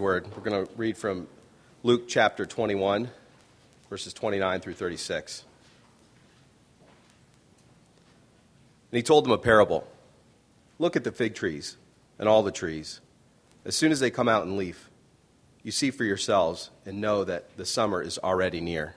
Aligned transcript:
word. 0.00 0.26
We're 0.36 0.42
going 0.48 0.66
to 0.66 0.72
read 0.76 0.96
from 0.96 1.26
Luke 1.82 2.08
chapter 2.08 2.46
21, 2.46 3.10
verses 3.90 4.12
29 4.12 4.60
through 4.60 4.74
36. 4.74 5.44
And 8.90 8.96
he 8.96 9.02
told 9.02 9.24
them 9.24 9.32
a 9.32 9.38
parable 9.38 9.86
Look 10.78 10.96
at 10.96 11.04
the 11.04 11.12
fig 11.12 11.34
trees 11.34 11.76
and 12.18 12.28
all 12.28 12.42
the 12.42 12.52
trees. 12.52 13.00
As 13.64 13.76
soon 13.76 13.92
as 13.92 14.00
they 14.00 14.10
come 14.10 14.28
out 14.28 14.44
in 14.44 14.56
leaf, 14.56 14.90
you 15.62 15.70
see 15.70 15.90
for 15.90 16.04
yourselves 16.04 16.70
and 16.84 17.00
know 17.00 17.24
that 17.24 17.56
the 17.56 17.64
summer 17.64 18.02
is 18.02 18.18
already 18.18 18.60
near. 18.60 18.96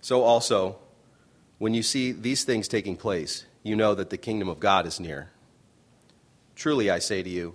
So 0.00 0.22
also, 0.22 0.76
when 1.58 1.74
you 1.74 1.82
see 1.82 2.12
these 2.12 2.44
things 2.44 2.66
taking 2.66 2.96
place, 2.96 3.44
you 3.62 3.76
know 3.76 3.94
that 3.94 4.10
the 4.10 4.16
kingdom 4.16 4.48
of 4.48 4.58
God 4.58 4.86
is 4.86 4.98
near. 4.98 5.30
Truly, 6.56 6.90
I 6.90 6.98
say 6.98 7.22
to 7.22 7.30
you, 7.30 7.54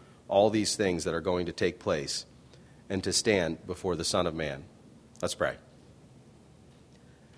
all 0.31 0.49
these 0.49 0.77
things 0.77 1.03
that 1.03 1.13
are 1.13 1.21
going 1.21 1.45
to 1.45 1.51
take 1.51 1.77
place 1.77 2.25
and 2.89 3.03
to 3.03 3.11
stand 3.11 3.67
before 3.67 3.97
the 3.97 4.05
Son 4.05 4.25
of 4.25 4.33
Man. 4.33 4.63
Let's 5.21 5.35
pray. 5.35 5.57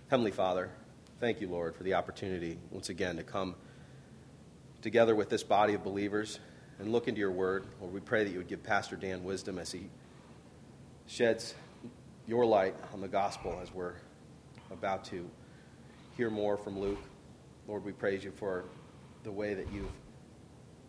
Heavenly 0.10 0.32
Father, 0.32 0.70
thank 1.20 1.42
you, 1.42 1.50
Lord, 1.50 1.76
for 1.76 1.82
the 1.82 1.96
opportunity 1.96 2.60
once 2.70 2.90
again 2.90 3.18
to 3.18 3.24
come 3.24 3.56
together 4.84 5.16
with 5.16 5.28
this 5.30 5.42
body 5.42 5.74
of 5.74 5.84
believers 5.84 6.40
and 6.78 6.92
look 6.92 7.08
into 7.08 7.20
your 7.20 7.32
word. 7.32 7.66
Lord, 7.82 7.94
we 7.94 8.00
pray 8.00 8.24
that 8.24 8.30
you 8.30 8.38
would 8.38 8.48
give 8.48 8.62
Pastor 8.62 8.96
Dan 8.96 9.24
wisdom 9.24 9.58
as 9.58 9.72
he 9.72 9.90
sheds 11.08 11.56
your 12.28 12.46
light 12.46 12.76
on 12.94 13.02
the 13.02 13.08
gospel 13.08 13.60
as 13.62 13.74
we're 13.74 13.96
about 14.72 15.04
to 15.06 15.28
hear 16.16 16.30
more 16.30 16.58
from 16.58 16.80
Luke. 16.80 17.02
Lord, 17.68 17.84
we 17.84 17.92
praise 17.92 18.24
you 18.24 18.32
for 18.32 18.66
the 19.24 19.32
way 19.32 19.56
that 19.56 19.72
you've 19.74 19.92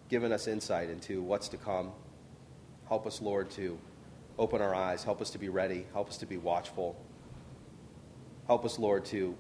given 0.09 0.33
us 0.33 0.47
insight 0.47 0.91
into 0.91 1.23
what's 1.23 1.49
to 1.49 1.57
come. 1.57 1.93
Help 2.89 3.07
us, 3.07 3.21
Lord, 3.21 3.51
to 3.53 3.79
open 4.39 4.61
our 4.61 4.75
eyes. 4.75 5.03
Help 5.05 5.21
us 5.21 5.31
to 5.31 5.39
be 5.39 5.49
ready. 5.49 5.87
Help 5.93 6.09
us 6.09 6.19
to 6.19 6.27
be 6.27 6.37
watchful. 6.37 6.97
Help 8.47 8.65
us, 8.65 8.79
Lord, 8.79 9.05
to 9.07 9.35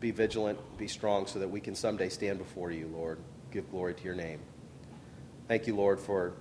be 0.00 0.10
vigilant, 0.10 0.58
be 0.78 0.88
strong, 0.88 1.26
so 1.26 1.38
that 1.38 1.48
we 1.48 1.60
can 1.60 1.74
someday 1.74 2.08
stand 2.08 2.38
before 2.38 2.70
you, 2.70 2.88
Lord. 2.88 3.18
Give 3.50 3.70
glory 3.70 3.94
to 3.94 4.04
your 4.04 4.14
name. 4.14 4.40
Thank 5.48 5.66
you, 5.66 5.76
Lord, 5.76 6.00
for 6.00 6.32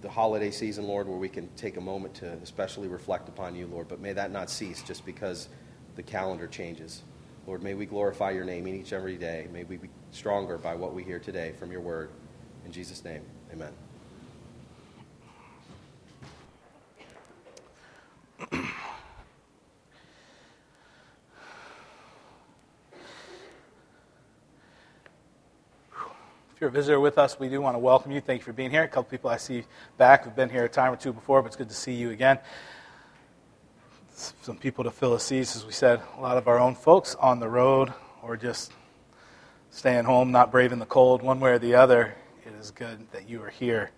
the 0.00 0.08
holiday 0.08 0.50
season, 0.50 0.86
Lord, 0.86 1.08
where 1.08 1.18
we 1.18 1.28
can 1.28 1.48
take 1.56 1.76
a 1.76 1.80
moment 1.80 2.14
to 2.16 2.32
especially 2.42 2.88
reflect 2.88 3.28
upon 3.28 3.54
you, 3.54 3.66
Lord. 3.66 3.88
But 3.88 4.00
may 4.00 4.12
that 4.12 4.30
not 4.32 4.50
cease 4.50 4.82
just 4.82 5.06
because 5.06 5.48
the 5.96 6.02
calendar 6.02 6.46
changes. 6.46 7.02
Lord, 7.46 7.62
may 7.62 7.74
we 7.74 7.86
glorify 7.86 8.30
your 8.30 8.44
name 8.44 8.68
each 8.68 8.92
and 8.92 9.00
every 9.00 9.16
day. 9.16 9.48
May 9.52 9.64
we 9.64 9.76
be 9.76 9.88
stronger 10.10 10.58
by 10.58 10.74
what 10.74 10.94
we 10.94 11.02
hear 11.02 11.18
today 11.18 11.52
from 11.58 11.70
your 11.70 11.80
word. 11.80 12.10
In 12.64 12.72
Jesus' 12.72 13.04
name, 13.04 13.22
amen. 13.52 13.72
If 26.58 26.62
you're 26.62 26.70
a 26.70 26.72
visitor 26.72 26.98
with 26.98 27.18
us, 27.18 27.38
we 27.38 27.48
do 27.48 27.60
want 27.60 27.76
to 27.76 27.78
welcome 27.78 28.10
you. 28.10 28.20
Thank 28.20 28.40
you 28.40 28.44
for 28.44 28.52
being 28.52 28.72
here. 28.72 28.82
A 28.82 28.88
couple 28.88 29.04
people 29.04 29.30
I 29.30 29.36
see 29.36 29.62
back 29.96 30.24
have 30.24 30.34
been 30.34 30.50
here 30.50 30.64
a 30.64 30.68
time 30.68 30.92
or 30.92 30.96
two 30.96 31.12
before, 31.12 31.40
but 31.40 31.46
it's 31.46 31.56
good 31.56 31.68
to 31.68 31.74
see 31.74 31.92
you 31.92 32.10
again. 32.10 32.40
Some 34.42 34.56
people 34.56 34.82
to 34.82 34.90
fill 34.90 35.12
the 35.12 35.20
seats, 35.20 35.54
as 35.54 35.64
we 35.64 35.70
said, 35.70 36.02
a 36.16 36.20
lot 36.20 36.36
of 36.36 36.48
our 36.48 36.58
own 36.58 36.74
folks 36.74 37.14
on 37.14 37.38
the 37.38 37.48
road 37.48 37.92
or 38.24 38.36
just 38.36 38.72
staying 39.70 40.04
home, 40.04 40.30
not 40.30 40.50
braving 40.50 40.78
the 40.78 40.86
cold, 40.86 41.22
one 41.22 41.40
way 41.40 41.52
or 41.52 41.58
the 41.58 41.74
other. 41.74 42.14
It 42.46 42.52
is 42.60 42.70
good 42.70 43.10
that 43.12 43.28
you 43.28 43.42
are 43.42 43.50
here. 43.50 43.90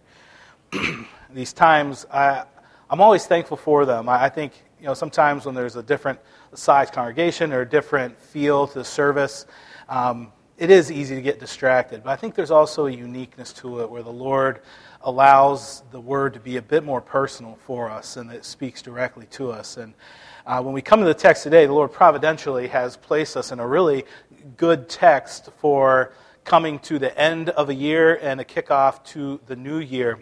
These 1.33 1.53
times, 1.53 2.07
I, 2.13 2.45
I'm 2.89 3.01
always 3.01 3.27
thankful 3.27 3.57
for 3.57 3.85
them. 3.85 4.09
I, 4.09 4.25
I 4.25 4.29
think 4.29 4.53
you 4.81 4.87
know 4.87 4.95
sometimes 4.95 5.47
when 5.47 5.55
there's 5.55 5.77
a 5.77 5.83
different 5.83 6.19
size 6.55 6.91
congregation 6.91 7.53
or 7.53 7.63
a 7.63 7.69
different 7.69 8.19
feel 8.21 8.67
to 8.67 8.79
the 8.81 8.85
service. 8.85 9.47
Um, 9.89 10.33
it 10.59 10.71
is 10.71 10.93
easy 10.93 11.15
to 11.15 11.23
get 11.23 11.41
distracted, 11.41 12.05
but 12.05 12.11
I 12.11 12.17
think 12.17 12.35
there's 12.35 12.51
also 12.51 12.87
a 12.87 12.91
uniqueness 12.91 13.51
to 13.55 13.81
it 13.81 13.91
where 13.91 14.03
the 14.03 14.13
Lord 14.13 14.61
allows 15.01 15.83
the 15.91 16.01
word 16.01 16.35
to 16.35 16.41
be 16.41 16.59
a 16.59 16.63
bit 16.63 16.85
more 16.85 17.01
personal 17.01 17.59
for 17.65 17.91
us 17.91 18.19
and 18.19 18.31
it 18.31 18.45
speaks 18.45 18.83
directly 18.83 19.25
to 19.31 19.51
us. 19.51 19.79
And 19.79 19.95
uh, 20.47 20.63
when 20.63 20.73
we 20.73 20.81
come 20.81 21.01
to 21.01 21.07
the 21.07 21.15
text 21.15 21.43
today, 21.43 21.67
the 21.67 21.73
Lord 21.73 21.93
providentially 21.93 22.69
has 22.69 22.97
placed 22.97 23.37
us 23.37 23.53
in 23.53 23.61
a 23.61 23.67
really 23.67 24.05
good 24.57 24.89
text 24.89 25.51
for 25.59 26.13
coming 26.45 26.79
to 26.81 26.99
the 26.99 27.17
end 27.19 27.51
of 27.51 27.69
a 27.69 27.75
year 27.75 28.19
and 28.23 28.41
a 28.41 28.45
kickoff 28.45 29.05
to 29.05 29.41
the 29.47 29.57
new 29.57 29.79
year. 29.79 30.19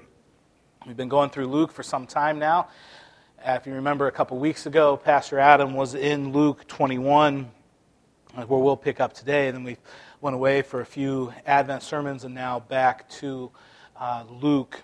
We've 0.87 0.97
been 0.97 1.09
going 1.09 1.31
through 1.31 1.47
Luke 1.47 1.71
for 1.71 1.83
some 1.83 2.07
time 2.07 2.39
now. 2.39 2.69
If 3.45 3.67
you 3.67 3.75
remember 3.75 4.09
a 4.09 4.13
couple 4.13 4.37
weeks 4.39 4.67
ago, 4.67 4.97
Pastor 4.97 5.39
Adam 5.39 5.75
was 5.75 5.95
in 5.95 6.33
Luke 6.33 6.67
21, 6.67 7.49
where 8.35 8.47
we'll 8.61 8.77
pick 8.77 8.99
up 8.99 9.13
today, 9.13 9.47
and 9.47 9.57
then 9.57 9.65
we 9.65 9.77
went 10.21 10.35
away 10.35 10.63
for 10.63 10.81
a 10.81 10.87
few 10.87 11.33
Advent 11.47 11.85
sermons 11.85 12.25
and 12.25 12.35
now 12.35 12.59
back 12.59 13.09
to 13.11 13.53
uh, 13.97 14.25
Luke. 14.29 14.83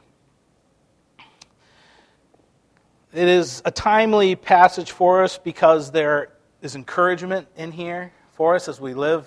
It 3.15 3.29
is 3.29 3.63
a 3.65 3.71
timely 3.71 4.35
passage 4.35 4.91
for 4.91 5.23
us 5.23 5.39
because 5.39 5.93
there 5.93 6.31
is 6.63 6.75
encouragement 6.75 7.47
in 7.57 7.71
here 7.71 8.13
for 8.33 8.57
us 8.57 8.67
as 8.67 8.81
we 8.81 8.93
live 8.93 9.25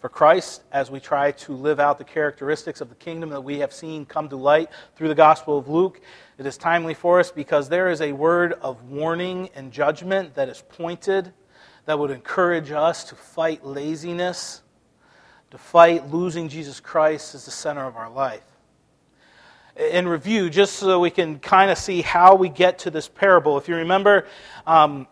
for 0.00 0.08
Christ, 0.08 0.62
as 0.72 0.90
we 0.90 1.00
try 1.00 1.32
to 1.32 1.52
live 1.52 1.78
out 1.78 1.98
the 1.98 2.04
characteristics 2.04 2.80
of 2.80 2.88
the 2.88 2.94
kingdom 2.94 3.28
that 3.28 3.42
we 3.42 3.58
have 3.58 3.74
seen 3.74 4.06
come 4.06 4.30
to 4.30 4.36
light 4.36 4.70
through 4.94 5.08
the 5.08 5.14
Gospel 5.14 5.58
of 5.58 5.68
Luke. 5.68 6.00
It 6.38 6.46
is 6.46 6.56
timely 6.56 6.94
for 6.94 7.20
us 7.20 7.30
because 7.30 7.68
there 7.68 7.90
is 7.90 8.00
a 8.00 8.12
word 8.12 8.54
of 8.54 8.84
warning 8.84 9.50
and 9.54 9.70
judgment 9.70 10.34
that 10.36 10.48
is 10.48 10.62
pointed 10.70 11.30
that 11.84 11.98
would 11.98 12.10
encourage 12.10 12.70
us 12.70 13.04
to 13.04 13.14
fight 13.14 13.66
laziness 13.66 14.62
to 15.50 15.58
fight 15.58 16.10
losing 16.10 16.48
Jesus 16.48 16.80
Christ 16.80 17.34
as 17.34 17.44
the 17.44 17.50
center 17.50 17.84
of 17.84 17.96
our 17.96 18.10
life. 18.10 18.44
In 19.76 20.08
review, 20.08 20.48
just 20.48 20.76
so 20.76 20.98
we 21.00 21.10
can 21.10 21.38
kind 21.38 21.70
of 21.70 21.76
see 21.76 22.00
how 22.00 22.34
we 22.34 22.48
get 22.48 22.78
to 22.80 22.90
this 22.90 23.08
parable, 23.08 23.58
if 23.58 23.68
you 23.68 23.76
remember 23.76 24.26
um, 24.66 25.06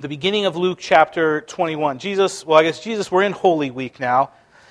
the 0.00 0.08
beginning 0.08 0.46
of 0.46 0.56
Luke 0.56 0.78
chapter 0.80 1.42
21, 1.42 1.98
Jesus, 1.98 2.46
well, 2.46 2.58
I 2.58 2.62
guess 2.62 2.80
Jesus, 2.82 3.12
we're 3.12 3.24
in 3.24 3.32
Holy 3.32 3.70
Week 3.70 4.00
now. 4.00 4.30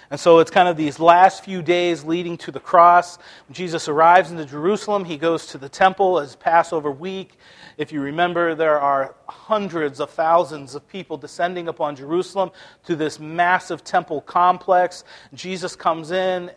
And 0.09 0.19
so 0.19 0.39
it's 0.39 0.49
kind 0.49 0.67
of 0.67 0.77
these 0.77 0.99
last 0.99 1.45
few 1.45 1.61
days 1.61 2.03
leading 2.03 2.37
to 2.37 2.51
the 2.51 2.59
cross. 2.59 3.19
When 3.47 3.53
Jesus 3.53 3.87
arrives 3.87 4.31
into 4.31 4.45
Jerusalem, 4.45 5.05
he 5.05 5.15
goes 5.15 5.45
to 5.47 5.59
the 5.59 5.69
temple 5.69 6.17
as 6.17 6.35
Passover 6.35 6.89
week. 6.89 7.37
If 7.77 7.91
you 7.91 8.01
remember, 8.01 8.55
there 8.55 8.79
are 8.79 9.13
hundreds 9.27 9.99
of 9.99 10.09
thousands 10.09 10.73
of 10.73 10.87
people 10.87 11.17
descending 11.17 11.67
upon 11.67 11.95
Jerusalem 11.95 12.49
to 12.85 12.95
this 12.95 13.19
massive 13.19 13.83
temple 13.83 14.21
complex. 14.21 15.03
Jesus 15.35 15.75
comes 15.75 16.09
in, 16.09 16.49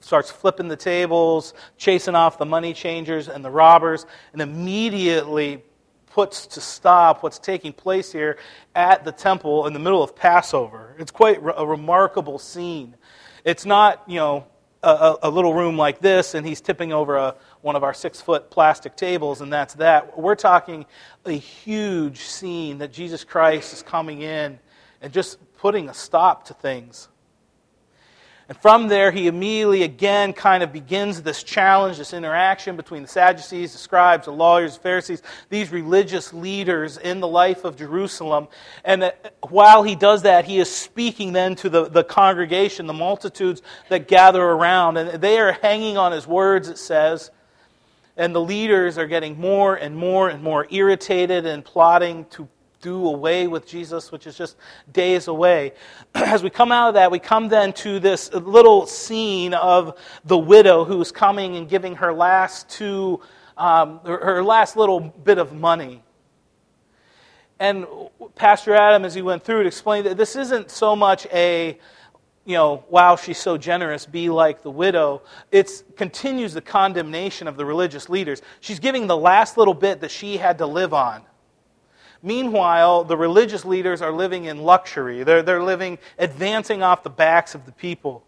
starts 0.00 0.30
flipping 0.30 0.68
the 0.68 0.76
tables, 0.76 1.54
chasing 1.76 2.14
off 2.14 2.38
the 2.38 2.46
money 2.46 2.72
changers 2.72 3.28
and 3.28 3.44
the 3.44 3.50
robbers, 3.50 4.06
and 4.32 4.42
immediately 4.42 5.62
puts 6.06 6.46
to 6.48 6.60
stop 6.60 7.22
what's 7.22 7.38
taking 7.38 7.72
place 7.72 8.12
here 8.12 8.36
at 8.74 9.04
the 9.04 9.12
temple 9.12 9.66
in 9.66 9.72
the 9.72 9.78
middle 9.78 10.02
of 10.02 10.16
Passover. 10.16 10.96
It's 10.98 11.12
quite 11.12 11.38
a 11.56 11.64
remarkable 11.64 12.38
scene. 12.38 12.96
It's 13.44 13.64
not, 13.64 14.02
you 14.06 14.16
know, 14.16 14.46
a, 14.82 15.16
a, 15.24 15.30
little 15.30 15.52
room 15.52 15.76
like 15.76 16.00
this 16.00 16.34
and 16.34 16.46
he's 16.46 16.60
tipping 16.60 16.92
over 16.92 17.16
a, 17.16 17.34
one 17.60 17.76
of 17.76 17.84
our 17.84 17.92
six 17.92 18.20
foot 18.20 18.50
plastic 18.50 18.96
tables 18.96 19.40
and 19.40 19.52
that's 19.52 19.74
that. 19.74 20.18
We're 20.18 20.34
talking 20.34 20.86
a 21.26 21.32
huge 21.32 22.20
scene 22.20 22.78
that 22.78 22.92
Jesus 22.92 23.22
Christ 23.22 23.74
is 23.74 23.82
coming 23.82 24.22
in 24.22 24.58
and 25.02 25.12
just 25.12 25.38
putting 25.58 25.88
a 25.88 25.94
stop 25.94 26.46
to 26.46 26.54
things. 26.54 27.08
And 28.50 28.58
from 28.58 28.88
there, 28.88 29.12
he 29.12 29.28
immediately 29.28 29.84
again 29.84 30.32
kind 30.32 30.64
of 30.64 30.72
begins 30.72 31.22
this 31.22 31.44
challenge, 31.44 31.98
this 31.98 32.12
interaction 32.12 32.74
between 32.74 33.02
the 33.02 33.08
Sadducees, 33.08 33.70
the 33.70 33.78
scribes, 33.78 34.24
the 34.24 34.32
lawyers, 34.32 34.74
the 34.74 34.82
Pharisees, 34.82 35.22
these 35.50 35.70
religious 35.70 36.34
leaders 36.34 36.98
in 36.98 37.20
the 37.20 37.28
life 37.28 37.64
of 37.64 37.76
Jerusalem. 37.76 38.48
And 38.84 39.04
uh, 39.04 39.12
while 39.48 39.84
he 39.84 39.94
does 39.94 40.22
that, 40.22 40.46
he 40.46 40.58
is 40.58 40.68
speaking 40.68 41.32
then 41.32 41.54
to 41.54 41.68
the, 41.68 41.88
the 41.88 42.02
congregation, 42.02 42.88
the 42.88 42.92
multitudes 42.92 43.62
that 43.88 44.08
gather 44.08 44.42
around. 44.42 44.96
And 44.96 45.22
they 45.22 45.38
are 45.38 45.52
hanging 45.52 45.96
on 45.96 46.10
his 46.10 46.26
words, 46.26 46.68
it 46.68 46.78
says. 46.78 47.30
And 48.16 48.34
the 48.34 48.40
leaders 48.40 48.98
are 48.98 49.06
getting 49.06 49.38
more 49.38 49.76
and 49.76 49.96
more 49.96 50.28
and 50.28 50.42
more 50.42 50.66
irritated 50.70 51.46
and 51.46 51.64
plotting 51.64 52.24
to 52.30 52.48
do 52.80 53.06
away 53.08 53.46
with 53.46 53.66
Jesus, 53.66 54.10
which 54.10 54.26
is 54.26 54.36
just 54.36 54.56
days 54.92 55.28
away. 55.28 55.72
As 56.14 56.42
we 56.42 56.50
come 56.50 56.72
out 56.72 56.88
of 56.88 56.94
that, 56.94 57.10
we 57.10 57.18
come 57.18 57.48
then 57.48 57.72
to 57.74 58.00
this 58.00 58.32
little 58.32 58.86
scene 58.86 59.54
of 59.54 59.98
the 60.24 60.38
widow 60.38 60.84
who's 60.84 61.12
coming 61.12 61.56
and 61.56 61.68
giving 61.68 61.96
her 61.96 62.12
last 62.12 62.68
two, 62.68 63.20
um, 63.56 64.00
her 64.04 64.42
last 64.42 64.76
little 64.76 65.00
bit 65.00 65.38
of 65.38 65.52
money. 65.52 66.02
And 67.58 67.86
Pastor 68.36 68.74
Adam, 68.74 69.04
as 69.04 69.14
he 69.14 69.20
went 69.20 69.44
through 69.44 69.60
it, 69.60 69.66
explained 69.66 70.06
that 70.06 70.16
this 70.16 70.34
isn't 70.34 70.70
so 70.70 70.96
much 70.96 71.26
a, 71.26 71.78
you 72.46 72.54
know, 72.54 72.84
wow, 72.88 73.16
she's 73.16 73.36
so 73.36 73.58
generous, 73.58 74.06
be 74.06 74.30
like 74.30 74.62
the 74.62 74.70
widow. 74.70 75.20
It 75.52 75.82
continues 75.98 76.54
the 76.54 76.62
condemnation 76.62 77.46
of 77.46 77.58
the 77.58 77.66
religious 77.66 78.08
leaders. 78.08 78.40
She's 78.60 78.80
giving 78.80 79.06
the 79.06 79.16
last 79.16 79.58
little 79.58 79.74
bit 79.74 80.00
that 80.00 80.10
she 80.10 80.38
had 80.38 80.56
to 80.58 80.66
live 80.66 80.94
on. 80.94 81.22
Meanwhile, 82.22 83.04
the 83.04 83.16
religious 83.16 83.64
leaders 83.64 84.02
are 84.02 84.12
living 84.12 84.44
in 84.44 84.62
luxury. 84.62 85.22
They're, 85.22 85.42
they're 85.42 85.62
living, 85.62 85.98
advancing 86.18 86.82
off 86.82 87.02
the 87.02 87.10
backs 87.10 87.54
of 87.54 87.64
the 87.64 87.72
people. 87.72 88.24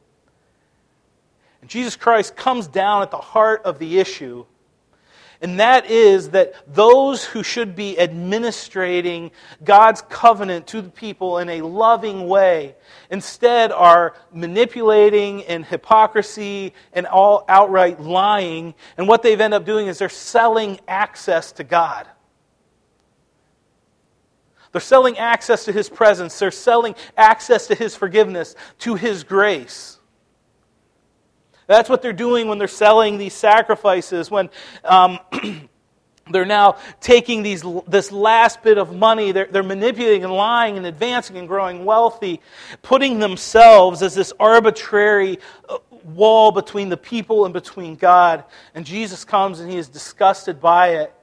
And 1.61 1.69
Jesus 1.69 1.95
Christ 1.95 2.35
comes 2.35 2.67
down 2.67 3.03
at 3.03 3.11
the 3.11 3.19
heart 3.19 3.63
of 3.65 3.79
the 3.79 3.99
issue, 3.99 4.47
and 5.43 5.59
that 5.59 5.91
is 5.91 6.31
that 6.31 6.55
those 6.73 7.25
who 7.25 7.43
should 7.43 7.75
be 7.75 7.97
administrating 7.97 9.33
God's 9.65 10.01
covenant 10.03 10.69
to 10.69 10.81
the 10.81 10.89
people 10.89 11.39
in 11.39 11.49
a 11.49 11.63
loving 11.63 12.29
way 12.29 12.77
instead 13.11 13.73
are 13.73 14.15
manipulating 14.33 15.43
and 15.45 15.67
hypocrisy 15.67 16.75
and 16.93 17.07
all 17.07 17.45
outright 17.49 18.01
lying. 18.01 18.75
And 18.97 19.09
what 19.09 19.25
they've 19.25 19.41
ended 19.41 19.61
up 19.61 19.67
doing 19.67 19.89
is 19.89 19.99
they're 19.99 20.09
selling 20.09 20.79
access 20.87 21.51
to 21.53 21.65
God. 21.65 22.07
They're 24.73 24.81
selling 24.81 25.19
access 25.19 25.67
to 25.67 25.73
His 25.73 25.89
presence. 25.89 26.39
They're 26.39 26.51
selling 26.51 26.95
access 27.17 27.67
to 27.69 27.75
His 27.75 27.95
forgiveness, 27.95 28.57
to 28.81 28.95
His 28.95 29.23
grace. 29.23 29.99
That's 31.67 31.89
what 31.89 32.03
they're 32.03 32.13
doing 32.13 32.49
when 32.49 32.59
they're 32.59 32.69
selling 32.69 33.19
these 33.19 33.35
sacrifices, 33.35 34.31
when 34.31 34.51
um, 34.85 35.19
they're 36.31 36.45
now 36.45 36.77
taking 37.01 37.43
these, 37.43 37.65
this 37.87 38.11
last 38.11 38.63
bit 38.63 38.79
of 38.79 38.95
money, 38.95 39.33
they're, 39.33 39.47
they're 39.47 39.63
manipulating 39.63 40.25
and 40.25 40.33
lying 40.33 40.77
and 40.77 40.87
advancing 40.87 41.37
and 41.37 41.49
growing 41.49 41.85
wealthy, 41.85 42.41
putting 42.83 43.19
themselves 43.19 44.03
as 44.03 44.15
this 44.15 44.33
arbitrary 44.41 45.39
uh, 45.69 45.79
wall 46.05 46.51
between 46.51 46.89
the 46.89 46.97
people 46.97 47.45
and 47.45 47.55
between 47.55 47.97
God. 47.97 48.45
And 48.75 48.85
Jesus 48.85 49.25
comes 49.25 49.61
and 49.61 49.71
he 49.71 49.77
is 49.77 49.89
disgusted 49.89 50.61
by 50.61 50.89
it. 50.97 51.15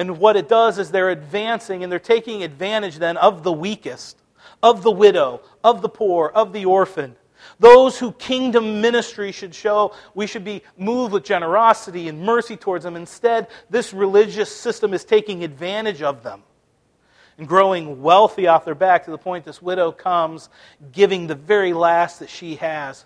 And 0.00 0.16
what 0.16 0.34
it 0.34 0.48
does 0.48 0.78
is 0.78 0.90
they're 0.90 1.10
advancing 1.10 1.82
and 1.82 1.92
they're 1.92 1.98
taking 1.98 2.42
advantage 2.42 2.96
then 2.96 3.18
of 3.18 3.42
the 3.42 3.52
weakest, 3.52 4.16
of 4.62 4.82
the 4.82 4.90
widow, 4.90 5.42
of 5.62 5.82
the 5.82 5.90
poor, 5.90 6.28
of 6.28 6.54
the 6.54 6.64
orphan. 6.64 7.16
Those 7.58 7.98
who 7.98 8.12
kingdom 8.12 8.80
ministry 8.80 9.30
should 9.30 9.54
show, 9.54 9.94
we 10.14 10.26
should 10.26 10.42
be 10.42 10.62
moved 10.78 11.12
with 11.12 11.22
generosity 11.22 12.08
and 12.08 12.22
mercy 12.22 12.56
towards 12.56 12.84
them. 12.84 12.96
Instead, 12.96 13.48
this 13.68 13.92
religious 13.92 14.50
system 14.50 14.94
is 14.94 15.04
taking 15.04 15.44
advantage 15.44 16.00
of 16.00 16.22
them 16.22 16.44
and 17.36 17.46
growing 17.46 18.00
wealthy 18.00 18.46
off 18.46 18.64
their 18.64 18.74
back 18.74 19.04
to 19.04 19.10
the 19.10 19.18
point 19.18 19.44
this 19.44 19.60
widow 19.60 19.92
comes 19.92 20.48
giving 20.92 21.26
the 21.26 21.34
very 21.34 21.74
last 21.74 22.20
that 22.20 22.30
she 22.30 22.56
has 22.56 23.04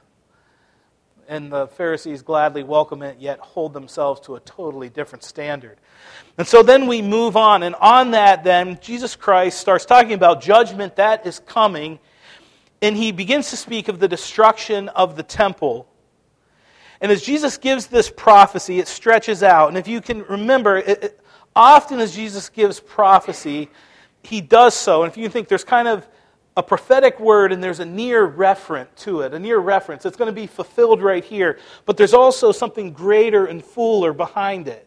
and 1.29 1.53
the 1.53 1.67
Pharisees 1.69 2.23
gladly 2.23 2.63
welcome 2.63 3.03
it, 3.03 3.19
yet 3.19 3.39
hold 3.41 3.73
themselves 3.73 4.21
to 4.23 4.37
a 4.37 4.41
totally 4.41 4.89
different 4.89 5.25
standard. 5.25 5.79
And 6.39 6.47
so 6.47 6.63
then 6.63 6.87
we 6.87 7.03
move 7.03 7.37
on, 7.37 7.63
and 7.63 7.75
on 7.77 8.13
that, 8.13 8.45
then, 8.45 8.79
Jesus 8.81 9.17
Christ 9.17 9.61
starts 9.61 9.85
talking 9.85 10.13
about 10.13 10.41
judgment 10.41 10.97
that 10.97 11.27
is 11.27 11.41
coming, 11.41 11.99
and 12.83 12.97
he 12.97 13.13
begins 13.13 13.51
to 13.51 13.57
speak 13.57 13.89
of 13.89 13.99
the 13.99 14.09
destruction 14.09 14.89
of 14.91 15.17
the 15.17 15.23
temple. 15.23 15.87
And 17.01 17.13
as 17.13 17.23
Jesus 17.23 17.59
gives 17.59 17.87
this 17.87 18.11
prophecy, 18.11 18.79
it 18.79 18.89
stretches 18.89 19.43
out. 19.43 19.69
And 19.69 19.77
if 19.77 19.89
you 19.89 20.01
can 20.01 20.23
remember, 20.23 20.79
it, 20.79 21.05
it, 21.05 21.21
often 21.55 22.01
as 22.01 22.15
Jesus 22.15 22.49
gives 22.49 22.81
prophecy, 22.81 23.71
he 24.23 24.41
does 24.41 24.75
so. 24.75 25.03
And 25.03 25.11
if 25.11 25.17
you 25.17 25.29
think 25.29 25.49
there's 25.49 25.65
kind 25.65 25.89
of 25.89 26.07
a 26.57 26.63
prophetic 26.63 27.19
word 27.19 27.53
and 27.53 27.63
there's 27.63 27.81
a 27.81 27.85
near 27.85 28.29
referent 28.29 28.87
to 28.97 29.23
it, 29.23 29.35
a 29.35 29.39
near 29.39 29.59
reference. 29.59 30.07
It's 30.07 30.17
going 30.17 30.33
to 30.33 30.41
be 30.41 30.47
fulfilled 30.47 31.03
right 31.03 31.25
here, 31.25 31.59
but 31.85 31.97
there's 31.97 32.15
also 32.15 32.53
something 32.53 32.93
greater 32.93 33.47
and 33.47 33.65
fuller 33.65 34.13
behind 34.13 34.69
it. 34.69 34.87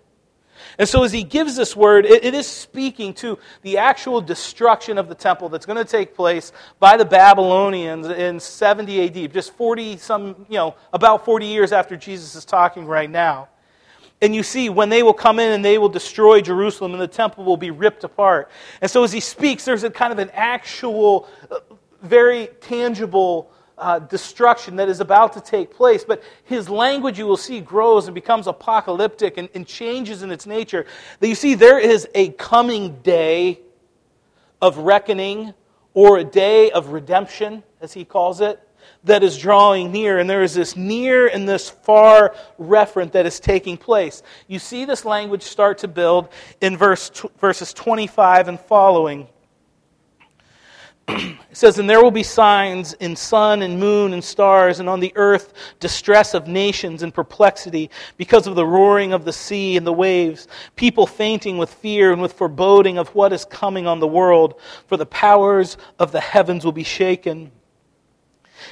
And 0.80 0.88
so, 0.88 1.04
as 1.04 1.12
he 1.12 1.24
gives 1.24 1.56
this 1.56 1.75
word, 1.75 2.06
it, 2.06 2.24
it 2.24 2.34
is 2.34 2.48
speaking 2.48 3.14
to 3.16 3.38
the 3.62 3.78
actual 3.78 4.22
destruction 4.22 4.98
of 4.98 5.08
the 5.08 5.16
temple 5.16 5.50
that's 5.50 5.66
going 5.66 5.78
to 5.78 5.90
take 5.90 6.16
place 6.16 6.52
by 6.80 6.98
the 6.98 7.06
Babylonians 7.06 8.08
in 8.08 8.40
70 8.40 9.25
AD, 9.25 9.34
just 9.34 9.54
40 9.54 9.98
some, 9.98 10.46
you 10.50 10.58
know, 10.58 10.75
about 10.94 11.25
40 11.25 11.46
years 11.46 11.72
after 11.72 11.96
Jesus 11.96 12.36
is 12.36 12.46
talking 12.46 12.86
right 12.86 13.10
now. 13.10 13.50
And 14.22 14.34
you 14.34 14.42
see, 14.42 14.69
when 14.69 14.90
they 14.90 15.04
will 15.04 15.14
come 15.14 15.40
in 15.40 15.52
and 15.52 15.64
they 15.64 15.78
will 15.78 15.90
destroy 15.90 16.42
Jerusalem 16.42 16.94
and 16.94 17.02
the 17.02 17.08
temple 17.08 17.44
will 17.44 17.58
be 17.58 17.69
ripped 17.69 18.04
apart. 18.04 18.50
And 18.81 18.90
so 18.90 19.04
as 19.04 19.12
he 19.12 19.19
speaks, 19.19 19.64
there's 19.64 19.84
a 19.84 19.92
kind 19.92 20.12
of 20.12 20.18
an 20.18 20.31
actual, 20.34 21.28
uh, 21.52 21.60
very 22.02 22.48
tangible 22.60 23.52
uh, 23.78 24.00
destruction 24.00 24.75
that 24.78 24.90
is 24.90 25.02
about 25.02 25.34
to 25.34 25.42
take 25.42 25.72
place. 25.72 26.04
But 26.04 26.24
his 26.46 26.68
language, 26.68 27.19
you 27.19 27.28
will 27.28 27.38
see, 27.38 27.62
grows 27.62 28.08
and 28.08 28.16
becomes 28.16 28.48
apocalyptic 28.48 29.38
and, 29.38 29.50
and 29.54 29.68
changes 29.68 30.24
in 30.24 30.31
its 30.31 30.48
nature. 30.48 30.88
That 31.19 31.28
you 31.28 31.36
see, 31.36 31.54
there 31.54 31.78
is 31.78 32.08
a 32.16 32.30
coming 32.30 33.00
day 33.02 33.60
of 34.64 34.80
reckoning 34.80 35.54
or 35.94 36.18
a 36.18 36.24
day 36.24 36.72
of 36.72 36.90
redemption, 36.90 37.62
as 37.81 37.94
he 37.94 38.04
calls 38.04 38.42
it 38.42 38.67
that 39.07 39.24
is 39.24 39.38
drawing 39.38 39.92
near, 39.92 40.19
and 40.19 40.30
there 40.30 40.44
is 40.44 40.54
this 40.54 40.75
near 40.75 41.27
and 41.27 41.48
this 41.48 41.69
far 41.69 42.36
referent 42.59 43.12
that 43.13 43.25
is 43.25 43.39
taking 43.39 43.77
place. 43.77 44.24
You 44.48 44.59
see 44.59 44.86
this 44.86 45.04
language 45.04 45.44
start 45.44 45.80
to 45.80 45.88
build 45.88 46.30
in 46.62 46.77
verse, 46.77 47.09
verses 47.39 47.74
25 47.74 48.48
and 48.48 48.59
following. 48.59 49.27
it 51.07 51.38
says, 51.54 51.80
And 51.80 51.89
there 51.89 52.04
will 52.04 52.12
be 52.12 52.24
signs 52.24 52.94
in 52.94 53.15
sun 53.15 53.62
and 53.62 53.80
moon 53.80 54.13
and 54.13 54.24
stars, 54.24 54.80
and 54.80 54.89
on 54.89 55.00
the 55.00 55.13
earth 55.15 55.54
distress 55.80 56.33
of 56.33 56.48
nations 56.48 57.01
and 57.01 57.13
perplexity 57.13 57.89
because 58.18 58.45
of 58.45 58.56
the 58.56 58.65
roaring 58.65 59.13
of 59.13 59.24
the 59.24 59.33
sea 59.33 59.77
and 59.77 59.88
the 59.88 59.94
waves, 59.94 60.48
people 60.75 61.07
fainting 61.07 61.57
with 61.57 61.74
fear 61.74 62.12
and 62.12 62.21
with 62.21 62.33
foreboding 62.33 62.98
of 62.98 63.07
what 63.15 63.31
is 63.31 63.45
coming 63.45 63.88
on 63.88 64.00
the 64.00 64.07
world, 64.07 64.59
for 64.87 64.97
the 64.97 65.06
powers 65.06 65.78
of 65.97 66.11
the 66.11 66.19
heavens 66.19 66.66
will 66.66 66.73
be 66.73 66.83
shaken. 66.83 67.52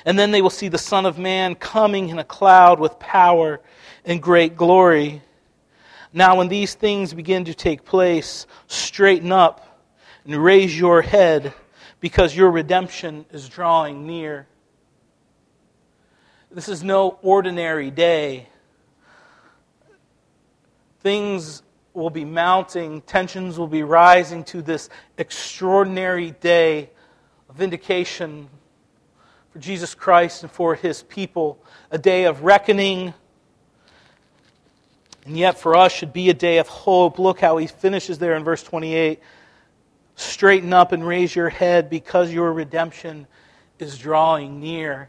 And 0.06 0.18
then 0.18 0.32
they 0.32 0.42
will 0.42 0.50
see 0.50 0.68
the 0.68 0.78
Son 0.78 1.06
of 1.06 1.18
Man 1.18 1.56
coming 1.56 2.10
in 2.10 2.20
a 2.20 2.24
cloud 2.24 2.80
with 2.80 3.00
power 3.00 3.62
and 4.04 4.22
great 4.22 4.56
glory. 4.56 5.22
Now, 6.14 6.38
when 6.38 6.48
these 6.48 6.76
things 6.76 7.14
begin 7.14 7.46
to 7.46 7.54
take 7.54 7.84
place, 7.84 8.48
straighten 8.68 9.32
up 9.32 9.82
and 10.26 10.36
raise 10.36 10.78
your 10.78 11.02
head 11.02 11.54
because 12.00 12.36
your 12.36 12.52
redemption 12.52 13.26
is 13.32 13.50
drawing 13.50 14.08
near. 14.08 14.48
This 16.52 16.70
is 16.70 16.84
no 16.84 17.20
ordinary 17.22 17.92
day. 17.92 18.48
Things 21.02 21.64
will 21.94 22.10
be 22.10 22.26
mounting, 22.26 23.02
tensions 23.02 23.58
will 23.58 23.68
be 23.68 23.84
rising 23.84 24.44
to 24.46 24.62
this 24.62 24.90
extraordinary 25.18 26.32
day 26.32 26.90
of 27.50 27.56
vindication 27.56 28.50
for 29.56 29.60
Jesus 29.60 29.96
Christ 29.96 30.44
and 30.44 30.52
for 30.52 30.76
his 30.76 31.02
people, 31.04 31.64
a 31.90 31.98
day 31.98 32.26
of 32.26 32.44
reckoning, 32.44 33.14
and 35.26 35.38
yet 35.38 35.58
for 35.58 35.78
us 35.78 35.94
should 35.94 36.12
be 36.12 36.30
a 36.30 36.34
day 36.34 36.58
of 36.58 36.68
hope. 36.68 37.20
Look 37.20 37.40
how 37.40 37.56
he 37.56 37.66
finishes 37.66 38.18
there 38.18 38.36
in 38.36 38.44
verse 38.44 38.62
28 38.64 39.22
Straighten 40.18 40.74
up 40.74 40.92
and 40.92 41.08
raise 41.08 41.34
your 41.34 41.48
head 41.48 41.90
because 41.90 42.34
your 42.34 42.52
redemption 42.52 43.28
is 43.80 43.98
drawing 43.98 44.60
near. 44.60 45.08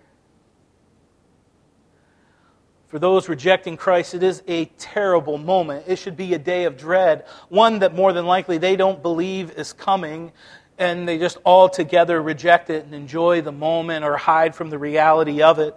For 2.86 3.00
those 3.00 3.28
rejecting 3.28 3.76
Christ, 3.76 4.14
it 4.14 4.22
is 4.22 4.44
a 4.46 4.66
terrible 4.78 5.38
moment. 5.38 5.86
It 5.88 5.96
should 5.96 6.16
be 6.16 6.34
a 6.34 6.38
day 6.38 6.66
of 6.66 6.76
dread, 6.76 7.26
one 7.48 7.80
that 7.80 7.96
more 7.96 8.12
than 8.12 8.26
likely 8.26 8.58
they 8.58 8.76
don't 8.76 9.02
believe 9.02 9.50
is 9.58 9.72
coming 9.72 10.30
and 10.78 11.08
they 11.08 11.18
just 11.18 11.38
all 11.44 11.68
together 11.68 12.20
reject 12.20 12.70
it 12.70 12.84
and 12.84 12.94
enjoy 12.94 13.40
the 13.40 13.52
moment 13.52 14.04
or 14.04 14.16
hide 14.16 14.54
from 14.54 14.70
the 14.70 14.78
reality 14.78 15.42
of 15.42 15.58
it. 15.58 15.74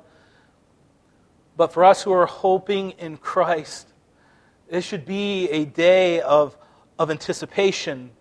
But 1.55 1.73
for 1.73 1.85
us 1.85 2.01
who 2.03 2.11
are 2.13 2.25
hoping 2.25 2.91
in 2.91 3.17
Christ, 3.17 3.87
it 4.69 4.81
should 4.81 5.05
be 5.05 5.49
a 5.49 5.65
day 5.65 6.21
of, 6.21 6.57
of 6.97 7.11
anticipation, 7.11 8.11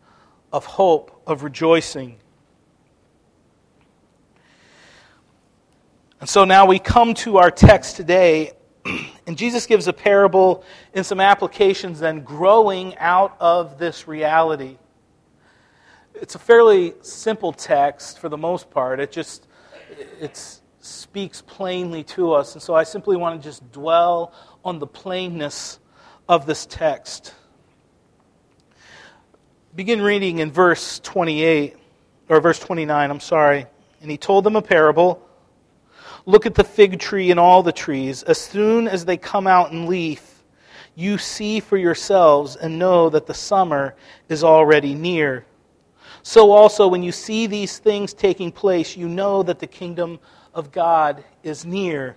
of 0.53 0.65
hope, 0.65 1.23
of 1.27 1.43
rejoicing. 1.43 2.17
And 6.21 6.29
so 6.29 6.45
now 6.45 6.67
we 6.67 6.79
come 6.79 7.15
to 7.15 7.39
our 7.39 7.51
text 7.51 7.97
today, 7.97 8.53
And 9.29 9.37
Jesus 9.37 9.67
gives 9.67 9.87
a 9.89 9.93
parable 9.93 10.65
and 10.95 11.05
some 11.05 11.21
applications 11.21 12.01
then 12.01 12.21
growing 12.21 12.97
out 12.97 13.37
of 13.41 13.79
this 13.79 14.09
reality. 14.09 14.79
It's 16.21 16.35
a 16.35 16.39
fairly 16.39 16.95
simple 17.01 17.53
text 17.53 18.19
for 18.19 18.29
the 18.29 18.37
most 18.37 18.71
part. 18.71 18.99
It 18.99 19.13
just 19.13 19.47
it 20.21 20.61
speaks 20.81 21.43
plainly 21.43 22.03
to 22.05 22.33
us. 22.33 22.55
And 22.55 22.63
so 22.63 22.75
I 22.75 22.83
simply 22.83 23.17
want 23.17 23.41
to 23.41 23.49
just 23.49 23.71
dwell 23.71 24.33
on 24.65 24.79
the 24.79 24.87
plainness 24.87 25.79
of 26.29 26.45
this 26.45 26.67
text. 26.67 27.35
Begin 29.77 30.03
reading 30.03 30.41
in 30.41 30.51
verse 30.51 30.99
28 31.01 31.77
or 32.29 32.41
verse 32.41 32.59
29, 32.59 33.11
I'm 33.11 33.21
sorry. 33.21 33.67
And 34.01 34.11
he 34.11 34.17
told 34.17 34.45
them 34.45 34.57
a 34.57 34.63
parable 34.63 35.25
Look 36.27 36.45
at 36.45 36.55
the 36.55 36.65
fig 36.65 36.99
tree 36.99 37.31
and 37.31 37.41
all 37.41 37.63
the 37.63 37.73
trees. 37.73 38.23
As 38.23 38.39
soon 38.39 38.87
as 38.87 39.07
they 39.07 39.17
come 39.17 39.47
out 39.47 39.73
in 39.73 39.87
leaf, 39.87 40.43
you 40.95 41.17
see 41.17 41.61
for 41.61 41.79
yourselves 41.79 42.57
and 42.57 42.79
know 42.79 43.09
that 43.09 43.27
the 43.27 43.33
summer 43.33 43.95
is 44.29 44.45
already 44.45 44.95
near. 44.95 45.47
So 46.23 46.51
also, 46.51 46.89
when 46.89 47.03
you 47.03 47.13
see 47.13 47.47
these 47.47 47.79
things 47.79 48.13
taking 48.13 48.53
place, 48.53 48.97
you 48.97 49.09
know 49.09 49.43
that 49.43 49.59
the 49.59 49.67
kingdom 49.67 50.19
of 50.55 50.73
God 50.73 51.25
is 51.43 51.65
near. 51.65 52.17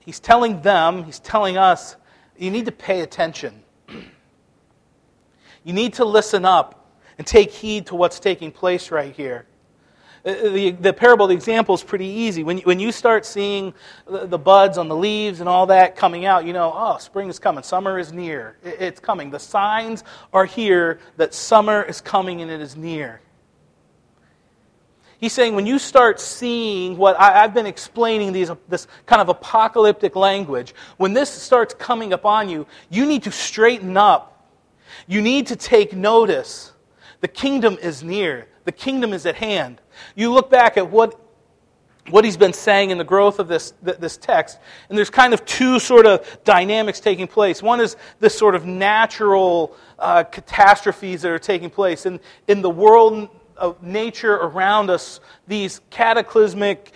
He's 0.00 0.20
telling 0.20 0.60
them, 0.60 1.04
he's 1.04 1.18
telling 1.18 1.56
us, 1.56 1.96
you 2.36 2.50
need 2.50 2.66
to 2.66 2.72
pay 2.72 3.00
attention. 3.00 3.62
you 5.64 5.72
need 5.72 5.94
to 5.94 6.04
listen 6.04 6.44
up 6.44 6.98
and 7.16 7.26
take 7.26 7.50
heed 7.50 7.86
to 7.86 7.94
what's 7.94 8.20
taking 8.20 8.52
place 8.52 8.90
right 8.90 9.14
here. 9.14 9.46
Uh, 10.24 10.32
the, 10.48 10.70
the 10.70 10.92
parable, 10.92 11.26
the 11.26 11.34
example 11.34 11.74
is 11.74 11.82
pretty 11.82 12.06
easy. 12.06 12.42
When, 12.42 12.58
when 12.60 12.80
you 12.80 12.92
start 12.92 13.26
seeing 13.26 13.74
the, 14.06 14.26
the, 14.26 14.38
buds 14.38 14.78
on 14.78 14.88
the 14.88 14.96
leaves 14.96 15.40
and 15.40 15.48
all 15.48 15.66
that 15.66 15.96
coming 15.96 16.24
out, 16.24 16.46
you 16.46 16.54
know, 16.54 16.72
oh, 16.74 16.96
spring 16.96 17.28
is 17.28 17.38
coming. 17.38 17.62
Summer 17.62 17.98
is 17.98 18.10
near. 18.10 18.56
It, 18.64 18.76
it's 18.80 19.00
coming. 19.00 19.30
The 19.30 19.38
signs 19.38 20.02
are 20.32 20.46
here 20.46 20.98
that 21.18 21.34
summer 21.34 21.82
is 21.82 22.00
coming 22.00 22.40
and 22.40 22.50
it 22.50 22.62
is 22.62 22.74
near. 22.74 23.20
He's 25.20 25.34
saying 25.34 25.54
when 25.54 25.66
you 25.66 25.78
start 25.78 26.18
seeing 26.20 26.96
what 26.96 27.18
I, 27.20 27.42
have 27.42 27.52
been 27.52 27.66
explaining, 27.66 28.32
these, 28.32 28.50
this 28.68 28.86
kind 29.04 29.20
of 29.20 29.28
apocalyptic 29.28 30.16
language, 30.16 30.74
when 30.96 31.12
this 31.12 31.30
starts 31.30 31.74
coming 31.74 32.14
upon 32.14 32.48
you, 32.48 32.66
you 32.88 33.04
need 33.04 33.24
to 33.24 33.30
straighten 33.30 33.96
up. 33.96 34.50
You 35.06 35.20
need 35.20 35.48
to 35.48 35.56
take 35.56 35.92
notice. 35.92 36.72
The 37.20 37.28
kingdom 37.28 37.78
is 37.80 38.02
near, 38.02 38.48
the 38.64 38.72
kingdom 38.72 39.12
is 39.12 39.26
at 39.26 39.36
hand. 39.36 39.80
You 40.14 40.32
look 40.32 40.50
back 40.50 40.76
at 40.76 40.90
what, 40.90 41.20
what 42.10 42.24
he's 42.24 42.36
been 42.36 42.52
saying 42.52 42.90
in 42.90 42.98
the 42.98 43.04
growth 43.04 43.38
of 43.38 43.48
this, 43.48 43.72
this 43.82 44.16
text, 44.16 44.58
and 44.88 44.96
there's 44.96 45.10
kind 45.10 45.34
of 45.34 45.44
two 45.44 45.78
sort 45.78 46.06
of 46.06 46.38
dynamics 46.44 47.00
taking 47.00 47.26
place. 47.26 47.62
One 47.62 47.80
is 47.80 47.96
this 48.20 48.36
sort 48.36 48.54
of 48.54 48.66
natural 48.66 49.76
uh, 49.98 50.24
catastrophes 50.24 51.22
that 51.22 51.30
are 51.30 51.38
taking 51.38 51.70
place. 51.70 52.06
In, 52.06 52.20
in 52.48 52.62
the 52.62 52.70
world 52.70 53.28
of 53.56 53.82
nature 53.82 54.34
around 54.34 54.90
us, 54.90 55.20
these 55.46 55.80
cataclysmic 55.90 56.92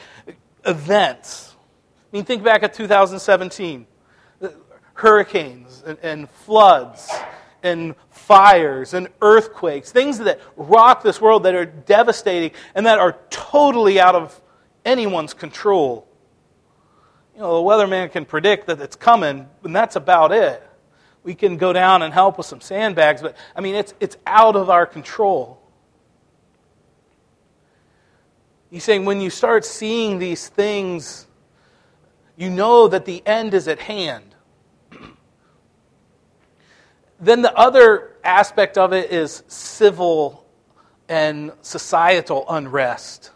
events. 0.66 1.54
I 2.12 2.16
mean, 2.16 2.24
think 2.24 2.42
back 2.42 2.62
at 2.62 2.74
2017 2.74 3.86
hurricanes 4.98 5.84
and, 5.86 5.96
and 6.02 6.28
floods 6.28 7.08
and 7.62 7.94
fires 8.28 8.92
and 8.92 9.08
earthquakes, 9.22 9.90
things 9.90 10.18
that 10.18 10.38
rock 10.54 11.02
this 11.02 11.18
world 11.18 11.44
that 11.44 11.54
are 11.54 11.64
devastating 11.64 12.50
and 12.74 12.84
that 12.84 12.98
are 12.98 13.16
totally 13.30 13.98
out 13.98 14.14
of 14.14 14.38
anyone's 14.84 15.32
control. 15.32 16.06
You 17.34 17.40
know, 17.40 17.62
the 17.62 17.66
weatherman 17.66 18.12
can 18.12 18.26
predict 18.26 18.66
that 18.66 18.82
it's 18.82 18.96
coming, 18.96 19.48
and 19.64 19.74
that's 19.74 19.96
about 19.96 20.32
it. 20.32 20.62
We 21.22 21.34
can 21.34 21.56
go 21.56 21.72
down 21.72 22.02
and 22.02 22.12
help 22.12 22.36
with 22.36 22.46
some 22.46 22.60
sandbags, 22.60 23.22
but 23.22 23.34
I 23.56 23.62
mean, 23.62 23.74
it's, 23.74 23.94
it's 23.98 24.18
out 24.26 24.56
of 24.56 24.68
our 24.68 24.84
control. 24.84 25.58
He's 28.70 28.84
saying 28.84 29.06
when 29.06 29.22
you 29.22 29.30
start 29.30 29.64
seeing 29.64 30.18
these 30.18 30.48
things, 30.48 31.26
you 32.36 32.50
know 32.50 32.88
that 32.88 33.06
the 33.06 33.26
end 33.26 33.54
is 33.54 33.68
at 33.68 33.78
hand. 33.78 34.34
then 37.20 37.40
the 37.40 37.56
other 37.56 38.17
aspect 38.28 38.76
of 38.76 38.92
it 38.92 39.10
is 39.10 39.42
civil 39.48 40.44
and 41.08 41.52
societal 41.62 42.44
unrest. 42.48 43.30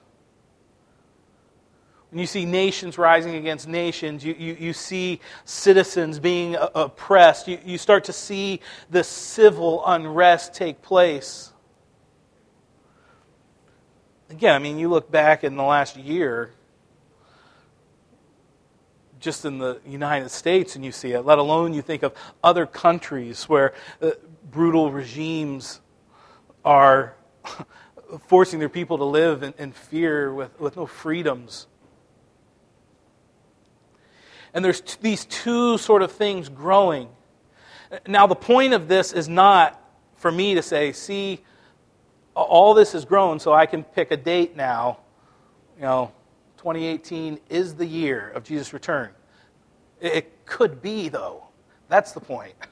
When 2.11 2.19
you 2.19 2.27
see 2.27 2.45
nations 2.45 2.99
rising 2.99 3.37
against 3.37 3.67
nations, 3.67 4.23
you, 4.23 4.35
you, 4.39 4.55
you 4.61 4.73
see 4.75 5.21
citizens 5.47 6.19
being 6.19 6.57
oppressed, 6.75 7.49
you, 7.49 7.59
you 7.65 7.79
start 7.79 8.05
to 8.05 8.13
see 8.13 8.61
the 8.91 9.03
civil 9.03 9.83
unrest 9.87 10.53
take 10.53 10.83
place. 10.83 11.53
Again, 14.29 14.55
I 14.55 14.59
mean, 14.59 14.79
you 14.79 14.89
look 14.91 15.11
back 15.11 15.43
in 15.43 15.57
the 15.57 15.63
last 15.63 15.97
year, 15.97 16.51
just 19.19 19.47
in 19.47 19.57
the 19.57 19.81
United 19.87 20.31
States, 20.31 20.77
and 20.77 20.85
you 20.85 20.93
see 20.93 21.13
it, 21.13 21.25
let 21.25 21.39
alone 21.39 21.73
you 21.73 21.81
think 21.81 22.03
of 22.03 22.13
other 22.45 22.67
countries 22.67 23.45
where 23.49 23.73
uh, 24.03 24.11
brutal 24.51 24.91
regimes 24.91 25.81
are 26.65 27.15
forcing 28.27 28.59
their 28.59 28.69
people 28.69 28.99
to 28.99 29.05
live 29.05 29.43
in, 29.43 29.55
in 29.59 29.73
fear 29.73 30.33
with, 30.33 30.59
with 30.61 30.77
no 30.77 30.87
freedoms. 30.87 31.67
And 34.55 34.65
there's 34.65 34.81
t- 34.81 34.99
these 35.01 35.25
two 35.25 35.79
sort 35.79 36.03
of 36.03 36.13
things 36.13 36.49
growing. 36.49 37.09
Now, 38.07 38.27
the 38.27 38.35
point 38.35 38.75
of 38.75 38.89
this 38.89 39.13
is 39.13 39.29
not 39.29 39.79
for 40.17 40.31
me 40.31 40.55
to 40.55 40.63
say, 40.63 40.93
see, 40.93 41.41
all 42.35 42.75
this 42.75 42.93
has 42.93 43.05
grown, 43.05 43.39
so 43.39 43.53
I 43.53 43.67
can 43.67 43.83
pick 43.85 44.11
a 44.11 44.17
date 44.17 44.57
now. 44.57 45.01
You 45.77 45.83
know, 45.83 46.13
2018 46.59 47.41
is 47.51 47.75
the 47.75 47.87
year 47.87 48.31
of 48.31 48.45
Jesus' 48.45 48.73
return. 48.73 49.11
It 50.01 50.47
could 50.47 50.81
be, 50.81 51.09
though. 51.09 51.45
That's 51.89 52.13
the 52.13 52.21
point. 52.21 52.55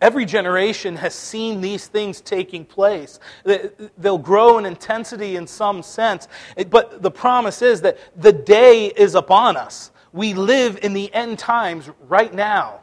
Every 0.00 0.24
generation 0.24 0.96
has 0.96 1.14
seen 1.14 1.60
these 1.60 1.86
things 1.86 2.20
taking 2.20 2.64
place. 2.64 3.18
They'll 3.96 4.18
grow 4.18 4.58
in 4.58 4.66
intensity 4.66 5.36
in 5.36 5.46
some 5.46 5.82
sense, 5.82 6.28
but 6.70 7.02
the 7.02 7.10
promise 7.10 7.62
is 7.62 7.80
that 7.82 7.98
the 8.16 8.32
day 8.32 8.86
is 8.86 9.14
upon 9.14 9.56
us. 9.56 9.90
We 10.12 10.34
live 10.34 10.78
in 10.82 10.92
the 10.94 11.12
end 11.12 11.38
times 11.38 11.90
right 12.08 12.32
now. 12.32 12.80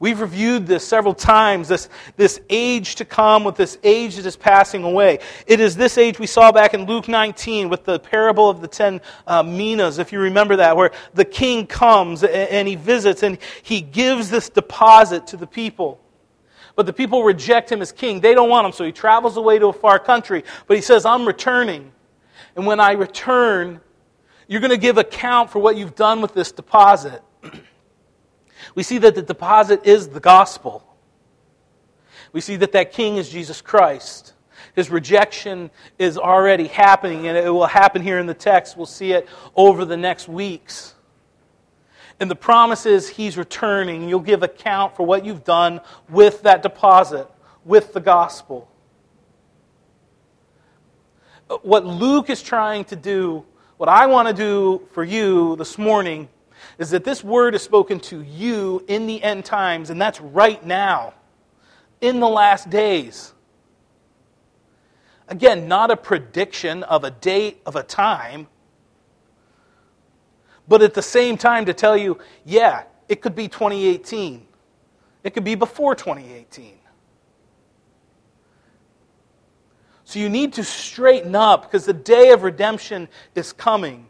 We've 0.00 0.18
reviewed 0.18 0.66
this 0.66 0.88
several 0.88 1.12
times 1.12 1.68
this, 1.68 1.90
this 2.16 2.40
age 2.48 2.94
to 2.96 3.04
come 3.04 3.44
with 3.44 3.56
this 3.56 3.76
age 3.84 4.16
that 4.16 4.24
is 4.24 4.34
passing 4.34 4.82
away. 4.82 5.18
It 5.46 5.60
is 5.60 5.76
this 5.76 5.98
age 5.98 6.18
we 6.18 6.26
saw 6.26 6.50
back 6.50 6.72
in 6.72 6.86
Luke 6.86 7.06
19 7.06 7.68
with 7.68 7.84
the 7.84 8.00
parable 8.00 8.48
of 8.48 8.62
the 8.62 8.66
ten 8.66 9.02
uh, 9.26 9.42
minas, 9.42 9.98
if 9.98 10.10
you 10.10 10.18
remember 10.18 10.56
that, 10.56 10.74
where 10.74 10.90
the 11.12 11.26
king 11.26 11.66
comes 11.66 12.22
and, 12.22 12.32
and 12.32 12.66
he 12.66 12.76
visits 12.76 13.22
and 13.22 13.36
he 13.62 13.82
gives 13.82 14.30
this 14.30 14.48
deposit 14.48 15.26
to 15.28 15.36
the 15.36 15.46
people. 15.46 16.00
But 16.76 16.86
the 16.86 16.94
people 16.94 17.22
reject 17.22 17.70
him 17.70 17.82
as 17.82 17.92
king. 17.92 18.20
They 18.20 18.32
don't 18.32 18.48
want 18.48 18.64
him, 18.64 18.72
so 18.72 18.84
he 18.84 18.92
travels 18.92 19.36
away 19.36 19.58
to 19.58 19.66
a 19.66 19.72
far 19.72 19.98
country. 19.98 20.44
But 20.66 20.78
he 20.78 20.82
says, 20.82 21.04
I'm 21.04 21.26
returning. 21.26 21.92
And 22.56 22.66
when 22.66 22.80
I 22.80 22.92
return, 22.92 23.82
you're 24.48 24.62
going 24.62 24.70
to 24.70 24.78
give 24.78 24.96
account 24.96 25.50
for 25.50 25.58
what 25.58 25.76
you've 25.76 25.94
done 25.94 26.22
with 26.22 26.32
this 26.32 26.52
deposit. 26.52 27.22
We 28.74 28.82
see 28.82 28.98
that 28.98 29.14
the 29.14 29.22
deposit 29.22 29.86
is 29.86 30.08
the 30.08 30.20
gospel. 30.20 30.86
We 32.32 32.40
see 32.40 32.56
that 32.56 32.72
that 32.72 32.92
king 32.92 33.16
is 33.16 33.28
Jesus 33.28 33.60
Christ. 33.60 34.34
His 34.74 34.90
rejection 34.90 35.70
is 35.98 36.16
already 36.16 36.68
happening, 36.68 37.26
and 37.26 37.36
it 37.36 37.50
will 37.50 37.66
happen 37.66 38.02
here 38.02 38.18
in 38.18 38.26
the 38.26 38.34
text. 38.34 38.76
We'll 38.76 38.86
see 38.86 39.12
it 39.12 39.28
over 39.56 39.84
the 39.84 39.96
next 39.96 40.28
weeks. 40.28 40.94
And 42.20 42.30
the 42.30 42.36
promise 42.36 42.86
is 42.86 43.08
he's 43.08 43.36
returning. 43.36 44.08
You'll 44.08 44.20
give 44.20 44.42
account 44.42 44.94
for 44.94 45.04
what 45.04 45.24
you've 45.24 45.44
done 45.44 45.80
with 46.08 46.42
that 46.42 46.62
deposit, 46.62 47.26
with 47.64 47.92
the 47.94 48.00
gospel. 48.00 48.68
What 51.62 51.84
Luke 51.84 52.30
is 52.30 52.42
trying 52.42 52.84
to 52.86 52.96
do, 52.96 53.44
what 53.76 53.88
I 53.88 54.06
want 54.06 54.28
to 54.28 54.34
do 54.34 54.86
for 54.92 55.02
you 55.02 55.56
this 55.56 55.78
morning, 55.78 56.28
is 56.78 56.90
that 56.90 57.04
this 57.04 57.22
word 57.22 57.54
is 57.54 57.62
spoken 57.62 58.00
to 58.00 58.22
you 58.22 58.84
in 58.88 59.06
the 59.06 59.22
end 59.22 59.44
times, 59.44 59.90
and 59.90 60.00
that's 60.00 60.20
right 60.20 60.64
now, 60.64 61.14
in 62.00 62.20
the 62.20 62.28
last 62.28 62.70
days. 62.70 63.32
Again, 65.28 65.68
not 65.68 65.90
a 65.90 65.96
prediction 65.96 66.82
of 66.84 67.04
a 67.04 67.10
date, 67.10 67.60
of 67.64 67.76
a 67.76 67.82
time, 67.82 68.48
but 70.66 70.82
at 70.82 70.94
the 70.94 71.02
same 71.02 71.36
time 71.36 71.66
to 71.66 71.74
tell 71.74 71.96
you, 71.96 72.18
yeah, 72.44 72.84
it 73.08 73.20
could 73.20 73.34
be 73.34 73.48
2018. 73.48 74.46
It 75.24 75.34
could 75.34 75.44
be 75.44 75.54
before 75.54 75.94
2018. 75.94 76.78
So 80.04 80.18
you 80.18 80.28
need 80.28 80.52
to 80.54 80.64
straighten 80.64 81.36
up 81.36 81.62
because 81.62 81.84
the 81.84 81.92
day 81.92 82.30
of 82.30 82.42
redemption 82.42 83.08
is 83.36 83.52
coming. 83.52 84.06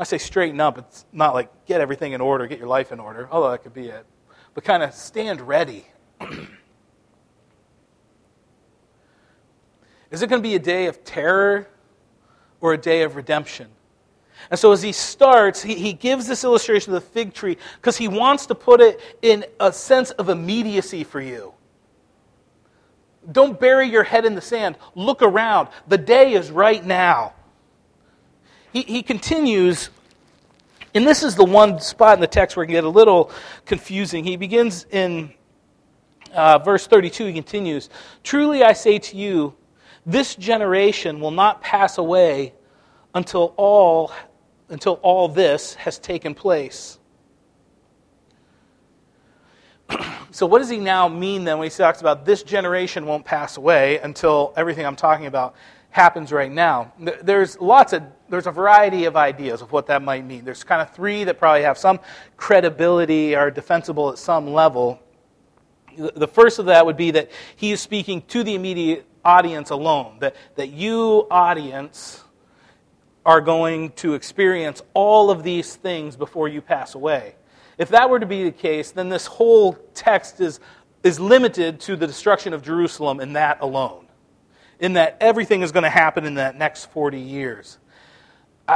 I 0.00 0.04
say 0.04 0.16
straighten 0.16 0.60
up, 0.62 0.78
it's 0.78 1.04
not 1.12 1.34
like 1.34 1.66
get 1.66 1.82
everything 1.82 2.12
in 2.12 2.22
order, 2.22 2.46
get 2.46 2.58
your 2.58 2.68
life 2.68 2.90
in 2.90 2.98
order, 2.98 3.28
although 3.30 3.50
that 3.50 3.62
could 3.62 3.74
be 3.74 3.88
it. 3.88 4.06
But 4.54 4.64
kind 4.64 4.82
of 4.82 4.94
stand 4.94 5.42
ready. 5.42 5.84
Is 10.10 10.22
it 10.22 10.30
going 10.30 10.40
to 10.42 10.48
be 10.48 10.54
a 10.54 10.58
day 10.58 10.86
of 10.86 11.04
terror 11.04 11.68
or 12.62 12.72
a 12.72 12.78
day 12.78 13.02
of 13.02 13.14
redemption? 13.14 13.68
And 14.50 14.58
so 14.58 14.72
as 14.72 14.80
he 14.80 14.92
starts, 14.92 15.62
he, 15.62 15.74
he 15.74 15.92
gives 15.92 16.26
this 16.26 16.44
illustration 16.44 16.94
of 16.94 17.02
the 17.02 17.06
fig 17.06 17.34
tree 17.34 17.58
because 17.76 17.98
he 17.98 18.08
wants 18.08 18.46
to 18.46 18.54
put 18.54 18.80
it 18.80 19.02
in 19.20 19.44
a 19.60 19.70
sense 19.70 20.12
of 20.12 20.30
immediacy 20.30 21.04
for 21.04 21.20
you. 21.20 21.52
Don't 23.30 23.60
bury 23.60 23.86
your 23.86 24.04
head 24.04 24.24
in 24.24 24.34
the 24.34 24.40
sand. 24.40 24.78
Look 24.94 25.20
around. 25.20 25.68
The 25.88 25.98
day 25.98 26.32
is 26.32 26.50
right 26.50 26.82
now. 26.82 27.34
He, 28.72 28.82
he 28.82 29.02
continues, 29.02 29.90
and 30.94 31.06
this 31.06 31.22
is 31.22 31.34
the 31.34 31.44
one 31.44 31.80
spot 31.80 32.14
in 32.14 32.20
the 32.20 32.26
text 32.26 32.56
where 32.56 32.64
it 32.64 32.68
can 32.68 32.74
get 32.74 32.84
a 32.84 32.88
little 32.88 33.30
confusing. 33.66 34.24
He 34.24 34.36
begins 34.36 34.86
in 34.90 35.32
uh, 36.32 36.58
verse 36.58 36.86
32, 36.86 37.26
he 37.26 37.32
continues 37.32 37.90
Truly 38.22 38.62
I 38.62 38.72
say 38.72 38.98
to 38.98 39.16
you, 39.16 39.54
this 40.06 40.34
generation 40.34 41.20
will 41.20 41.30
not 41.30 41.60
pass 41.60 41.98
away 41.98 42.54
until 43.14 43.54
all, 43.56 44.12
until 44.68 44.94
all 45.02 45.28
this 45.28 45.74
has 45.74 45.98
taken 45.98 46.34
place. 46.34 46.98
so, 50.30 50.46
what 50.46 50.58
does 50.60 50.68
he 50.68 50.78
now 50.78 51.08
mean 51.08 51.44
then 51.44 51.58
when 51.58 51.68
he 51.68 51.76
talks 51.76 52.00
about 52.00 52.24
this 52.24 52.42
generation 52.42 53.06
won't 53.06 53.24
pass 53.24 53.56
away 53.56 53.98
until 53.98 54.52
everything 54.56 54.86
I'm 54.86 54.96
talking 54.96 55.26
about 55.26 55.54
happens 55.90 56.32
right 56.32 56.50
now? 56.50 56.92
There's 57.22 57.60
lots 57.60 57.92
of, 57.92 58.02
there's 58.30 58.46
a 58.46 58.52
variety 58.52 59.04
of 59.04 59.16
ideas 59.16 59.60
of 59.60 59.72
what 59.72 59.86
that 59.88 60.02
might 60.02 60.24
mean. 60.24 60.44
There's 60.44 60.64
kind 60.64 60.80
of 60.80 60.94
three 60.94 61.24
that 61.24 61.38
probably 61.38 61.62
have 61.62 61.76
some 61.76 62.00
credibility, 62.36 63.34
are 63.34 63.50
defensible 63.50 64.10
at 64.10 64.18
some 64.18 64.52
level. 64.52 65.00
The 65.96 66.28
first 66.28 66.58
of 66.58 66.66
that 66.66 66.86
would 66.86 66.96
be 66.96 67.10
that 67.10 67.30
he 67.56 67.72
is 67.72 67.80
speaking 67.80 68.22
to 68.28 68.44
the 68.44 68.54
immediate 68.54 69.04
audience 69.24 69.70
alone, 69.70 70.18
that, 70.20 70.36
that 70.54 70.68
you, 70.68 71.26
audience, 71.30 72.22
are 73.26 73.40
going 73.40 73.90
to 73.90 74.14
experience 74.14 74.80
all 74.94 75.30
of 75.30 75.42
these 75.42 75.74
things 75.74 76.16
before 76.16 76.48
you 76.48 76.62
pass 76.62 76.94
away. 76.94 77.34
If 77.76 77.90
that 77.90 78.08
were 78.08 78.20
to 78.20 78.26
be 78.26 78.44
the 78.44 78.52
case, 78.52 78.92
then 78.92 79.08
this 79.08 79.26
whole 79.26 79.74
text 79.94 80.40
is, 80.40 80.60
is 81.02 81.18
limited 81.18 81.80
to 81.80 81.96
the 81.96 82.06
destruction 82.06 82.52
of 82.52 82.62
Jerusalem 82.62 83.20
and 83.20 83.36
that 83.36 83.60
alone, 83.60 84.06
in 84.78 84.94
that 84.94 85.16
everything 85.20 85.62
is 85.62 85.72
going 85.72 85.84
to 85.84 85.90
happen 85.90 86.24
in 86.24 86.34
that 86.34 86.56
next 86.56 86.86
40 86.86 87.18
years. 87.18 87.78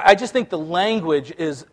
I, 0.06 0.14
just 0.14 0.32
think 0.32 0.48
the 0.48 0.58
language 0.58 1.32
is, 1.36 1.66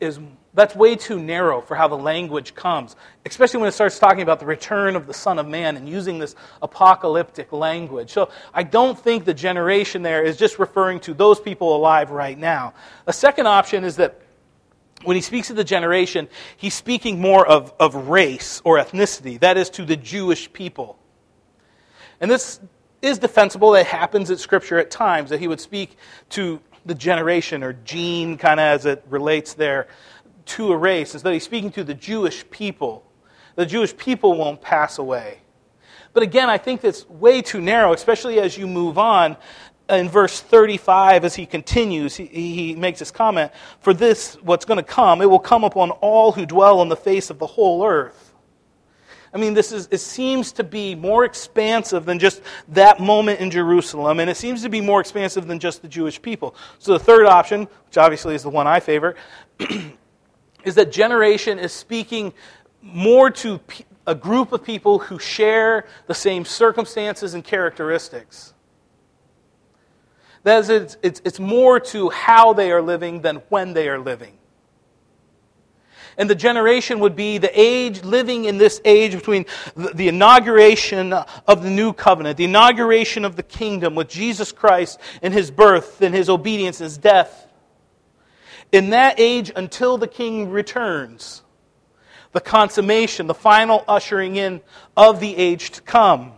is 0.00 0.20
that's 0.54 0.74
way 0.74 0.96
too 0.96 1.20
narrow 1.20 1.60
for 1.60 1.74
how 1.74 1.86
the 1.88 1.96
language 1.96 2.54
comes, 2.54 2.96
especially 3.24 3.60
when 3.60 3.68
it 3.68 3.72
starts 3.72 3.98
talking 3.98 4.22
about 4.22 4.40
the 4.40 4.46
return 4.46 4.96
of 4.96 5.06
the 5.06 5.14
Son 5.14 5.38
of 5.38 5.46
Man 5.46 5.76
and 5.76 5.88
using 5.88 6.18
this 6.18 6.34
apocalyptic 6.62 7.52
language. 7.52 8.10
So 8.10 8.30
I 8.54 8.62
don't 8.62 8.98
think 8.98 9.24
the 9.24 9.34
generation 9.34 10.02
there 10.02 10.22
is 10.22 10.36
just 10.36 10.58
referring 10.58 11.00
to 11.00 11.14
those 11.14 11.40
people 11.40 11.76
alive 11.76 12.10
right 12.10 12.38
now. 12.38 12.72
A 13.06 13.12
second 13.12 13.46
option 13.46 13.84
is 13.84 13.96
that 13.96 14.20
when 15.04 15.14
he 15.14 15.20
speaks 15.20 15.50
of 15.50 15.56
the 15.56 15.64
generation, 15.64 16.28
he's 16.56 16.74
speaking 16.74 17.20
more 17.20 17.46
of, 17.46 17.74
of 17.78 18.08
race 18.08 18.62
or 18.64 18.78
ethnicity, 18.78 19.38
that 19.40 19.56
is, 19.56 19.68
to 19.70 19.84
the 19.84 19.96
Jewish 19.96 20.50
people. 20.52 20.98
And 22.20 22.30
this 22.30 22.60
is 23.02 23.18
defensible. 23.18 23.74
It 23.74 23.86
happens 23.86 24.30
at 24.30 24.38
Scripture 24.38 24.78
at 24.78 24.90
times 24.90 25.30
that 25.30 25.38
he 25.38 25.48
would 25.48 25.60
speak 25.60 25.96
to 26.30 26.60
the 26.86 26.94
generation 26.94 27.62
or 27.62 27.72
gene, 27.72 28.38
kind 28.38 28.60
of 28.60 28.64
as 28.64 28.86
it 28.86 29.04
relates 29.08 29.54
there 29.54 29.88
to 30.46 30.72
a 30.72 30.76
race, 30.76 31.14
is 31.14 31.22
that 31.22 31.32
he's 31.32 31.44
speaking 31.44 31.72
to 31.72 31.84
the 31.84 31.94
Jewish 31.94 32.48
people. 32.50 33.04
The 33.56 33.66
Jewish 33.66 33.96
people 33.96 34.36
won't 34.36 34.60
pass 34.60 34.98
away. 34.98 35.40
But 36.12 36.22
again, 36.22 36.48
I 36.48 36.56
think 36.56 36.80
that's 36.80 37.08
way 37.10 37.42
too 37.42 37.60
narrow, 37.60 37.92
especially 37.92 38.40
as 38.40 38.56
you 38.56 38.66
move 38.66 38.96
on. 38.96 39.36
In 39.88 40.08
verse 40.08 40.40
35, 40.40 41.24
as 41.24 41.34
he 41.34 41.46
continues, 41.46 42.16
he, 42.16 42.26
he 42.26 42.74
makes 42.74 42.98
this 42.98 43.10
comment 43.10 43.52
For 43.80 43.94
this, 43.94 44.36
what's 44.42 44.64
going 44.64 44.78
to 44.78 44.82
come, 44.82 45.22
it 45.22 45.26
will 45.26 45.38
come 45.38 45.62
upon 45.62 45.90
all 45.90 46.32
who 46.32 46.46
dwell 46.46 46.80
on 46.80 46.88
the 46.88 46.96
face 46.96 47.30
of 47.30 47.38
the 47.38 47.46
whole 47.46 47.84
earth. 47.84 48.25
I 49.32 49.38
mean, 49.38 49.54
this 49.54 49.72
is, 49.72 49.88
it 49.90 49.98
seems 49.98 50.52
to 50.52 50.64
be 50.64 50.94
more 50.94 51.24
expansive 51.24 52.04
than 52.04 52.18
just 52.18 52.42
that 52.68 53.00
moment 53.00 53.40
in 53.40 53.50
Jerusalem, 53.50 54.20
and 54.20 54.30
it 54.30 54.36
seems 54.36 54.62
to 54.62 54.68
be 54.68 54.80
more 54.80 55.00
expansive 55.00 55.46
than 55.46 55.58
just 55.58 55.82
the 55.82 55.88
Jewish 55.88 56.20
people. 56.20 56.54
So 56.78 56.92
the 56.92 56.98
third 56.98 57.26
option, 57.26 57.62
which 57.86 57.98
obviously 57.98 58.34
is 58.34 58.42
the 58.42 58.50
one 58.50 58.66
I 58.66 58.80
favor, 58.80 59.16
is 60.64 60.74
that 60.76 60.92
generation 60.92 61.58
is 61.58 61.72
speaking 61.72 62.32
more 62.82 63.30
to 63.30 63.60
a 64.06 64.14
group 64.14 64.52
of 64.52 64.62
people 64.62 64.98
who 65.00 65.18
share 65.18 65.86
the 66.06 66.14
same 66.14 66.44
circumstances 66.44 67.34
and 67.34 67.42
characteristics. 67.42 68.54
That 70.44 70.60
is, 70.60 70.68
it's, 70.70 70.96
it's, 71.02 71.22
it's 71.24 71.40
more 71.40 71.80
to 71.80 72.08
how 72.10 72.52
they 72.52 72.70
are 72.70 72.80
living 72.80 73.22
than 73.22 73.36
when 73.48 73.72
they 73.72 73.88
are 73.88 73.98
living. 73.98 74.38
And 76.18 76.30
the 76.30 76.34
generation 76.34 77.00
would 77.00 77.14
be 77.14 77.38
the 77.38 77.50
age, 77.58 78.02
living 78.02 78.46
in 78.46 78.56
this 78.56 78.80
age 78.84 79.12
between 79.12 79.44
the, 79.76 80.08
inauguration 80.08 81.12
of 81.12 81.62
the 81.62 81.70
new 81.70 81.92
covenant, 81.92 82.38
the 82.38 82.44
inauguration 82.44 83.24
of 83.24 83.36
the 83.36 83.42
kingdom 83.42 83.94
with 83.94 84.08
Jesus 84.08 84.50
Christ 84.50 84.98
and 85.20 85.34
his 85.34 85.50
birth 85.50 86.00
and 86.00 86.14
his 86.14 86.30
obedience, 86.30 86.78
his 86.78 86.96
death, 86.96 87.46
in 88.72 88.90
that 88.90 89.20
age 89.20 89.52
until 89.54 89.98
the 89.98 90.08
king 90.08 90.50
returns, 90.50 91.42
the 92.32 92.40
consummation, 92.40 93.26
the 93.26 93.34
final 93.34 93.84
ushering 93.86 94.36
in 94.36 94.62
of 94.96 95.20
the 95.20 95.36
age 95.36 95.70
to 95.72 95.82
come. 95.82 96.32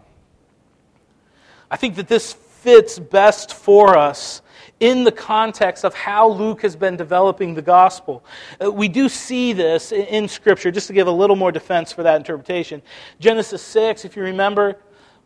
I 1.71 1.77
think 1.77 1.97
that 1.97 2.09
this 2.09 2.33
fits 2.33 2.99
best 2.99 3.55
for 3.55 3.97
us 3.97 4.43
in 4.81 5.05
the 5.05 5.12
context 5.12 5.85
of 5.85 5.95
how 5.95 6.29
Luke 6.29 6.62
has 6.62 6.77
been 6.77 6.97
developing 6.97 7.55
the 7.55 7.62
gospel. 7.62 8.25
Uh, 8.62 8.71
we 8.71 8.88
do 8.88 9.09
see 9.09 9.53
this 9.53 9.93
in 9.93 10.29
Scripture, 10.29 10.71
just 10.71 10.87
to 10.87 10.93
give 10.93 11.07
a 11.07 11.12
little 11.12 11.37
more 11.37 11.51
defense 11.51 11.93
for 11.93 12.03
that 12.05 12.17
interpretation. 12.17 12.81
Genesis 13.19 13.62
6, 13.62 14.05
if 14.05 14.17
you 14.17 14.23
remember, 14.23 14.77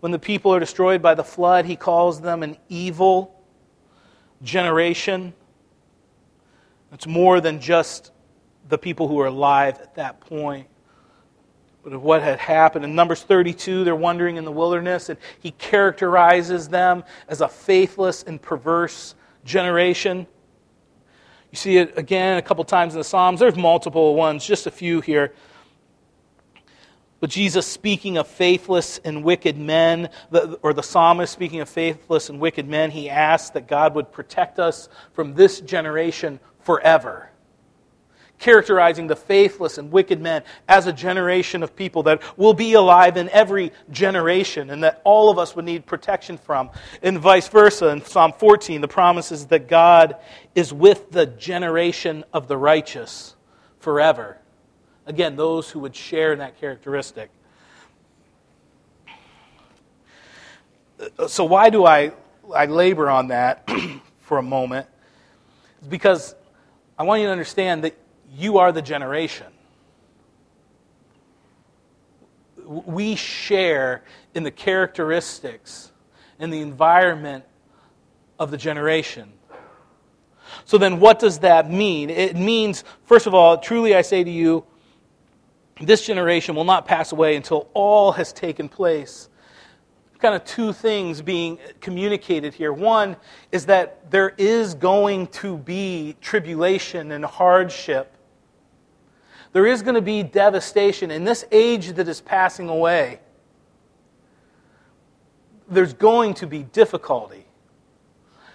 when 0.00 0.10
the 0.10 0.18
people 0.18 0.54
are 0.54 0.60
destroyed 0.60 1.02
by 1.02 1.14
the 1.14 1.24
flood, 1.24 1.64
he 1.66 1.76
calls 1.76 2.20
them 2.20 2.42
an 2.42 2.56
evil 2.68 3.40
generation. 4.42 5.34
It's 6.92 7.06
more 7.06 7.40
than 7.40 7.60
just 7.60 8.10
the 8.68 8.78
people 8.78 9.06
who 9.06 9.20
are 9.20 9.26
alive 9.26 9.78
at 9.80 9.94
that 9.96 10.20
point. 10.20 10.66
But 11.84 11.92
of 11.92 12.02
what 12.02 12.22
had 12.22 12.38
happened. 12.38 12.84
In 12.84 12.94
Numbers 12.94 13.22
32, 13.22 13.84
they're 13.84 13.96
wandering 13.96 14.36
in 14.36 14.44
the 14.44 14.52
wilderness, 14.52 15.08
and 15.08 15.18
he 15.40 15.50
characterizes 15.52 16.68
them 16.68 17.02
as 17.28 17.40
a 17.40 17.48
faithless 17.48 18.22
and 18.22 18.40
perverse 18.40 19.14
generation. 19.44 20.26
You 21.50 21.56
see 21.56 21.76
it 21.76 21.98
again 21.98 22.38
a 22.38 22.42
couple 22.42 22.64
times 22.64 22.94
in 22.94 23.00
the 23.00 23.04
Psalms. 23.04 23.40
There's 23.40 23.56
multiple 23.56 24.14
ones, 24.14 24.46
just 24.46 24.66
a 24.66 24.70
few 24.70 25.00
here. 25.00 25.34
But 27.20 27.30
Jesus 27.30 27.66
speaking 27.66 28.16
of 28.16 28.26
faithless 28.26 28.98
and 29.04 29.22
wicked 29.22 29.56
men, 29.56 30.10
or 30.62 30.72
the 30.72 30.82
psalmist 30.82 31.32
speaking 31.32 31.60
of 31.60 31.68
faithless 31.68 32.28
and 32.28 32.40
wicked 32.40 32.66
men, 32.66 32.90
he 32.90 33.08
asks 33.08 33.50
that 33.50 33.68
God 33.68 33.94
would 33.94 34.10
protect 34.10 34.58
us 34.58 34.88
from 35.12 35.34
this 35.34 35.60
generation 35.60 36.40
forever. 36.60 37.31
Characterizing 38.42 39.06
the 39.06 39.14
faithless 39.14 39.78
and 39.78 39.92
wicked 39.92 40.20
men 40.20 40.42
as 40.66 40.88
a 40.88 40.92
generation 40.92 41.62
of 41.62 41.76
people 41.76 42.02
that 42.02 42.20
will 42.36 42.54
be 42.54 42.72
alive 42.72 43.16
in 43.16 43.28
every 43.28 43.70
generation 43.92 44.70
and 44.70 44.82
that 44.82 45.00
all 45.04 45.30
of 45.30 45.38
us 45.38 45.54
would 45.54 45.64
need 45.64 45.86
protection 45.86 46.36
from. 46.36 46.68
And 47.04 47.20
vice 47.20 47.46
versa, 47.46 47.90
in 47.90 48.04
Psalm 48.04 48.32
14, 48.32 48.80
the 48.80 48.88
promise 48.88 49.30
is 49.30 49.46
that 49.46 49.68
God 49.68 50.16
is 50.56 50.72
with 50.72 51.12
the 51.12 51.26
generation 51.26 52.24
of 52.32 52.48
the 52.48 52.56
righteous 52.56 53.36
forever. 53.78 54.38
Again, 55.06 55.36
those 55.36 55.70
who 55.70 55.78
would 55.78 55.94
share 55.94 56.32
in 56.32 56.40
that 56.40 56.58
characteristic. 56.58 57.30
So, 61.28 61.44
why 61.44 61.70
do 61.70 61.86
I, 61.86 62.10
I 62.52 62.66
labor 62.66 63.08
on 63.08 63.28
that 63.28 63.70
for 64.22 64.38
a 64.38 64.42
moment? 64.42 64.88
Because 65.88 66.34
I 66.98 67.04
want 67.04 67.20
you 67.20 67.28
to 67.28 67.32
understand 67.32 67.84
that 67.84 68.01
you 68.34 68.58
are 68.58 68.72
the 68.72 68.82
generation. 68.82 69.46
We 72.64 73.16
share 73.16 74.02
in 74.34 74.42
the 74.42 74.50
characteristics 74.50 75.92
and 76.38 76.52
the 76.52 76.60
environment 76.60 77.44
of 78.38 78.50
the 78.50 78.56
generation. 78.56 79.32
So 80.64 80.78
then, 80.78 81.00
what 81.00 81.18
does 81.18 81.38
that 81.40 81.70
mean? 81.70 82.10
It 82.10 82.36
means, 82.36 82.84
first 83.04 83.26
of 83.26 83.34
all, 83.34 83.58
truly 83.58 83.94
I 83.94 84.02
say 84.02 84.22
to 84.22 84.30
you, 84.30 84.64
this 85.80 86.06
generation 86.06 86.54
will 86.54 86.64
not 86.64 86.86
pass 86.86 87.12
away 87.12 87.36
until 87.36 87.68
all 87.74 88.12
has 88.12 88.32
taken 88.32 88.68
place 88.68 89.28
kind 90.22 90.36
of 90.36 90.44
two 90.44 90.72
things 90.72 91.20
being 91.20 91.58
communicated 91.80 92.54
here. 92.54 92.72
One 92.72 93.16
is 93.50 93.66
that 93.66 94.08
there 94.10 94.32
is 94.38 94.72
going 94.72 95.26
to 95.28 95.58
be 95.58 96.16
tribulation 96.20 97.10
and 97.10 97.24
hardship. 97.24 98.11
There 99.52 99.66
is 99.66 99.82
going 99.82 99.94
to 99.94 100.02
be 100.02 100.22
devastation 100.22 101.10
in 101.10 101.24
this 101.24 101.44
age 101.52 101.92
that 101.92 102.08
is 102.08 102.20
passing 102.20 102.68
away. 102.68 103.20
There's 105.68 105.92
going 105.92 106.34
to 106.34 106.46
be 106.46 106.62
difficulty. 106.62 107.46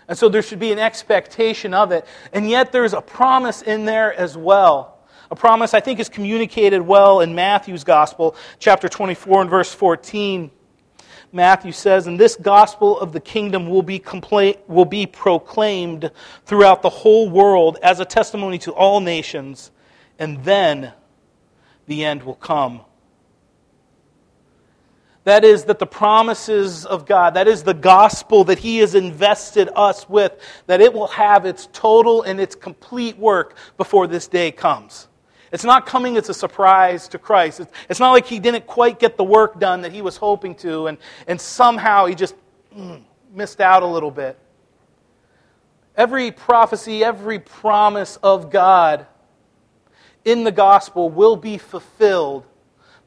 And 0.07 0.17
so 0.17 0.29
there 0.29 0.41
should 0.41 0.59
be 0.59 0.71
an 0.71 0.79
expectation 0.79 1.73
of 1.73 1.91
it. 1.91 2.05
And 2.33 2.49
yet 2.49 2.71
there's 2.71 2.93
a 2.93 3.01
promise 3.01 3.61
in 3.61 3.85
there 3.85 4.13
as 4.13 4.37
well. 4.37 4.97
A 5.29 5.35
promise 5.35 5.73
I 5.73 5.81
think 5.81 5.99
is 5.99 6.07
communicated 6.07 6.81
well 6.81 7.19
in 7.19 7.35
Matthew's 7.35 7.83
gospel, 7.83 8.35
chapter 8.59 8.87
24 8.87 9.41
and 9.41 9.49
verse 9.49 9.73
14. 9.73 10.49
Matthew 11.33 11.73
says, 11.73 12.07
And 12.07 12.17
this 12.17 12.37
gospel 12.37 12.97
of 12.99 13.11
the 13.11 13.19
kingdom 13.19 13.69
will 13.69 13.81
be, 13.81 13.99
compla- 13.99 14.57
will 14.67 14.85
be 14.85 15.05
proclaimed 15.05 16.09
throughout 16.45 16.81
the 16.81 16.89
whole 16.89 17.29
world 17.29 17.77
as 17.83 17.99
a 17.99 18.05
testimony 18.05 18.57
to 18.59 18.71
all 18.71 19.01
nations, 19.01 19.71
and 20.19 20.43
then 20.43 20.93
the 21.87 22.03
end 22.05 22.23
will 22.23 22.35
come. 22.35 22.81
That 25.23 25.43
is, 25.43 25.65
that 25.65 25.77
the 25.77 25.85
promises 25.85 26.85
of 26.85 27.05
God, 27.05 27.33
that 27.33 27.49
is 27.49 27.63
the 27.63 27.73
gospel 27.73 28.45
that 28.45 28.59
He 28.59 28.77
has 28.77 28.95
invested 28.95 29.69
us 29.75 30.07
with, 30.07 30.31
that 30.67 30.79
it 30.79 30.93
will 30.93 31.07
have 31.07 31.45
its 31.45 31.67
total 31.73 32.21
and 32.21 32.39
its 32.39 32.55
complete 32.55 33.17
work 33.17 33.57
before 33.75 34.07
this 34.07 34.29
day 34.29 34.51
comes. 34.51 35.09
It's 35.51 35.65
not 35.65 35.85
coming 35.85 36.15
as 36.15 36.29
a 36.29 36.33
surprise 36.33 37.09
to 37.09 37.19
Christ. 37.19 37.61
It's 37.89 37.99
not 37.99 38.11
like 38.11 38.25
He 38.25 38.39
didn't 38.39 38.67
quite 38.67 38.99
get 38.99 39.17
the 39.17 39.23
work 39.25 39.59
done 39.59 39.81
that 39.81 39.91
He 39.91 40.01
was 40.01 40.15
hoping 40.15 40.55
to, 40.55 40.87
and, 40.87 40.97
and 41.27 41.41
somehow 41.41 42.05
He 42.05 42.15
just 42.15 42.35
mm, 42.73 43.01
missed 43.33 43.59
out 43.59 43.83
a 43.83 43.87
little 43.87 44.11
bit. 44.11 44.39
Every 45.97 46.31
prophecy, 46.31 47.03
every 47.03 47.39
promise 47.39 48.17
of 48.23 48.49
God 48.49 49.07
in 50.27 50.43
the 50.43 50.51
gospel 50.51 51.09
will 51.09 51.37
be 51.37 51.57
fulfilled 51.57 52.45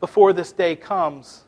before 0.00 0.32
this 0.32 0.52
day 0.52 0.74
comes. 0.74 1.44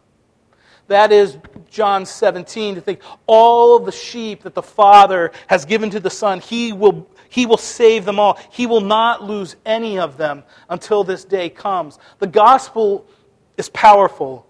That 0.88 1.10
is 1.10 1.38
John 1.70 2.04
17, 2.04 2.74
to 2.74 2.80
think 2.82 3.00
all 3.26 3.74
of 3.76 3.86
the 3.86 3.92
sheep 3.92 4.42
that 4.42 4.54
the 4.54 4.62
Father 4.62 5.32
has 5.46 5.64
given 5.64 5.88
to 5.88 6.00
the 6.00 6.10
Son, 6.10 6.40
he 6.40 6.74
will, 6.74 7.08
he 7.30 7.46
will 7.46 7.56
save 7.56 8.04
them 8.04 8.18
all. 8.18 8.38
He 8.50 8.66
will 8.66 8.82
not 8.82 9.24
lose 9.24 9.56
any 9.64 9.98
of 9.98 10.18
them 10.18 10.44
until 10.68 11.04
this 11.04 11.24
day 11.24 11.48
comes. 11.48 11.98
The 12.18 12.26
gospel 12.26 13.06
is 13.56 13.70
powerful, 13.70 14.46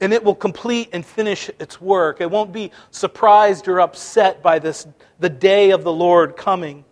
and 0.00 0.12
it 0.12 0.22
will 0.22 0.36
complete 0.36 0.90
and 0.92 1.04
finish 1.04 1.50
its 1.58 1.80
work. 1.80 2.20
It 2.20 2.30
won't 2.30 2.52
be 2.52 2.70
surprised 2.92 3.66
or 3.66 3.80
upset 3.80 4.40
by 4.40 4.60
this, 4.60 4.86
the 5.18 5.30
day 5.30 5.72
of 5.72 5.82
the 5.82 5.92
Lord 5.92 6.36
coming. 6.36 6.84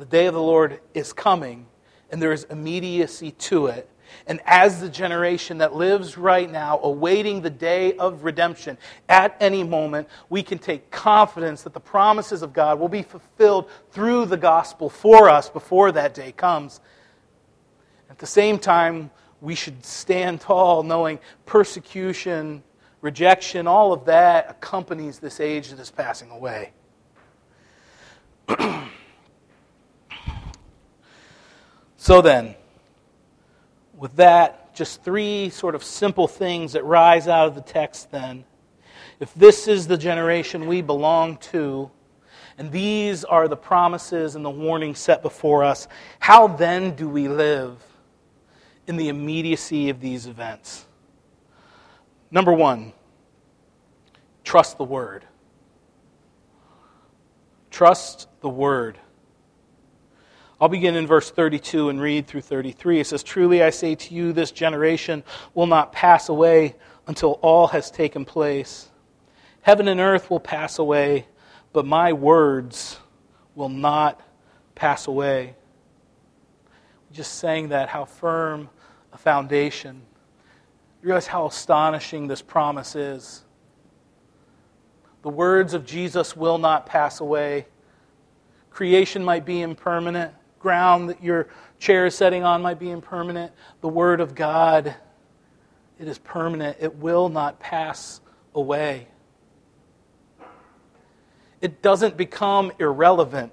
The 0.00 0.06
day 0.06 0.24
of 0.24 0.32
the 0.32 0.40
Lord 0.40 0.80
is 0.94 1.12
coming, 1.12 1.66
and 2.10 2.22
there 2.22 2.32
is 2.32 2.44
immediacy 2.44 3.32
to 3.32 3.66
it. 3.66 3.86
And 4.26 4.40
as 4.46 4.80
the 4.80 4.88
generation 4.88 5.58
that 5.58 5.74
lives 5.74 6.16
right 6.16 6.50
now, 6.50 6.80
awaiting 6.82 7.42
the 7.42 7.50
day 7.50 7.92
of 7.98 8.24
redemption, 8.24 8.78
at 9.10 9.36
any 9.40 9.62
moment, 9.62 10.08
we 10.30 10.42
can 10.42 10.58
take 10.58 10.90
confidence 10.90 11.64
that 11.64 11.74
the 11.74 11.80
promises 11.80 12.40
of 12.40 12.54
God 12.54 12.80
will 12.80 12.88
be 12.88 13.02
fulfilled 13.02 13.68
through 13.90 14.24
the 14.24 14.38
gospel 14.38 14.88
for 14.88 15.28
us 15.28 15.50
before 15.50 15.92
that 15.92 16.14
day 16.14 16.32
comes. 16.32 16.80
At 18.08 18.18
the 18.18 18.26
same 18.26 18.58
time, 18.58 19.10
we 19.42 19.54
should 19.54 19.84
stand 19.84 20.40
tall, 20.40 20.82
knowing 20.82 21.18
persecution, 21.44 22.62
rejection, 23.02 23.66
all 23.66 23.92
of 23.92 24.06
that 24.06 24.48
accompanies 24.48 25.18
this 25.18 25.40
age 25.40 25.68
that 25.68 25.78
is 25.78 25.90
passing 25.90 26.30
away. 26.30 26.72
so 32.02 32.22
then, 32.22 32.54
with 33.94 34.16
that, 34.16 34.74
just 34.74 35.04
three 35.04 35.50
sort 35.50 35.74
of 35.74 35.84
simple 35.84 36.26
things 36.26 36.72
that 36.72 36.82
rise 36.82 37.28
out 37.28 37.46
of 37.46 37.54
the 37.54 37.60
text 37.60 38.10
then. 38.10 38.46
If 39.20 39.34
this 39.34 39.68
is 39.68 39.86
the 39.86 39.98
generation 39.98 40.66
we 40.66 40.80
belong 40.80 41.36
to, 41.52 41.90
and 42.56 42.72
these 42.72 43.22
are 43.22 43.48
the 43.48 43.56
promises 43.58 44.34
and 44.34 44.42
the 44.42 44.48
warnings 44.48 44.98
set 44.98 45.20
before 45.20 45.62
us, 45.62 45.88
how 46.20 46.46
then 46.46 46.96
do 46.96 47.06
we 47.06 47.28
live 47.28 47.76
in 48.86 48.96
the 48.96 49.10
immediacy 49.10 49.90
of 49.90 50.00
these 50.00 50.26
events? 50.26 50.86
Number 52.30 52.54
one, 52.54 52.94
trust 54.42 54.78
the 54.78 54.84
Word. 54.84 55.26
Trust 57.70 58.26
the 58.40 58.48
Word. 58.48 58.96
I'll 60.60 60.68
begin 60.68 60.94
in 60.94 61.06
verse 61.06 61.30
32 61.30 61.88
and 61.88 62.00
read 62.00 62.26
through 62.26 62.42
33. 62.42 63.00
It 63.00 63.06
says, 63.06 63.22
Truly 63.22 63.62
I 63.62 63.70
say 63.70 63.94
to 63.94 64.14
you, 64.14 64.32
this 64.32 64.50
generation 64.50 65.24
will 65.54 65.66
not 65.66 65.92
pass 65.92 66.28
away 66.28 66.76
until 67.06 67.38
all 67.40 67.68
has 67.68 67.90
taken 67.90 68.24
place. 68.26 68.90
Heaven 69.62 69.88
and 69.88 70.00
earth 70.00 70.30
will 70.30 70.40
pass 70.40 70.78
away, 70.78 71.26
but 71.72 71.86
my 71.86 72.12
words 72.12 72.98
will 73.54 73.68
not 73.70 74.20
pass 74.74 75.06
away. 75.06 75.54
Just 77.12 77.38
saying 77.38 77.70
that, 77.70 77.88
how 77.88 78.04
firm 78.04 78.68
a 79.12 79.18
foundation. 79.18 80.02
You 81.02 81.06
realize 81.06 81.26
how 81.26 81.46
astonishing 81.46 82.28
this 82.28 82.42
promise 82.42 82.94
is. 82.94 83.44
The 85.22 85.30
words 85.30 85.74
of 85.74 85.84
Jesus 85.84 86.36
will 86.36 86.58
not 86.58 86.86
pass 86.86 87.20
away. 87.20 87.66
Creation 88.70 89.24
might 89.24 89.44
be 89.44 89.62
impermanent, 89.62 90.32
ground 90.60 91.08
that 91.08 91.24
your 91.24 91.48
chair 91.80 92.06
is 92.06 92.14
setting 92.14 92.44
on 92.44 92.62
might 92.62 92.78
be 92.78 92.90
impermanent. 92.90 93.52
The 93.80 93.88
Word 93.88 94.20
of 94.20 94.34
God, 94.34 94.94
it 95.98 96.06
is 96.06 96.18
permanent, 96.18 96.76
it 96.80 96.94
will 96.96 97.28
not 97.28 97.58
pass 97.58 98.20
away. 98.54 99.08
It 101.60 101.82
doesn't 101.82 102.16
become 102.16 102.72
irrelevant. 102.78 103.52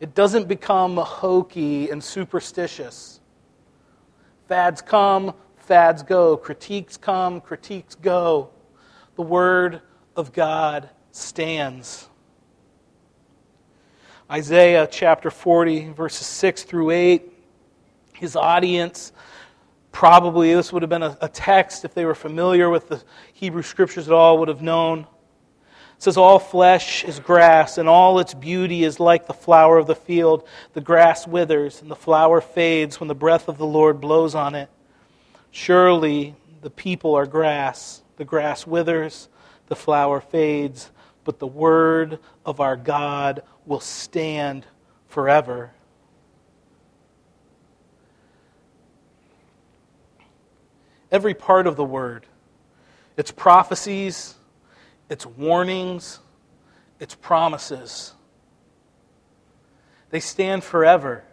It 0.00 0.14
doesn't 0.14 0.48
become 0.48 0.96
hokey 0.96 1.90
and 1.90 2.02
superstitious. 2.02 3.20
Fads 4.48 4.82
come, 4.82 5.34
fads 5.56 6.02
go. 6.02 6.36
Critiques 6.36 6.96
come, 6.96 7.40
critiques 7.40 7.94
go. 7.94 8.50
The 9.16 9.22
Word 9.22 9.82
of 10.16 10.32
God 10.32 10.90
stands. 11.12 12.08
Isaiah 14.32 14.88
chapter 14.90 15.30
40, 15.30 15.90
verses 15.90 16.26
6 16.26 16.62
through 16.62 16.88
8. 16.88 17.30
His 18.14 18.34
audience, 18.34 19.12
probably 19.90 20.54
this 20.54 20.72
would 20.72 20.80
have 20.82 20.88
been 20.88 21.02
a, 21.02 21.18
a, 21.20 21.28
text 21.28 21.84
if 21.84 21.92
they 21.92 22.06
were 22.06 22.14
familiar 22.14 22.70
with 22.70 22.88
the 22.88 23.02
Hebrew 23.34 23.60
scriptures 23.60 24.08
at 24.08 24.14
all, 24.14 24.38
would 24.38 24.48
have 24.48 24.62
known. 24.62 25.00
It 25.00 25.06
says, 25.98 26.16
All 26.16 26.38
flesh 26.38 27.04
is 27.04 27.20
grass, 27.20 27.76
and 27.76 27.90
all 27.90 28.20
its 28.20 28.32
beauty 28.32 28.84
is 28.84 28.98
like 28.98 29.26
the 29.26 29.34
flower 29.34 29.76
of 29.76 29.86
the 29.86 29.94
field. 29.94 30.48
The 30.72 30.80
grass 30.80 31.26
withers, 31.26 31.82
and 31.82 31.90
the 31.90 31.94
flower 31.94 32.40
fades 32.40 33.00
when 33.00 33.08
the 33.08 33.14
breath 33.14 33.48
of 33.48 33.58
the 33.58 33.66
Lord 33.66 34.00
blows 34.00 34.34
on 34.34 34.54
it. 34.54 34.70
Surely 35.50 36.34
the 36.62 36.70
people 36.70 37.14
are 37.14 37.26
grass. 37.26 38.00
The 38.16 38.24
grass 38.24 38.66
withers, 38.66 39.28
the 39.66 39.76
flower 39.76 40.22
fades, 40.22 40.90
but 41.24 41.38
the 41.38 41.46
word 41.46 42.18
of 42.44 42.60
our 42.60 42.76
God 42.76 43.42
will 43.66 43.80
stand 43.80 44.66
forever. 45.08 45.72
Every 51.10 51.34
part 51.34 51.66
of 51.66 51.76
the 51.76 51.84
word, 51.84 52.26
its 53.16 53.30
prophecies, 53.30 54.34
its 55.08 55.26
warnings, 55.26 56.20
its 56.98 57.14
promises, 57.14 58.14
they 60.10 60.20
stand 60.20 60.64
forever. 60.64 61.24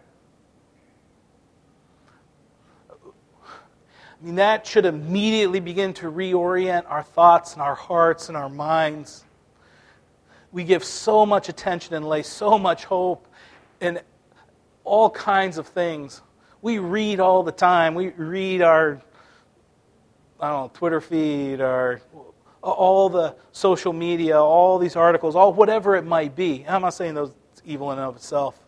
I 2.91 4.25
mean, 4.25 4.35
that 4.35 4.67
should 4.67 4.85
immediately 4.85 5.61
begin 5.61 5.93
to 5.95 6.11
reorient 6.11 6.83
our 6.89 7.03
thoughts 7.03 7.53
and 7.53 7.61
our 7.61 7.75
hearts 7.75 8.27
and 8.27 8.37
our 8.37 8.49
minds 8.49 9.23
we 10.51 10.63
give 10.63 10.83
so 10.83 11.25
much 11.25 11.49
attention 11.49 11.95
and 11.95 12.07
lay 12.07 12.23
so 12.23 12.57
much 12.57 12.85
hope 12.85 13.27
in 13.81 13.99
all 14.83 15.09
kinds 15.09 15.57
of 15.57 15.67
things. 15.67 16.21
We 16.61 16.79
read 16.79 17.19
all 17.19 17.43
the 17.43 17.51
time. 17.51 17.95
We 17.95 18.09
read 18.09 18.61
our, 18.61 19.01
I 20.39 20.49
don't 20.49 20.63
know, 20.63 20.71
Twitter 20.73 21.01
feed, 21.01 21.61
our 21.61 22.01
all 22.61 23.07
the 23.07 23.35
social 23.51 23.93
media, 23.93 24.37
all 24.37 24.77
these 24.79 24.95
articles, 24.95 25.35
all 25.35 25.53
whatever 25.53 25.95
it 25.95 26.03
might 26.03 26.35
be. 26.35 26.65
I'm 26.67 26.81
not 26.81 26.93
saying 26.93 27.13
those 27.13 27.31
evil 27.63 27.91
in 27.91 27.99
and 27.99 28.07
of 28.07 28.15
itself. 28.17 28.59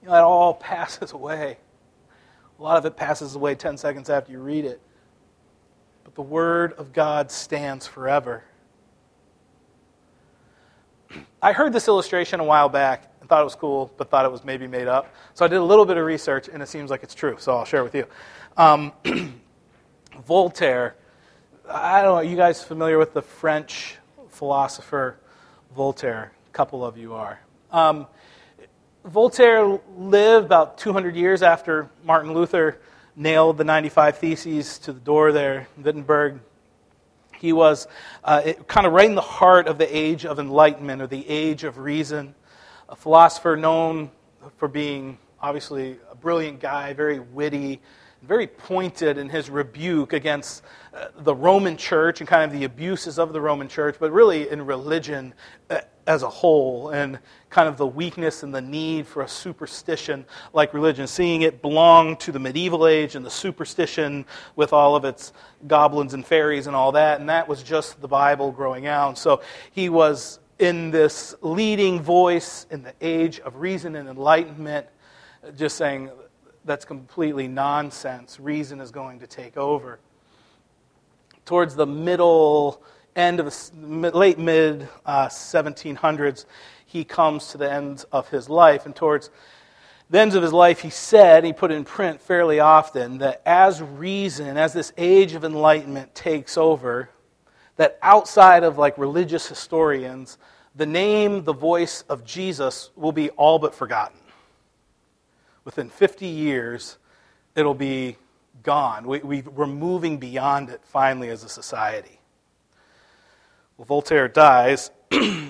You 0.00 0.08
know, 0.08 0.14
that 0.14 0.22
all 0.22 0.54
passes 0.60 1.12
away. 1.12 1.58
A 2.58 2.62
lot 2.62 2.76
of 2.76 2.84
it 2.84 2.96
passes 2.96 3.34
away 3.34 3.54
10 3.54 3.76
seconds 3.78 4.10
after 4.10 4.30
you 4.30 4.38
read 4.38 4.64
it. 4.64 4.80
But 6.04 6.14
the 6.14 6.22
Word 6.22 6.74
of 6.74 6.92
God 6.92 7.30
stands 7.30 7.86
forever. 7.86 8.44
I 11.42 11.52
heard 11.52 11.72
this 11.72 11.88
illustration 11.88 12.40
a 12.40 12.44
while 12.44 12.68
back 12.68 13.10
and 13.20 13.28
thought 13.28 13.40
it 13.40 13.44
was 13.44 13.54
cool, 13.54 13.92
but 13.96 14.10
thought 14.10 14.24
it 14.24 14.32
was 14.32 14.44
maybe 14.44 14.66
made 14.66 14.88
up. 14.88 15.12
So 15.34 15.44
I 15.44 15.48
did 15.48 15.58
a 15.58 15.64
little 15.64 15.84
bit 15.84 15.96
of 15.96 16.04
research, 16.04 16.48
and 16.48 16.62
it 16.62 16.68
seems 16.68 16.90
like 16.90 17.02
it's 17.02 17.14
true, 17.14 17.36
so 17.38 17.56
I'll 17.56 17.64
share 17.64 17.80
it 17.80 17.84
with 17.84 17.94
you. 17.94 18.06
Um, 18.56 18.92
Voltaire, 20.26 20.96
I 21.68 22.02
don't 22.02 22.10
know, 22.10 22.14
Are 22.16 22.24
you 22.24 22.36
guys 22.36 22.62
familiar 22.62 22.98
with 22.98 23.14
the 23.14 23.22
French 23.22 23.96
philosopher 24.28 25.18
Voltaire? 25.74 26.32
A 26.48 26.52
couple 26.52 26.84
of 26.84 26.98
you 26.98 27.14
are. 27.14 27.40
Um, 27.70 28.06
Voltaire 29.04 29.80
lived 29.96 30.46
about 30.46 30.76
200 30.76 31.16
years 31.16 31.42
after 31.42 31.88
Martin 32.04 32.34
Luther 32.34 32.80
nailed 33.16 33.56
the 33.56 33.64
95 33.64 34.18
Theses 34.18 34.78
to 34.80 34.92
the 34.92 35.00
door 35.00 35.32
there 35.32 35.68
in 35.76 35.82
Wittenberg. 35.82 36.40
He 37.40 37.54
was 37.54 37.88
uh, 38.22 38.52
kind 38.66 38.86
of 38.86 38.92
right 38.92 39.08
in 39.08 39.14
the 39.14 39.22
heart 39.22 39.66
of 39.66 39.78
the 39.78 39.96
age 39.96 40.26
of 40.26 40.38
enlightenment 40.38 41.00
or 41.00 41.06
the 41.06 41.26
age 41.26 41.64
of 41.64 41.78
reason. 41.78 42.34
A 42.90 42.96
philosopher 42.96 43.56
known 43.56 44.10
for 44.58 44.68
being 44.68 45.16
obviously 45.40 45.98
a 46.10 46.14
brilliant 46.14 46.60
guy, 46.60 46.92
very 46.92 47.18
witty, 47.18 47.80
very 48.22 48.46
pointed 48.46 49.16
in 49.16 49.30
his 49.30 49.48
rebuke 49.48 50.12
against 50.12 50.62
uh, 50.92 51.06
the 51.20 51.34
Roman 51.34 51.78
church 51.78 52.20
and 52.20 52.28
kind 52.28 52.44
of 52.44 52.58
the 52.58 52.66
abuses 52.66 53.18
of 53.18 53.32
the 53.32 53.40
Roman 53.40 53.68
church, 53.68 53.96
but 53.98 54.12
really 54.12 54.50
in 54.50 54.66
religion 54.66 55.32
uh, 55.70 55.80
as 56.06 56.22
a 56.22 56.28
whole 56.28 56.90
and 56.90 57.18
kind 57.50 57.68
of 57.68 57.76
the 57.76 57.86
weakness 57.86 58.42
and 58.42 58.54
the 58.54 58.60
need 58.60 59.06
for 59.06 59.22
a 59.22 59.28
superstition 59.28 60.24
like 60.52 60.72
religion, 60.72 61.06
seeing 61.06 61.42
it 61.42 61.62
belong 61.62 62.16
to 62.16 62.32
the 62.32 62.38
medieval 62.38 62.86
age 62.86 63.14
and 63.14 63.24
the 63.24 63.30
superstition 63.30 64.24
with 64.56 64.72
all 64.72 64.96
of 64.96 65.04
its 65.04 65.32
goblins 65.66 66.14
and 66.14 66.26
fairies 66.26 66.66
and 66.66 66.74
all 66.74 66.92
that, 66.92 67.20
and 67.20 67.28
that 67.28 67.46
was 67.46 67.62
just 67.62 68.00
the 68.00 68.08
Bible 68.08 68.50
growing 68.52 68.86
out. 68.86 69.18
So 69.18 69.42
he 69.72 69.88
was 69.88 70.40
in 70.58 70.90
this 70.90 71.34
leading 71.40 72.00
voice 72.00 72.66
in 72.70 72.82
the 72.82 72.94
age 73.00 73.40
of 73.40 73.56
reason 73.56 73.96
and 73.96 74.08
enlightenment, 74.08 74.86
just 75.56 75.76
saying 75.76 76.10
that's 76.64 76.84
completely 76.84 77.48
nonsense. 77.48 78.38
Reason 78.38 78.80
is 78.80 78.90
going 78.90 79.20
to 79.20 79.26
take 79.26 79.56
over. 79.56 79.98
Towards 81.46 81.74
the 81.74 81.86
middle 81.86 82.82
end 83.16 83.40
of 83.40 83.46
the 83.46 84.10
late 84.12 84.38
mid 84.38 84.88
uh, 85.04 85.28
1700s, 85.28 86.44
he 86.86 87.04
comes 87.04 87.48
to 87.48 87.58
the 87.58 87.70
end 87.70 88.04
of 88.12 88.28
his 88.28 88.48
life. 88.48 88.86
And 88.86 88.94
towards 88.94 89.30
the 90.10 90.18
ends 90.18 90.34
of 90.34 90.42
his 90.42 90.52
life, 90.52 90.80
he 90.80 90.90
said, 90.90 91.44
he 91.44 91.52
put 91.52 91.70
in 91.70 91.84
print 91.84 92.20
fairly 92.20 92.60
often, 92.60 93.18
that 93.18 93.42
as 93.46 93.80
reason, 93.80 94.56
as 94.56 94.72
this 94.72 94.92
age 94.98 95.34
of 95.34 95.44
enlightenment 95.44 96.14
takes 96.14 96.56
over, 96.56 97.10
that 97.76 97.98
outside 98.02 98.64
of 98.64 98.76
like 98.76 98.98
religious 98.98 99.46
historians, 99.46 100.36
the 100.74 100.86
name, 100.86 101.44
the 101.44 101.52
voice 101.52 102.02
of 102.08 102.24
Jesus 102.24 102.90
will 102.96 103.12
be 103.12 103.30
all 103.30 103.58
but 103.58 103.74
forgotten. 103.74 104.18
Within 105.64 105.88
50 105.88 106.26
years, 106.26 106.98
it'll 107.54 107.74
be 107.74 108.16
gone. 108.62 109.06
We, 109.06 109.20
we, 109.20 109.42
we're 109.42 109.66
moving 109.66 110.18
beyond 110.18 110.70
it 110.70 110.80
finally 110.84 111.28
as 111.28 111.44
a 111.44 111.48
society. 111.48 112.19
Voltaire 113.84 114.28
dies. 114.28 114.90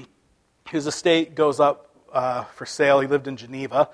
His 0.70 0.86
estate 0.86 1.34
goes 1.34 1.58
up 1.58 1.90
uh, 2.12 2.44
for 2.44 2.64
sale. 2.66 3.00
He 3.00 3.08
lived 3.08 3.26
in 3.26 3.36
Geneva. 3.36 3.90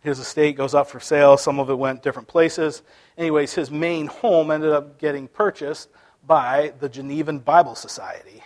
His 0.00 0.18
estate 0.18 0.56
goes 0.56 0.74
up 0.74 0.88
for 0.88 1.00
sale. 1.00 1.36
Some 1.36 1.58
of 1.58 1.70
it 1.70 1.78
went 1.78 2.02
different 2.02 2.28
places. 2.28 2.82
Anyways, 3.16 3.54
his 3.54 3.70
main 3.70 4.06
home 4.06 4.50
ended 4.50 4.72
up 4.72 4.98
getting 4.98 5.28
purchased 5.28 5.88
by 6.26 6.72
the 6.80 6.88
Genevan 6.88 7.38
Bible 7.40 7.74
Society. 7.74 8.42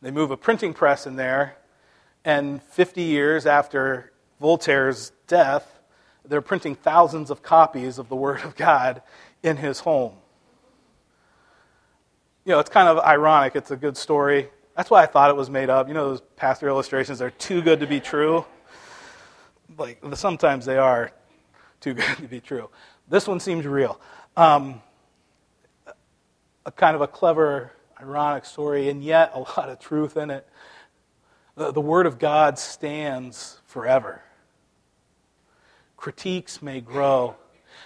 They 0.00 0.10
move 0.10 0.30
a 0.30 0.36
printing 0.36 0.74
press 0.74 1.06
in 1.06 1.16
there, 1.16 1.56
and 2.24 2.62
50 2.62 3.02
years 3.02 3.46
after 3.46 4.12
Voltaire's 4.40 5.12
death, 5.28 5.80
they're 6.24 6.40
printing 6.40 6.74
thousands 6.74 7.30
of 7.30 7.42
copies 7.42 7.98
of 7.98 8.08
the 8.08 8.16
Word 8.16 8.40
of 8.42 8.56
God 8.56 9.02
in 9.42 9.58
his 9.58 9.80
home 9.80 10.14
you 12.44 12.52
know, 12.52 12.58
it's 12.58 12.70
kind 12.70 12.88
of 12.88 12.98
ironic. 12.98 13.54
It's 13.54 13.70
a 13.70 13.76
good 13.76 13.96
story. 13.96 14.50
That's 14.76 14.90
why 14.90 15.02
I 15.02 15.06
thought 15.06 15.30
it 15.30 15.36
was 15.36 15.50
made 15.50 15.70
up. 15.70 15.88
You 15.88 15.94
know, 15.94 16.08
those 16.08 16.22
pastor 16.36 16.68
illustrations 16.68 17.22
are 17.22 17.30
too 17.30 17.62
good 17.62 17.80
to 17.80 17.86
be 17.86 18.00
true. 18.00 18.44
Like, 19.78 20.02
sometimes 20.14 20.64
they 20.64 20.78
are 20.78 21.12
too 21.80 21.94
good 21.94 22.16
to 22.16 22.28
be 22.28 22.40
true. 22.40 22.68
This 23.08 23.28
one 23.28 23.40
seems 23.40 23.66
real. 23.66 24.00
Um, 24.36 24.82
a 26.64 26.72
kind 26.72 26.94
of 26.94 27.02
a 27.02 27.06
clever, 27.06 27.72
ironic 28.00 28.44
story, 28.44 28.88
and 28.88 29.02
yet 29.02 29.32
a 29.34 29.38
lot 29.56 29.68
of 29.68 29.78
truth 29.78 30.16
in 30.16 30.30
it. 30.30 30.48
The, 31.54 31.70
the 31.72 31.80
Word 31.80 32.06
of 32.06 32.18
God 32.18 32.58
stands 32.58 33.60
forever. 33.66 34.22
Critiques 35.96 36.62
may 36.62 36.80
grow. 36.80 37.36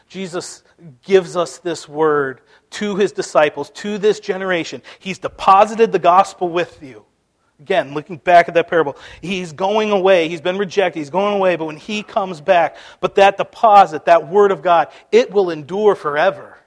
Jesus 0.08 0.62
gives 1.02 1.36
us 1.36 1.58
this 1.58 1.88
word 1.88 2.40
to 2.70 2.96
his 2.96 3.12
disciples, 3.12 3.70
to 3.70 3.98
this 3.98 4.20
generation. 4.20 4.82
He's 4.98 5.18
deposited 5.18 5.92
the 5.92 5.98
gospel 5.98 6.48
with 6.48 6.82
you. 6.82 7.04
Again, 7.58 7.94
looking 7.94 8.18
back 8.18 8.48
at 8.48 8.54
that 8.54 8.68
parable, 8.68 8.96
he's 9.22 9.52
going 9.52 9.90
away. 9.90 10.28
He's 10.28 10.42
been 10.42 10.58
rejected. 10.58 10.98
He's 10.98 11.10
going 11.10 11.34
away. 11.34 11.56
But 11.56 11.64
when 11.64 11.78
he 11.78 12.02
comes 12.02 12.40
back, 12.40 12.76
but 13.00 13.14
that 13.14 13.38
deposit, 13.38 14.04
that 14.04 14.28
word 14.28 14.52
of 14.52 14.60
God, 14.60 14.88
it 15.10 15.30
will 15.30 15.50
endure 15.50 15.94
forever. 15.94 16.58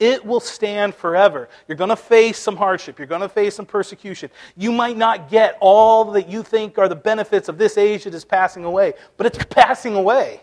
It 0.00 0.26
will 0.26 0.40
stand 0.40 0.94
forever. 0.94 1.48
You're 1.68 1.76
going 1.76 1.90
to 1.90 1.96
face 1.96 2.36
some 2.36 2.56
hardship. 2.56 2.98
You're 2.98 3.06
going 3.06 3.20
to 3.20 3.28
face 3.28 3.54
some 3.54 3.64
persecution. 3.64 4.28
You 4.56 4.72
might 4.72 4.96
not 4.96 5.30
get 5.30 5.56
all 5.60 6.06
that 6.12 6.28
you 6.28 6.42
think 6.42 6.78
are 6.78 6.88
the 6.88 6.96
benefits 6.96 7.48
of 7.48 7.56
this 7.56 7.78
age 7.78 8.04
that 8.04 8.12
is 8.12 8.24
passing 8.24 8.64
away, 8.64 8.94
but 9.16 9.26
it's 9.26 9.38
passing 9.50 9.94
away. 9.94 10.40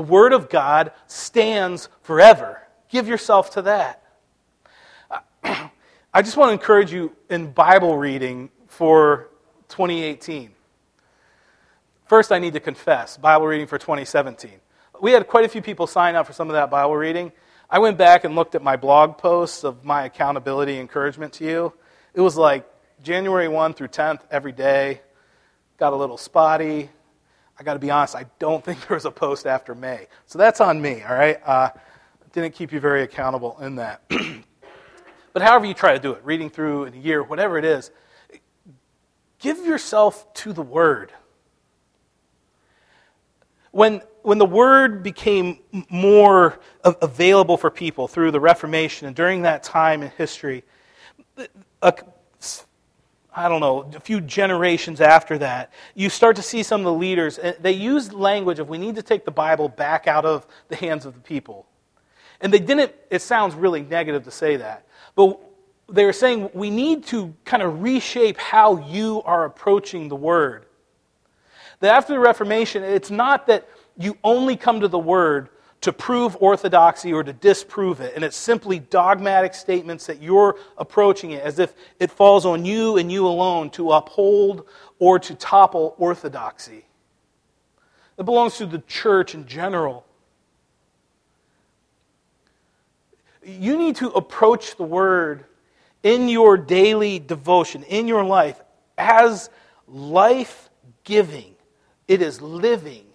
The 0.00 0.06
Word 0.06 0.32
of 0.32 0.48
God 0.48 0.92
stands 1.08 1.90
forever. 2.00 2.66
Give 2.88 3.06
yourself 3.06 3.50
to 3.50 3.62
that. 3.62 4.02
I 5.44 6.22
just 6.22 6.38
want 6.38 6.48
to 6.48 6.52
encourage 6.54 6.90
you 6.90 7.14
in 7.28 7.52
Bible 7.52 7.98
reading 7.98 8.48
for 8.66 9.28
2018. 9.68 10.52
First, 12.06 12.32
I 12.32 12.38
need 12.38 12.54
to 12.54 12.60
confess 12.60 13.18
Bible 13.18 13.46
reading 13.46 13.66
for 13.66 13.76
2017. 13.76 14.52
We 15.02 15.12
had 15.12 15.28
quite 15.28 15.44
a 15.44 15.50
few 15.50 15.60
people 15.60 15.86
sign 15.86 16.14
up 16.14 16.26
for 16.26 16.32
some 16.32 16.48
of 16.48 16.54
that 16.54 16.70
Bible 16.70 16.96
reading. 16.96 17.30
I 17.68 17.78
went 17.78 17.98
back 17.98 18.24
and 18.24 18.34
looked 18.34 18.54
at 18.54 18.62
my 18.62 18.76
blog 18.76 19.18
posts 19.18 19.64
of 19.64 19.84
my 19.84 20.06
accountability 20.06 20.78
encouragement 20.78 21.34
to 21.34 21.44
you. 21.44 21.74
It 22.14 22.22
was 22.22 22.38
like 22.38 22.66
January 23.02 23.48
1 23.48 23.74
through 23.74 23.88
10th 23.88 24.20
every 24.30 24.52
day. 24.52 25.02
Got 25.76 25.92
a 25.92 25.96
little 25.96 26.16
spotty. 26.16 26.88
I 27.60 27.62
got 27.62 27.74
to 27.74 27.78
be 27.78 27.90
honest, 27.90 28.16
I 28.16 28.24
don't 28.38 28.64
think 28.64 28.88
there 28.88 28.96
was 28.96 29.04
a 29.04 29.10
post 29.10 29.46
after 29.46 29.74
May. 29.74 30.06
So 30.26 30.38
that's 30.38 30.60
on 30.60 30.80
me, 30.80 31.02
all 31.02 31.14
right? 31.14 31.38
Uh, 31.44 31.68
didn't 32.32 32.54
keep 32.54 32.72
you 32.72 32.80
very 32.80 33.02
accountable 33.02 33.58
in 33.60 33.74
that. 33.76 34.02
but 35.32 35.42
however 35.42 35.66
you 35.66 35.74
try 35.74 35.92
to 35.92 35.98
do 35.98 36.12
it, 36.12 36.24
reading 36.24 36.48
through 36.48 36.84
in 36.84 36.94
a 36.94 36.96
year, 36.96 37.22
whatever 37.22 37.58
it 37.58 37.64
is, 37.64 37.90
give 39.40 39.58
yourself 39.58 40.32
to 40.34 40.52
the 40.52 40.62
Word. 40.62 41.12
When, 43.72 44.00
when 44.22 44.38
the 44.38 44.46
Word 44.46 45.02
became 45.02 45.58
more 45.90 46.60
available 46.84 47.56
for 47.56 47.70
people 47.70 48.08
through 48.08 48.30
the 48.30 48.40
Reformation 48.40 49.06
and 49.06 49.14
during 49.14 49.42
that 49.42 49.64
time 49.64 50.02
in 50.02 50.10
history, 50.10 50.62
a 51.82 51.94
I 53.34 53.48
don't 53.48 53.60
know, 53.60 53.88
a 53.94 54.00
few 54.00 54.20
generations 54.20 55.00
after 55.00 55.38
that, 55.38 55.72
you 55.94 56.08
start 56.08 56.36
to 56.36 56.42
see 56.42 56.62
some 56.62 56.80
of 56.80 56.84
the 56.84 56.92
leaders, 56.92 57.38
eh, 57.40 57.52
they 57.60 57.72
used 57.72 58.12
language 58.12 58.58
of 58.58 58.68
we 58.68 58.78
need 58.78 58.96
to 58.96 59.02
take 59.02 59.24
the 59.24 59.30
Bible 59.30 59.68
back 59.68 60.08
out 60.08 60.24
of 60.24 60.46
the 60.68 60.76
hands 60.76 61.06
of 61.06 61.14
the 61.14 61.20
people. 61.20 61.66
And 62.40 62.52
they 62.52 62.58
didn't, 62.58 62.92
it 63.08 63.22
sounds 63.22 63.54
really 63.54 63.82
negative 63.82 64.24
to 64.24 64.30
say 64.30 64.56
that, 64.56 64.86
but 65.14 65.38
they 65.88 66.04
were 66.04 66.12
saying 66.12 66.50
we 66.54 66.70
need 66.70 67.04
to 67.06 67.34
kind 67.44 67.62
of 67.62 67.82
reshape 67.82 68.38
how 68.38 68.78
you 68.88 69.22
are 69.24 69.44
approaching 69.44 70.08
the 70.08 70.16
Word. 70.16 70.66
That 71.80 71.94
after 71.94 72.12
the 72.12 72.20
Reformation, 72.20 72.82
it's 72.82 73.10
not 73.10 73.46
that 73.46 73.68
you 73.96 74.16
only 74.24 74.56
come 74.56 74.80
to 74.80 74.88
the 74.88 74.98
Word 74.98 75.50
to 75.80 75.92
prove 75.92 76.36
orthodoxy 76.40 77.12
or 77.12 77.22
to 77.22 77.32
disprove 77.32 78.00
it. 78.00 78.14
And 78.14 78.24
it's 78.24 78.36
simply 78.36 78.78
dogmatic 78.78 79.54
statements 79.54 80.06
that 80.06 80.20
you're 80.20 80.56
approaching 80.76 81.30
it 81.30 81.42
as 81.42 81.58
if 81.58 81.72
it 81.98 82.10
falls 82.10 82.44
on 82.44 82.64
you 82.64 82.98
and 82.98 83.10
you 83.10 83.26
alone 83.26 83.70
to 83.70 83.92
uphold 83.92 84.66
or 84.98 85.18
to 85.18 85.34
topple 85.34 85.94
orthodoxy. 85.98 86.84
It 88.18 88.24
belongs 88.24 88.58
to 88.58 88.66
the 88.66 88.80
church 88.80 89.34
in 89.34 89.46
general. 89.46 90.04
You 93.42 93.78
need 93.78 93.96
to 93.96 94.10
approach 94.10 94.76
the 94.76 94.84
word 94.84 95.46
in 96.02 96.28
your 96.28 96.58
daily 96.58 97.18
devotion, 97.18 97.82
in 97.84 98.06
your 98.06 98.24
life, 98.24 98.60
as 98.98 99.48
life 99.88 100.68
giving. 101.04 101.54
It 102.06 102.20
is 102.20 102.42
living, 102.42 103.06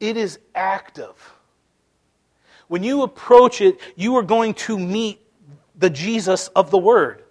it 0.00 0.16
is 0.16 0.40
active. 0.54 1.14
When 2.70 2.84
you 2.84 3.02
approach 3.02 3.60
it, 3.60 3.80
you 3.96 4.14
are 4.14 4.22
going 4.22 4.54
to 4.54 4.78
meet 4.78 5.20
the 5.76 5.90
Jesus 5.90 6.46
of 6.54 6.70
the 6.70 6.78
Word. 6.78 7.24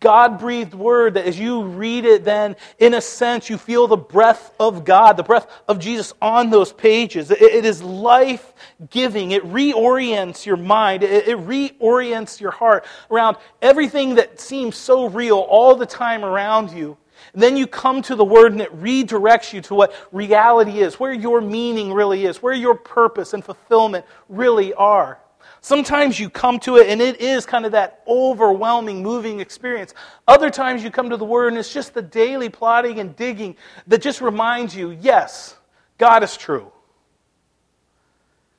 God 0.00 0.38
breathed 0.38 0.72
word 0.72 1.14
that 1.14 1.26
as 1.26 1.38
you 1.38 1.62
read 1.62 2.06
it, 2.06 2.24
then 2.24 2.56
in 2.78 2.94
a 2.94 3.00
sense, 3.02 3.50
you 3.50 3.58
feel 3.58 3.86
the 3.86 3.98
breath 3.98 4.54
of 4.58 4.86
God, 4.86 5.18
the 5.18 5.22
breath 5.22 5.46
of 5.68 5.78
Jesus 5.78 6.14
on 6.22 6.48
those 6.48 6.72
pages. 6.72 7.30
it 7.30 7.66
is 7.66 7.82
life 7.82 8.54
giving. 8.88 9.32
It 9.32 9.44
reorients 9.44 10.46
your 10.46 10.56
mind, 10.56 11.02
it, 11.02 11.28
it 11.28 11.38
reorients 11.38 12.40
your 12.40 12.50
heart 12.50 12.86
around 13.10 13.36
everything 13.60 14.14
that 14.14 14.40
seems 14.40 14.76
so 14.76 15.06
real 15.06 15.38
all 15.38 15.76
the 15.76 15.86
time 15.86 16.24
around 16.24 16.70
you. 16.70 16.96
And 17.32 17.42
then 17.42 17.56
you 17.56 17.66
come 17.66 18.02
to 18.02 18.14
the 18.14 18.24
Word 18.24 18.52
and 18.52 18.60
it 18.60 18.74
redirects 18.80 19.52
you 19.52 19.60
to 19.62 19.74
what 19.74 19.94
reality 20.12 20.80
is, 20.80 20.98
where 20.98 21.12
your 21.12 21.40
meaning 21.40 21.92
really 21.92 22.26
is, 22.26 22.42
where 22.42 22.54
your 22.54 22.74
purpose 22.74 23.34
and 23.34 23.44
fulfillment 23.44 24.04
really 24.28 24.74
are. 24.74 25.18
Sometimes 25.62 26.18
you 26.18 26.30
come 26.30 26.58
to 26.60 26.76
it 26.76 26.88
and 26.88 27.02
it 27.02 27.20
is 27.20 27.44
kind 27.44 27.66
of 27.66 27.72
that 27.72 28.02
overwhelming, 28.08 29.02
moving 29.02 29.40
experience. 29.40 29.92
Other 30.26 30.48
times 30.50 30.82
you 30.82 30.90
come 30.90 31.10
to 31.10 31.16
the 31.16 31.24
Word 31.24 31.48
and 31.48 31.58
it's 31.58 31.72
just 31.72 31.92
the 31.92 32.02
daily 32.02 32.48
plotting 32.48 32.98
and 32.98 33.14
digging 33.14 33.56
that 33.86 34.00
just 34.00 34.20
reminds 34.20 34.74
you 34.74 34.90
yes, 34.90 35.56
God 35.98 36.22
is 36.22 36.36
true. 36.36 36.72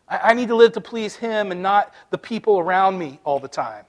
I, 0.08 0.34
need 0.34 0.50
to 0.50 0.56
live 0.56 0.74
to 0.74 0.82
please 0.82 1.15
Him 1.15 1.52
and 1.52 1.63
not 1.63 1.93
the 2.10 2.17
people 2.17 2.60
around 2.60 3.00
me 3.00 3.19
all 3.24 3.39
the 3.39 3.47
time. 3.47 3.86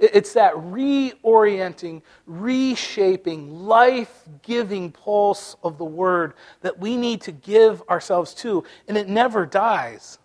It's 0.00 0.32
that 0.32 0.54
reorienting, 0.54 2.00
reshaping, 2.26 3.66
life 3.66 4.24
giving 4.40 4.90
pulse 4.92 5.56
of 5.62 5.76
the 5.76 5.84
Word 5.84 6.32
that 6.62 6.78
we 6.78 6.96
need 6.96 7.20
to 7.22 7.32
give 7.32 7.82
ourselves 7.88 8.32
to, 8.36 8.64
and 8.88 8.96
it 8.96 9.08
never 9.08 9.44
dies. 9.44 10.18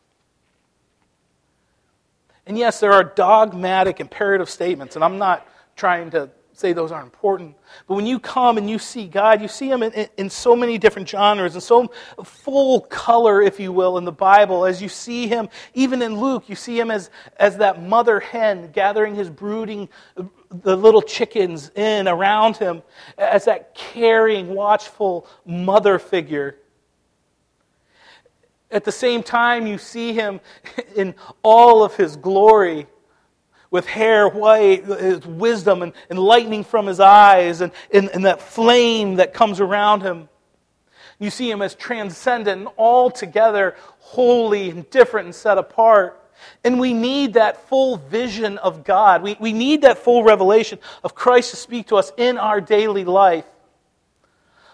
And 2.47 2.57
yes, 2.57 2.79
there 2.79 2.93
are 2.93 3.03
dogmatic, 3.03 3.99
imperative 3.99 4.49
statements, 4.49 4.95
and 4.95 5.03
I'm 5.03 5.17
not 5.17 5.45
trying 5.75 6.09
to 6.11 6.29
say 6.57 6.73
those 6.73 6.91
aren't 6.91 7.05
important. 7.05 7.55
But 7.87 7.95
when 7.95 8.05
you 8.05 8.19
come 8.19 8.57
and 8.57 8.69
you 8.69 8.79
see 8.79 9.07
God, 9.07 9.41
you 9.41 9.47
see 9.47 9.69
Him 9.69 9.83
in, 9.83 9.91
in, 9.93 10.07
in, 10.17 10.29
so 10.29 10.55
many 10.55 10.77
different 10.77 11.07
genres 11.07 11.53
and 11.53 11.63
so 11.63 11.91
full 12.23 12.81
color, 12.81 13.41
if 13.41 13.59
you 13.59 13.71
will, 13.71 13.97
in 13.97 14.05
the 14.05 14.11
Bible. 14.11 14.65
As 14.65 14.81
you 14.81 14.89
see 14.89 15.27
Him, 15.27 15.49
even 15.73 16.01
in 16.01 16.19
Luke, 16.19 16.47
you 16.47 16.55
see 16.55 16.79
Him 16.79 16.91
as, 16.91 17.09
as 17.37 17.57
that 17.57 17.81
mother 17.81 18.19
hen 18.19 18.71
gathering 18.71 19.15
his 19.15 19.29
brooding, 19.29 19.89
the 20.49 20.75
little 20.75 21.01
chickens 21.01 21.71
in 21.75 22.07
around 22.07 22.57
Him, 22.57 22.81
as 23.17 23.45
that 23.45 23.75
caring, 23.75 24.47
watchful 24.47 25.27
mother 25.45 25.99
figure. 25.99 26.57
At 28.71 28.83
the 28.83 28.91
same 28.91 29.23
time, 29.23 29.67
you 29.67 29.77
see 29.77 30.13
Him 30.13 30.39
in 30.95 31.15
all 31.43 31.83
of 31.83 31.95
His 31.95 32.15
glory 32.15 32.87
with 33.75 33.85
hair 33.85 34.29
white, 34.29 34.85
his 34.85 35.27
wisdom 35.27 35.81
and, 35.81 35.91
and 36.09 36.17
lightning 36.17 36.63
from 36.63 36.88
his 36.88 37.01
eyes, 37.01 37.59
and, 37.59 37.73
and, 37.93 38.09
and 38.11 38.23
that 38.23 38.41
flame 38.41 39.15
that 39.15 39.33
comes 39.33 39.59
around 39.59 39.99
him. 39.99 40.29
You 41.19 41.29
see 41.29 41.51
him 41.51 41.61
as 41.61 41.75
transcendent 41.75 42.61
and 42.61 42.69
altogether 42.77 43.75
holy 43.99 44.69
and 44.69 44.89
different 44.89 45.25
and 45.25 45.35
set 45.35 45.57
apart. 45.57 46.21
And 46.63 46.79
we 46.79 46.93
need 46.93 47.33
that 47.33 47.67
full 47.67 47.97
vision 47.97 48.57
of 48.59 48.85
God. 48.85 49.21
We, 49.21 49.35
we 49.41 49.51
need 49.51 49.81
that 49.81 49.97
full 49.97 50.23
revelation 50.23 50.79
of 51.03 51.13
Christ 51.13 51.49
to 51.49 51.57
speak 51.57 51.88
to 51.88 51.97
us 51.97 52.13
in 52.15 52.38
our 52.38 52.61
daily 52.61 53.03
life. 53.03 53.45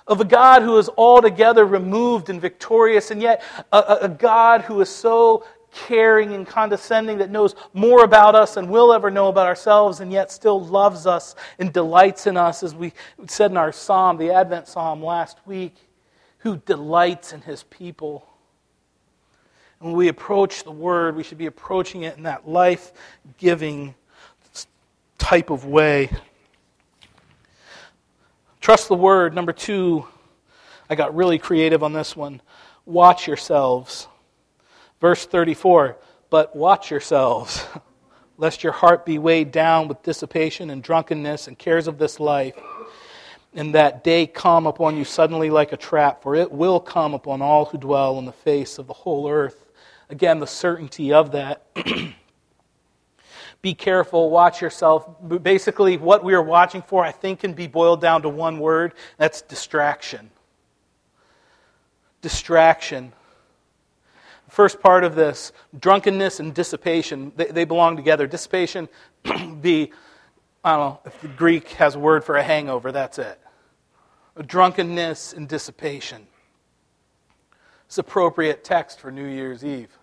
Of 0.06 0.22
a 0.22 0.26
God 0.26 0.62
who 0.62 0.78
is 0.78 0.90
altogether 0.96 1.66
removed 1.66 2.30
and 2.30 2.40
victorious, 2.40 3.10
and 3.10 3.20
yet 3.20 3.42
a, 3.72 3.98
a 4.02 4.10
God 4.10 4.62
who 4.62 4.80
is 4.80 4.90
so 4.90 5.44
caring 5.72 6.34
and 6.34 6.46
condescending 6.46 7.18
that 7.20 7.30
knows 7.30 7.56
more 7.74 8.04
about 8.04 8.36
us 8.36 8.56
than 8.56 8.68
we'll 8.68 8.94
ever 8.94 9.10
know 9.10 9.28
about 9.28 9.48
ourselves 9.48 10.00
and 10.00 10.12
yet 10.12 10.32
still 10.32 10.64
loves 10.64 11.08
us 11.08 11.36
and 11.60 11.72
delights 11.72 12.28
in 12.28 12.38
us, 12.38 12.64
as 12.64 12.76
we 12.76 12.94
said 13.28 13.52
in 13.52 13.58
our 13.58 13.72
psalm, 13.72 14.18
the 14.18 14.32
Advent 14.32 14.68
psalm 14.68 15.04
last 15.04 15.38
week, 15.46 15.76
who 16.40 16.58
delights 16.58 17.34
in 17.34 17.42
his 17.42 17.64
people. 17.64 18.28
And 19.80 19.90
when 19.90 19.98
we 19.98 20.10
approach 20.10 20.64
the 20.64 20.72
Word, 20.72 21.16
we 21.16 21.24
should 21.24 21.38
be 21.38 21.46
approaching 21.46 22.04
it 22.04 22.18
in 22.18 22.24
that 22.24 22.48
life 22.48 22.92
giving 23.38 23.96
type 25.18 25.50
of 25.50 25.66
way. 25.66 26.10
Trust 28.60 28.90
the 28.90 28.96
Word. 28.96 29.34
Number 29.34 29.54
two, 29.54 30.06
I 30.90 30.96
got 30.96 31.16
really 31.16 31.40
creative 31.40 31.82
on 31.82 31.94
this 31.94 32.16
one. 32.16 32.42
Watch 32.86 33.26
yourselves. 33.26 34.08
Verse 35.02 35.26
34 35.26 35.98
But 36.30 36.56
watch 36.56 36.92
yourselves, 36.92 37.66
lest 38.38 38.64
your 38.64 38.72
heart 38.72 39.06
be 39.06 39.18
weighed 39.18 39.52
down 39.52 39.88
with 39.88 40.02
dissipation 40.04 40.70
and 40.70 40.82
drunkenness 40.82 41.48
and 41.48 41.58
cares 41.58 41.88
of 41.88 41.98
this 41.98 42.20
life, 42.20 42.56
and 43.54 43.76
that 43.76 44.04
day 44.04 44.28
come 44.28 44.68
upon 44.68 44.96
you 44.96 45.04
suddenly 45.04 45.50
like 45.50 45.74
a 45.74 45.78
trap, 45.78 46.22
for 46.24 46.36
it 46.36 46.52
will 46.52 46.80
come 46.80 47.14
upon 47.14 47.42
all 47.42 47.66
who 47.66 47.78
dwell 47.78 48.16
on 48.16 48.26
the 48.26 48.32
face 48.32 48.78
of 48.78 48.88
the 48.88 48.94
whole 48.94 49.30
earth. 49.30 49.66
Again, 50.10 50.40
the 50.40 50.48
certainty 50.48 51.12
of 51.12 51.32
that. 51.32 51.66
be 53.62 53.74
careful, 53.74 54.30
watch 54.30 54.62
yourself. 54.62 55.08
Basically, 55.42 55.98
what 55.98 56.24
we 56.24 56.34
are 56.34 56.42
watching 56.42 56.82
for, 56.82 57.04
I 57.04 57.12
think, 57.12 57.40
can 57.40 57.54
be 57.54 57.68
boiled 57.68 58.02
down 58.02 58.22
to 58.22 58.30
one 58.30 58.60
word 58.60 58.94
that's 59.18 59.42
distraction. 59.42 60.30
Distraction 62.22 63.14
first 64.52 64.82
part 64.82 65.06
of 65.06 65.16
this 65.16 65.54
drunkenness 65.80 66.42
and 66.42 66.54
dissipation, 66.54 67.32
they, 67.38 67.46
they 67.46 67.64
belong 67.64 67.96
together. 67.96 68.28
Dissipation, 68.28 68.90
the, 69.24 69.92
I 70.64 70.76
don't 70.76 70.80
know, 70.80 71.00
if 71.06 71.22
the 71.22 71.30
Greek 71.30 71.70
has 71.70 71.96
a 71.96 72.00
word 72.00 72.26
for 72.26 72.36
a 72.36 72.44
hangover, 72.44 72.92
that's 72.92 73.18
it. 73.18 73.40
Drunkenness 74.46 75.34
and 75.34 75.48
dissipation. 75.48 76.28
It's 77.86 77.98
appropriate 77.98 78.64
text 78.66 79.00
for 79.00 79.10
New 79.10 79.26
Year's 79.26 79.64
Eve. 79.64 79.98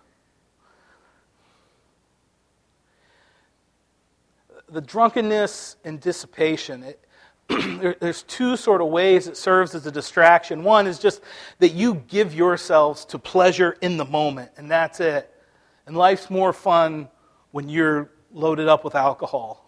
The 4.71 4.81
drunkenness 4.81 5.77
and 5.85 6.01
dissipation, 6.01 6.83
it, 6.85 7.05
there's 8.01 8.25
two 8.25 8.57
sort 8.57 8.81
of 8.81 8.89
ways 8.89 9.27
it 9.27 9.37
serves 9.37 9.75
as 9.75 9.87
a 9.87 9.91
distraction. 9.91 10.63
One 10.63 10.87
is 10.87 10.99
just 10.99 11.23
that 11.61 11.73
you 11.73 12.03
give 12.07 12.35
yourselves 12.35 13.05
to 13.07 13.19
pleasure 13.19 13.77
in 13.81 13.97
the 13.97 14.05
moment, 14.05 14.51
and 14.57 14.71
that's 14.71 15.01
it. 15.01 15.33
And 15.87 15.97
life's 15.97 16.29
more 16.29 16.53
fun 16.53 17.09
when 17.51 17.69
you're 17.69 18.11
loaded 18.33 18.69
up 18.69 18.85
with 18.85 18.95
alcohol. 18.95 19.65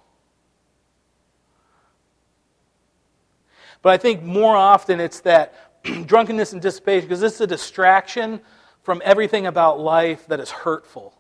But 3.80 3.90
I 3.90 3.96
think 3.96 4.22
more 4.22 4.54
often 4.54 5.00
it's 5.00 5.20
that 5.20 5.54
drunkenness 6.06 6.52
and 6.52 6.60
dissipation, 6.60 7.08
because 7.08 7.20
this 7.20 7.36
is 7.36 7.40
a 7.40 7.46
distraction 7.46 8.42
from 8.82 9.00
everything 9.04 9.46
about 9.46 9.80
life 9.80 10.26
that 10.26 10.38
is 10.38 10.50
hurtful 10.50 11.14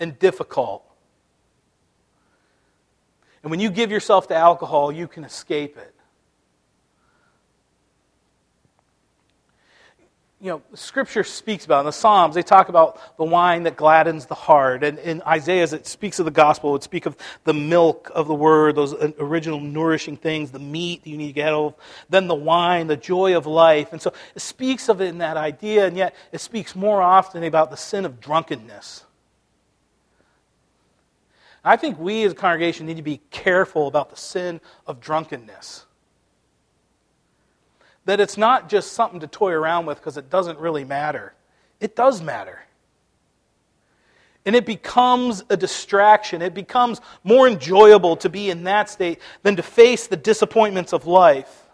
and 0.00 0.18
difficult 0.18 0.89
and 3.42 3.50
when 3.50 3.60
you 3.60 3.70
give 3.70 3.90
yourself 3.90 4.28
to 4.28 4.34
alcohol, 4.34 4.92
you 4.92 5.08
can 5.08 5.24
escape 5.24 5.76
it. 5.76 5.94
You 10.42 10.52
know, 10.52 10.62
Scripture 10.72 11.22
speaks 11.22 11.66
about, 11.66 11.80
in 11.80 11.86
the 11.86 11.92
Psalms, 11.92 12.34
they 12.34 12.42
talk 12.42 12.70
about 12.70 13.18
the 13.18 13.24
wine 13.24 13.64
that 13.64 13.76
gladdens 13.76 14.24
the 14.24 14.34
heart. 14.34 14.82
And 14.82 14.98
in 14.98 15.20
Isaiah, 15.26 15.62
as 15.62 15.74
it 15.74 15.86
speaks 15.86 16.18
of 16.18 16.24
the 16.24 16.30
gospel, 16.30 16.74
it 16.76 16.82
speaks 16.82 17.06
of 17.06 17.14
the 17.44 17.52
milk 17.52 18.10
of 18.14 18.26
the 18.26 18.34
word, 18.34 18.74
those 18.74 18.94
original 19.18 19.60
nourishing 19.60 20.16
things, 20.16 20.50
the 20.50 20.58
meat 20.58 21.04
that 21.04 21.10
you 21.10 21.18
need 21.18 21.26
to 21.26 21.32
get 21.34 21.52
of, 21.52 21.74
then 22.08 22.26
the 22.26 22.34
wine, 22.34 22.86
the 22.86 22.96
joy 22.96 23.36
of 23.36 23.44
life. 23.44 23.92
And 23.92 24.00
so 24.00 24.14
it 24.34 24.40
speaks 24.40 24.88
of 24.88 25.02
it 25.02 25.08
in 25.08 25.18
that 25.18 25.36
idea, 25.36 25.86
and 25.86 25.94
yet 25.94 26.14
it 26.32 26.40
speaks 26.40 26.74
more 26.74 27.02
often 27.02 27.44
about 27.44 27.70
the 27.70 27.76
sin 27.76 28.06
of 28.06 28.18
drunkenness. 28.18 29.04
I 31.64 31.76
think 31.76 31.98
we 31.98 32.24
as 32.24 32.32
a 32.32 32.34
congregation 32.34 32.86
need 32.86 32.96
to 32.96 33.02
be 33.02 33.20
careful 33.30 33.86
about 33.86 34.10
the 34.10 34.16
sin 34.16 34.60
of 34.86 35.00
drunkenness. 35.00 35.86
That 38.06 38.20
it's 38.20 38.38
not 38.38 38.68
just 38.68 38.92
something 38.92 39.20
to 39.20 39.26
toy 39.26 39.52
around 39.52 39.86
with 39.86 39.98
because 39.98 40.16
it 40.16 40.30
doesn't 40.30 40.58
really 40.58 40.84
matter. 40.84 41.34
It 41.80 41.94
does 41.94 42.22
matter. 42.22 42.60
And 44.46 44.56
it 44.56 44.64
becomes 44.64 45.44
a 45.50 45.56
distraction. 45.56 46.40
It 46.40 46.54
becomes 46.54 47.00
more 47.24 47.46
enjoyable 47.46 48.16
to 48.16 48.30
be 48.30 48.48
in 48.48 48.64
that 48.64 48.88
state 48.88 49.20
than 49.42 49.56
to 49.56 49.62
face 49.62 50.06
the 50.06 50.16
disappointments 50.16 50.94
of 50.94 51.06
life. 51.06 51.68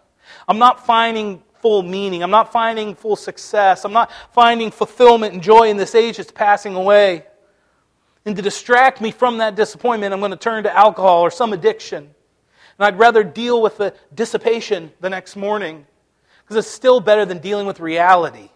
I'm 0.49 0.59
not 0.59 0.85
finding 0.85 1.41
full 1.61 1.81
meaning. 1.81 2.23
I'm 2.23 2.31
not 2.31 2.51
finding 2.51 2.93
full 2.93 3.15
success. 3.15 3.85
I'm 3.85 3.93
not 3.93 4.11
finding 4.33 4.69
fulfillment 4.69 5.33
and 5.33 5.41
joy 5.41 5.69
in 5.69 5.77
this 5.77 5.95
age 5.95 6.17
that's 6.17 6.31
passing 6.31 6.75
away. 6.75 7.25
And 8.25 8.35
to 8.35 8.41
distract 8.41 8.99
me 8.99 9.11
from 9.11 9.37
that 9.37 9.55
disappointment, 9.55 10.13
I'm 10.13 10.19
going 10.19 10.31
to 10.31 10.37
turn 10.37 10.63
to 10.63 10.75
alcohol 10.75 11.21
or 11.21 11.31
some 11.31 11.53
addiction. 11.53 12.03
And 12.77 12.85
I'd 12.85 12.99
rather 12.99 13.23
deal 13.23 13.61
with 13.61 13.77
the 13.77 13.93
dissipation 14.13 14.91
the 14.99 15.09
next 15.09 15.35
morning. 15.35 15.85
Because 16.43 16.65
it's 16.65 16.73
still 16.73 16.99
better 16.99 17.25
than 17.25 17.39
dealing 17.39 17.67
with 17.67 17.79
reality. 17.79 18.49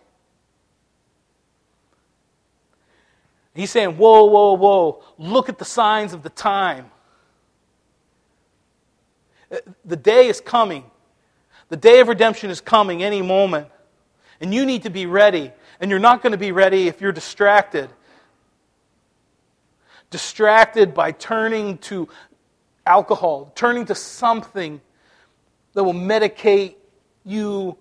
He's 3.54 3.72
saying, 3.72 3.98
Whoa, 3.98 4.26
whoa, 4.26 4.54
whoa, 4.54 5.04
look 5.18 5.50
at 5.50 5.58
the 5.58 5.66
signs 5.66 6.14
of 6.14 6.24
the 6.24 6.30
time. 6.30 6.90
Uh, 9.52 9.58
the 9.84 9.98
day 9.98 10.28
is 10.28 10.40
coming. 10.40 10.86
The 11.70 11.78
day 11.78 12.00
of 12.00 12.08
redemption 12.08 12.50
is 12.50 12.62
coming 12.62 13.04
any 13.04 13.22
moment. 13.22 13.68
And 14.40 14.54
you 14.54 14.66
need 14.66 14.84
to 14.84 14.90
be 14.90 15.06
ready. 15.06 15.52
And 15.80 15.92
you're 15.92 16.00
not 16.00 16.22
going 16.22 16.32
to 16.32 16.38
be 16.38 16.52
ready 16.52 16.88
if 16.88 17.02
you're 17.02 17.12
distracted. 17.12 17.90
Distracted 20.12 20.94
by 20.94 21.12
turning 21.12 21.80
to 21.80 22.08
alcohol, 22.86 23.52
turning 23.56 23.86
to 23.86 23.96
something 23.96 24.80
that 25.74 25.84
will 25.84 25.94
medicate 25.94 26.76
you 27.26 27.78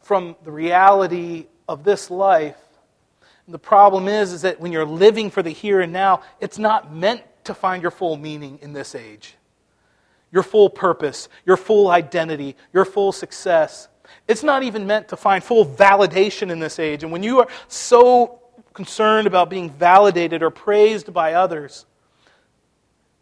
from 0.00 0.36
the 0.44 0.52
reality 0.52 1.46
of 1.68 1.84
this 1.84 2.10
life. 2.10 2.58
And 3.46 3.54
the 3.54 3.58
problem 3.58 4.08
is, 4.08 4.32
is 4.32 4.42
that 4.42 4.60
when 4.60 4.72
you're 4.72 4.84
living 4.84 5.30
for 5.30 5.42
the 5.42 5.50
here 5.50 5.80
and 5.80 5.92
now, 5.92 6.22
it's 6.38 6.58
not 6.58 6.94
meant 6.94 7.22
to 7.44 7.54
find 7.54 7.80
your 7.80 7.90
full 7.90 8.16
meaning 8.16 8.58
in 8.60 8.72
this 8.72 8.94
age, 8.94 9.36
your 10.30 10.42
full 10.42 10.68
purpose, 10.68 11.28
your 11.46 11.56
full 11.56 11.90
identity, 11.90 12.56
your 12.72 12.84
full 12.84 13.12
success. 13.12 13.88
It's 14.28 14.42
not 14.42 14.62
even 14.62 14.86
meant 14.86 15.08
to 15.08 15.16
find 15.16 15.42
full 15.42 15.64
validation 15.64 16.50
in 16.50 16.58
this 16.58 16.78
age. 16.78 17.02
And 17.02 17.12
when 17.12 17.22
you 17.22 17.38
are 17.40 17.48
so 17.68 18.39
concerned 18.80 19.26
about 19.26 19.50
being 19.50 19.68
validated 19.68 20.42
or 20.42 20.48
praised 20.48 21.12
by 21.12 21.34
others, 21.34 21.84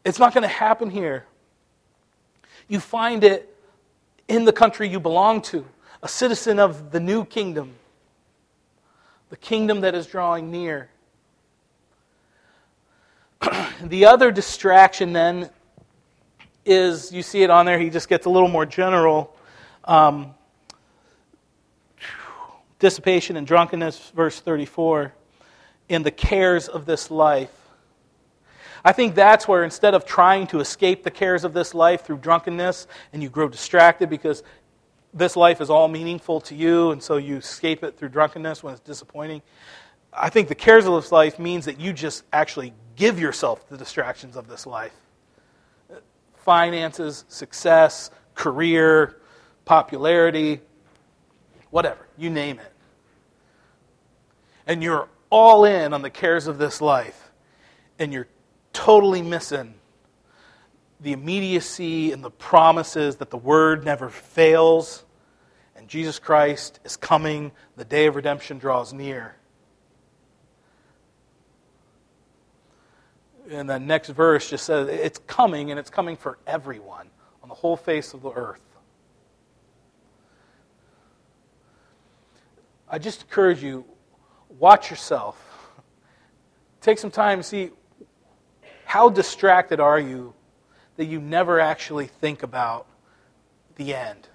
it's 0.05 0.21
not 0.21 0.33
going 0.33 0.43
to 0.43 0.47
happen 0.47 0.89
here. 0.89 1.27
You 2.69 2.79
find 2.79 3.25
it 3.25 3.53
in 4.29 4.45
the 4.45 4.53
country 4.53 4.89
you 4.89 5.01
belong 5.01 5.43
to, 5.43 5.67
a 6.01 6.07
citizen 6.07 6.61
of 6.61 6.93
the 6.93 7.01
new 7.01 7.25
kingdom, 7.25 7.75
the 9.31 9.37
kingdom 9.37 9.81
that 9.81 9.97
is 9.97 10.07
drawing 10.07 10.53
near. 10.53 10.91
the 13.83 14.05
other 14.07 14.31
distraction 14.31 15.13
then 15.13 15.51
is 16.65 17.11
you 17.11 17.25
see 17.25 17.43
it 17.43 17.51
on 17.51 17.67
there, 17.67 17.81
he 17.81 17.91
just 17.91 18.09
gets 18.09 18.27
a 18.27 18.31
little 18.31 18.47
more 18.47 18.65
general. 18.65 19.35
Um, 19.83 20.37
dissipation 22.79 23.37
and 23.37 23.45
drunkenness, 23.45 24.11
verse 24.11 24.39
34, 24.39 25.15
in 25.89 26.03
the 26.03 26.11
cares 26.11 26.69
of 26.69 26.87
this 26.87 27.11
life. 27.11 27.53
I 28.85 28.93
think 28.93 29.15
that's 29.15 29.49
where 29.49 29.65
instead 29.65 29.95
of 29.95 30.05
trying 30.05 30.47
to 30.49 30.61
escape 30.61 31.03
the 31.03 31.11
cares 31.11 31.45
of 31.45 31.53
this 31.53 31.75
life 31.75 32.05
through 32.05 32.19
drunkenness 32.19 32.87
and 33.13 33.23
you 33.23 33.29
grow 33.29 33.49
distracted 33.49 34.09
because 34.09 34.43
this 35.13 35.37
life 35.37 35.61
is 35.61 35.71
all 35.71 35.89
meaningful 35.89 36.41
to 36.43 36.55
you 36.55 36.91
and 36.91 37.03
so 37.03 37.17
you 37.17 37.37
escape 37.37 37.83
it 37.83 37.97
through 37.97 38.11
drunkenness 38.11 38.63
when 38.63 38.73
it's 38.73 38.83
disappointing. 38.83 39.43
I 40.13 40.31
think 40.31 40.49
the 40.49 40.55
cares 40.55 40.87
of 40.87 40.95
this 40.95 41.11
life 41.11 41.39
means 41.39 41.65
that 41.65 41.81
you 41.81 41.93
just 41.93 42.25
actually 42.33 42.73
give 42.97 43.19
yourself 43.19 43.69
the 43.69 43.77
distractions 43.77 44.37
of 44.37 44.49
this 44.49 44.67
life 44.67 44.95
finances, 46.37 47.27
success, 47.29 48.11
career, 48.35 49.21
popularity, 49.67 50.61
whatever, 51.69 52.07
you 52.17 52.31
name 52.31 52.59
it. 52.59 52.73
And 54.67 54.83
you're 54.83 55.09
all 55.31 55.65
in 55.65 55.93
on 55.93 56.03
the 56.03 56.11
cares 56.11 56.47
of 56.47 56.59
this 56.59 56.81
life, 56.81 57.31
and 57.99 58.13
you're 58.13 58.29
totally 58.73 59.23
missing 59.23 59.75
the 61.01 61.13
immediacy 61.13 62.13
and 62.13 62.25
the 62.25 62.31
promises 62.31 63.17
that 63.17 63.31
the 63.31 63.37
word 63.37 63.85
never 63.85 64.09
fails, 64.09 65.05
and 65.77 65.89
Jesus 65.89 66.19
Christ 66.19 66.81
is 66.85 66.97
coming, 66.97 67.53
the 67.77 67.85
day 67.85 68.07
of 68.07 68.17
redemption 68.17 68.59
draws 68.59 68.93
near. 68.93 69.37
And 73.51 73.71
the 73.71 73.79
next 73.79 74.11
verse 74.11 74.51
just 74.51 74.65
says 74.65 74.89
it's 74.89 75.21
coming, 75.27 75.71
and 75.71 75.79
it's 75.79 75.91
coming 75.91 76.17
for 76.17 76.39
everyone 76.47 77.09
on 77.43 77.49
the 77.49 77.55
whole 77.55 77.77
face 77.77 78.13
of 78.13 78.23
the 78.23 78.33
earth. 78.33 78.61
I 82.91 82.99
just 82.99 83.23
encourage 83.23 83.63
you 83.63 83.85
watch 84.49 84.91
yourself. 84.91 85.45
Take 86.81 86.99
some 86.99 87.11
time 87.11 87.39
to 87.39 87.43
see 87.43 87.71
how 88.85 89.09
distracted 89.09 89.81
are 89.81 90.01
you 90.01 90.35
that 90.97 91.07
you 91.07 91.21
never 91.21 91.61
actually 91.61 92.07
think 92.07 92.43
about 92.43 92.87
the 93.77 93.95
end, 93.95 94.29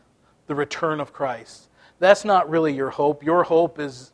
the 0.47 0.55
return 0.55 0.99
of 0.99 1.13
Christ? 1.13 1.69
That's 1.99 2.25
not 2.25 2.49
really 2.49 2.73
your 2.73 2.89
hope. 2.89 3.23
Your 3.23 3.43
hope 3.43 3.79
is, 3.79 4.11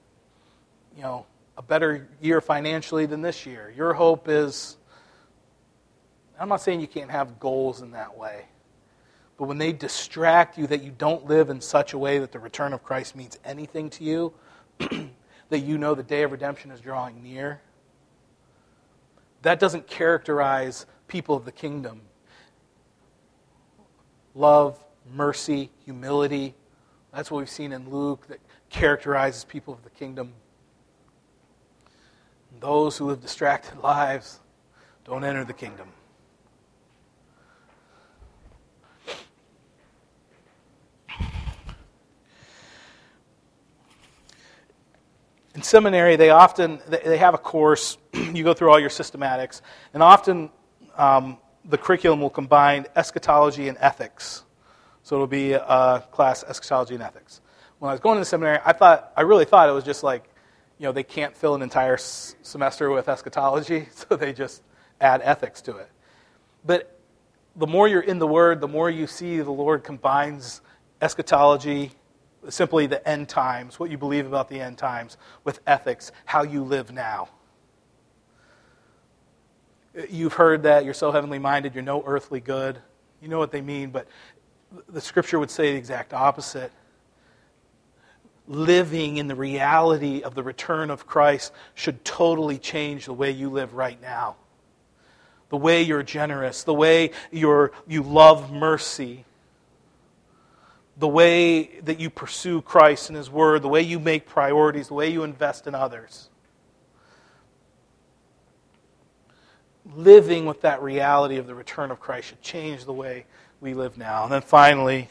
you 0.95 1.03
know, 1.03 1.25
a 1.57 1.61
better 1.61 2.07
year 2.21 2.39
financially 2.39 3.05
than 3.05 3.21
this 3.21 3.45
year. 3.45 3.73
Your 3.75 3.93
hope 3.93 4.29
is, 4.29 4.77
I'm 6.39 6.47
not 6.47 6.61
saying 6.61 6.79
you 6.79 6.87
can't 6.87 7.11
have 7.11 7.39
goals 7.39 7.81
in 7.81 7.91
that 7.91 8.17
way, 8.17 8.45
but 9.37 9.45
when 9.45 9.57
they 9.57 9.73
distract 9.73 10.57
you 10.57 10.67
that 10.67 10.83
you 10.83 10.91
don't 10.97 11.25
live 11.25 11.49
in 11.49 11.59
such 11.59 11.93
a 11.93 11.97
way 11.97 12.19
that 12.19 12.31
the 12.31 12.39
return 12.39 12.71
of 12.71 12.83
Christ 12.83 13.15
means 13.15 13.37
anything 13.43 13.89
to 13.91 14.03
you, 14.03 14.33
that 15.49 15.59
you 15.59 15.77
know 15.77 15.95
the 15.95 16.03
day 16.03 16.23
of 16.23 16.31
redemption 16.31 16.71
is 16.71 16.79
drawing 16.79 17.21
near, 17.21 17.61
that 19.41 19.59
doesn't 19.59 19.87
characterize 19.87 20.85
people 21.07 21.35
of 21.35 21.45
the 21.45 21.51
kingdom. 21.51 22.01
Love, 24.35 24.83
mercy, 25.13 25.69
humility. 25.85 26.55
That's 27.13 27.31
what 27.31 27.39
we've 27.39 27.49
seen 27.49 27.71
in 27.71 27.89
Luke 27.89 28.27
that 28.27 28.39
characterizes 28.69 29.43
people 29.43 29.73
of 29.73 29.83
the 29.83 29.89
kingdom. 29.89 30.33
Those 32.59 32.97
who 32.97 33.05
live 33.05 33.21
distracted 33.21 33.79
lives 33.83 34.39
don't 35.05 35.23
enter 35.23 35.43
the 35.43 35.53
kingdom. 35.53 35.87
In 45.59 45.63
seminary, 45.63 46.15
they 46.15 46.29
often 46.29 46.79
they 46.87 47.17
have 47.17 47.33
a 47.33 47.37
course. 47.37 47.97
you 48.13 48.45
go 48.45 48.53
through 48.53 48.69
all 48.71 48.79
your 48.79 48.89
systematics, 48.89 49.59
and 49.93 50.01
often 50.01 50.49
um, 50.95 51.37
the 51.65 51.77
curriculum 51.77 52.21
will 52.21 52.29
combine 52.29 52.85
eschatology 52.95 53.67
and 53.67 53.77
ethics. 53.81 54.45
So 55.03 55.17
it'll 55.17 55.27
be 55.27 55.51
a 55.51 56.01
class 56.11 56.45
eschatology 56.45 56.93
and 56.93 57.03
ethics. 57.03 57.41
When 57.79 57.89
I 57.89 57.93
was 57.93 57.99
going 57.99 58.15
to 58.15 58.21
the 58.21 58.25
seminary, 58.25 58.59
I 58.63 58.71
thought 58.71 59.11
I 59.17 59.21
really 59.21 59.43
thought 59.43 59.67
it 59.67 59.73
was 59.73 59.83
just 59.83 60.01
like, 60.01 60.29
you 60.77 60.85
know, 60.85 60.93
they 60.93 61.03
can't 61.03 61.35
fill 61.35 61.55
an 61.55 61.61
entire 61.61 61.95
s- 61.95 62.37
semester 62.41 62.89
with 62.89 63.09
eschatology, 63.09 63.89
so 63.91 64.15
they 64.15 64.31
just 64.31 64.63
add 65.01 65.19
ethics 65.25 65.61
to 65.63 65.75
it. 65.75 65.89
But 66.65 66.97
the 67.57 67.67
more 67.67 67.85
you're 67.89 67.99
in 67.99 68.19
the 68.19 68.27
Word, 68.27 68.61
the 68.61 68.69
more 68.69 68.89
you 68.89 69.07
see 69.07 69.41
the 69.41 69.51
Lord 69.51 69.83
combines 69.83 70.61
eschatology 71.01 71.91
simply 72.47 72.87
the 72.87 73.05
end 73.07 73.27
times, 73.27 73.79
what 73.79 73.91
you 73.91 73.97
believe 73.97 74.25
about 74.25 74.49
the 74.49 74.59
end 74.59 74.77
times, 74.77 75.17
with 75.43 75.59
ethics, 75.67 76.11
how 76.25 76.43
you 76.43 76.63
live 76.63 76.91
now. 76.91 77.29
You've 80.09 80.33
heard 80.33 80.63
that 80.63 80.85
you're 80.85 80.93
so 80.93 81.11
heavenly 81.11 81.39
minded, 81.39 81.73
you're 81.73 81.83
no 81.83 82.03
earthly 82.05 82.39
good. 82.39 82.79
You 83.21 83.27
know 83.27 83.39
what 83.39 83.51
they 83.51 83.61
mean, 83.61 83.89
but 83.89 84.07
the 84.87 85.01
scripture 85.01 85.39
would 85.39 85.51
say 85.51 85.73
the 85.73 85.77
exact 85.77 86.13
opposite. 86.13 86.71
Living 88.47 89.17
in 89.17 89.27
the 89.27 89.35
reality 89.35 90.21
of 90.21 90.35
the 90.35 90.43
return 90.43 90.89
of 90.89 91.05
Christ 91.05 91.51
should 91.75 92.03
totally 92.05 92.57
change 92.57 93.05
the 93.05 93.13
way 93.13 93.31
you 93.31 93.49
live 93.49 93.73
right 93.73 94.01
now. 94.01 94.37
The 95.49 95.57
way 95.57 95.81
you're 95.81 96.03
generous, 96.03 96.63
the 96.63 96.73
way 96.73 97.11
you're, 97.31 97.71
you 97.87 98.03
love 98.03 98.51
mercy, 98.51 99.25
the 100.99 101.07
way 101.07 101.79
that 101.83 101.99
you 101.99 102.09
pursue 102.09 102.61
Christ 102.61 103.09
and 103.09 103.15
His 103.15 103.29
Word, 103.29 103.61
the 103.61 103.69
way 103.69 103.81
you 103.81 103.99
make 103.99 104.27
priorities, 104.27 104.89
the 104.89 104.93
way 104.93 105.09
you 105.09 105.23
invest 105.23 105.65
in 105.65 105.73
others. 105.73 106.29
Living 109.95 110.45
with 110.45 110.61
that 110.61 110.83
reality 110.83 111.37
of 111.37 111.47
the 111.47 111.55
return 111.55 111.89
of 111.89 111.99
Christ 111.99 112.27
should 112.27 112.41
change 112.41 112.83
the 112.83 112.93
way 112.93 113.25
we 113.61 113.73
live 113.73 113.97
now. 113.97 114.23
And 114.23 114.31
then 114.33 114.41
finally, 114.41 115.09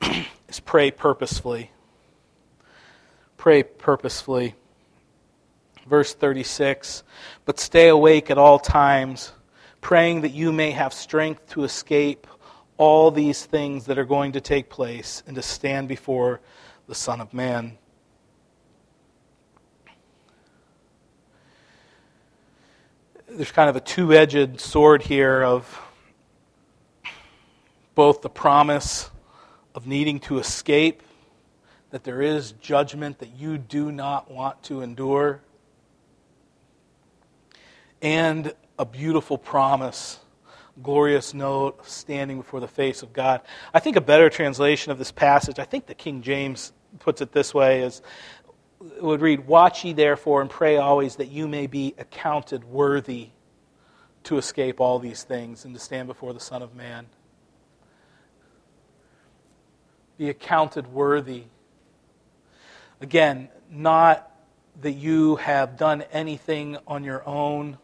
is 0.48 0.60
pray 0.64 0.90
purposefully. 0.90 1.70
Pray 3.36 3.62
purposefully. 3.62 4.54
Verse 5.86 6.14
36 6.14 7.02
But 7.44 7.60
stay 7.60 7.88
awake 7.88 8.30
at 8.30 8.38
all 8.38 8.58
times, 8.58 9.32
praying 9.82 10.22
that 10.22 10.32
you 10.32 10.52
may 10.52 10.70
have 10.70 10.94
strength 10.94 11.50
to 11.50 11.64
escape 11.64 12.26
all 12.78 13.10
these 13.10 13.44
things 13.44 13.86
that 13.86 13.98
are 13.98 14.04
going 14.04 14.32
to 14.32 14.40
take 14.40 14.70
place 14.70 15.22
and 15.26 15.36
to 15.36 15.42
stand 15.42 15.88
before 15.88 16.40
the 16.86 16.94
Son 16.94 17.20
of 17.20 17.34
Man. 17.34 17.76
There's 23.28 23.52
kind 23.52 23.68
of 23.68 23.76
a 23.76 23.80
two 23.80 24.14
edged 24.14 24.60
sword 24.60 25.02
here 25.02 25.42
of 25.42 25.82
both 27.94 28.22
the 28.22 28.30
promise 28.30 29.10
of 29.74 29.86
needing 29.86 30.20
to 30.20 30.38
escape 30.38 31.02
that 31.90 32.04
there 32.04 32.22
is 32.22 32.52
judgment 32.52 33.18
that 33.18 33.30
you 33.36 33.58
do 33.58 33.90
not 33.90 34.30
want 34.30 34.62
to 34.62 34.82
endure, 34.82 35.40
and 38.00 38.54
a 38.78 38.84
beautiful 38.84 39.36
promise, 39.36 40.20
glorious 40.82 41.34
note 41.34 41.80
of 41.80 41.88
standing 41.88 42.36
before 42.38 42.60
the 42.60 42.68
face 42.68 43.02
of 43.02 43.12
God. 43.12 43.40
I 43.74 43.80
think 43.80 43.96
a 43.96 44.00
better 44.00 44.30
translation 44.30 44.92
of 44.92 44.98
this 44.98 45.12
passage, 45.12 45.58
I 45.58 45.64
think 45.64 45.86
the 45.86 45.94
King 45.94 46.22
James 46.22 46.72
puts 46.98 47.20
it 47.20 47.32
this 47.32 47.52
way, 47.52 47.82
is 47.82 48.02
it 48.80 49.02
would 49.02 49.20
read, 49.20 49.46
Watch 49.46 49.84
ye 49.84 49.92
therefore 49.92 50.40
and 50.40 50.50
pray 50.50 50.76
always 50.76 51.16
that 51.16 51.30
you 51.30 51.48
may 51.48 51.66
be 51.66 51.94
accounted 51.98 52.64
worthy 52.64 53.30
to 54.24 54.38
escape 54.38 54.80
all 54.80 54.98
these 54.98 55.22
things 55.22 55.64
and 55.64 55.74
to 55.74 55.80
stand 55.80 56.06
before 56.06 56.32
the 56.32 56.40
Son 56.40 56.62
of 56.62 56.74
Man. 56.74 57.06
Be 60.16 60.28
accounted 60.28 60.86
worthy. 60.88 61.44
Again, 63.00 63.48
not 63.70 64.30
that 64.80 64.92
you 64.92 65.36
have 65.36 65.76
done 65.76 66.02
anything 66.12 66.76
on 66.86 67.04
your 67.04 67.26
own. 67.26 67.78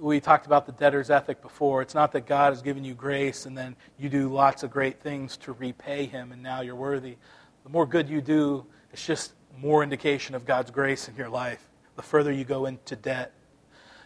We 0.00 0.20
talked 0.20 0.46
about 0.46 0.66
the 0.66 0.72
debtor's 0.72 1.10
ethic 1.10 1.42
before. 1.42 1.82
It's 1.82 1.94
not 1.94 2.12
that 2.12 2.26
God 2.26 2.52
has 2.52 2.62
given 2.62 2.84
you 2.84 2.94
grace 2.94 3.46
and 3.46 3.58
then 3.58 3.74
you 3.98 4.08
do 4.08 4.32
lots 4.32 4.62
of 4.62 4.70
great 4.70 5.00
things 5.00 5.36
to 5.38 5.52
repay 5.52 6.06
Him 6.06 6.30
and 6.32 6.42
now 6.42 6.60
you're 6.60 6.76
worthy. 6.76 7.16
The 7.64 7.70
more 7.70 7.86
good 7.86 8.08
you 8.08 8.20
do, 8.20 8.64
it's 8.92 9.04
just 9.04 9.32
more 9.56 9.82
indication 9.82 10.34
of 10.34 10.44
God's 10.44 10.70
grace 10.70 11.08
in 11.08 11.16
your 11.16 11.28
life. 11.28 11.68
The 11.96 12.02
further 12.02 12.32
you 12.32 12.44
go 12.44 12.66
into 12.66 12.94
debt, 12.94 13.32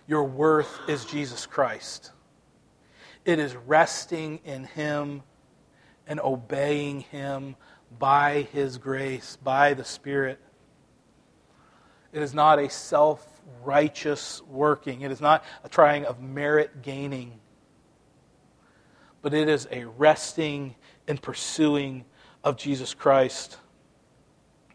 your 0.07 0.24
worth 0.24 0.80
is 0.88 1.05
Jesus 1.05 1.47
Christ. 1.47 2.11
It 3.24 3.38
is 3.38 3.55
resting 3.55 4.40
in 4.45 4.64
Him 4.64 5.22
and 6.07 6.20
obeying 6.20 7.01
Him 7.01 7.57
by 7.99 8.49
His 8.53 8.78
grace, 8.78 9.36
by 9.36 9.74
the 9.74 9.84
Spirit. 9.84 10.40
It 12.12 12.22
is 12.22 12.34
not 12.34 12.59
a 12.59 12.68
self 12.68 13.32
righteous 13.62 14.43
working, 14.49 15.03
it 15.03 15.11
is 15.11 15.20
not 15.20 15.45
a 15.64 15.68
trying 15.68 16.05
of 16.05 16.20
merit 16.20 16.82
gaining, 16.82 17.40
but 19.20 19.34
it 19.34 19.49
is 19.49 19.68
a 19.70 19.84
resting 19.84 20.74
and 21.09 21.20
pursuing 21.20 22.05
of 22.45 22.57
Jesus 22.57 22.95
Christ. 22.95 23.57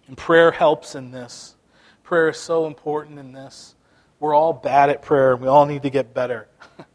And 0.07 0.17
prayer 0.17 0.51
helps 0.51 0.95
in 0.95 1.11
this. 1.11 1.55
Prayer 2.03 2.29
is 2.29 2.37
so 2.37 2.65
important 2.65 3.19
in 3.19 3.33
this. 3.33 3.75
We're 4.19 4.33
all 4.33 4.53
bad 4.53 4.89
at 4.89 5.01
prayer, 5.01 5.33
and 5.33 5.41
we 5.41 5.47
all 5.47 5.65
need 5.65 5.83
to 5.83 5.89
get 5.89 6.13
better. 6.13 6.47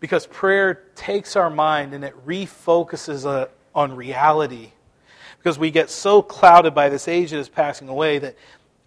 because 0.00 0.26
prayer 0.26 0.74
takes 0.94 1.34
our 1.34 1.50
mind 1.50 1.94
and 1.94 2.04
it 2.04 2.14
refocuses 2.26 3.26
uh, 3.26 3.48
on 3.74 3.96
reality. 3.96 4.70
Because 5.38 5.58
we 5.58 5.70
get 5.70 5.90
so 5.90 6.22
clouded 6.22 6.74
by 6.74 6.88
this 6.88 7.08
age 7.08 7.30
that 7.30 7.38
is 7.38 7.48
passing 7.48 7.88
away 7.88 8.18
that 8.18 8.36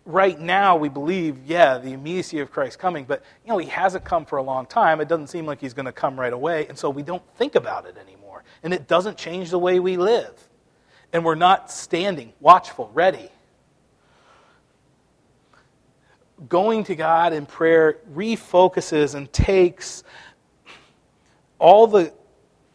right 0.08 0.39
now 0.39 0.76
we 0.76 0.89
believe, 0.89 1.45
yeah, 1.45 1.78
the 1.78 1.91
immediacy 1.91 2.39
of 2.39 2.49
Christ 2.49 2.80
coming, 2.80 3.05
but 3.05 3.24
you 3.45 3.51
know, 3.51 3.58
he 3.58 3.68
hasn't 3.68 4.03
come 4.05 4.26
for 4.26 4.38
a 4.38 4.43
long 4.43 4.66
time. 4.66 5.01
It 5.01 5.08
doesn't 5.08 5.28
seem 5.28 5.45
like 5.45 5.62
he's 5.62 5.74
going 5.74 5.86
to 5.86 5.91
come 5.91 6.20
right 6.20 6.34
away, 6.34 6.66
and 6.68 6.78
so 6.78 6.89
we 6.89 7.03
don't 7.03 7.24
think 7.36 7.55
about 7.55 7.86
it 7.86 7.97
anymore. 7.97 8.43
And 8.64 8.74
it 8.74 8.88
doesn't 8.88 9.18
change 9.18 9.51
the 9.51 9.60
way 9.60 9.80
we 9.80 9.97
live. 9.97 10.34
And 11.14 11.24
we're 11.24 11.36
not 11.36 11.72
standing, 11.72 12.34
watchful, 12.39 12.89
ready 12.93 13.30
going 16.49 16.84
to 16.84 16.95
God 16.95 17.34
in 17.34 17.45
prayer 17.45 17.97
refocuses 18.14 19.16
and 19.16 19.32
takes 19.34 20.03
all 21.60 21.88
the 21.88 22.14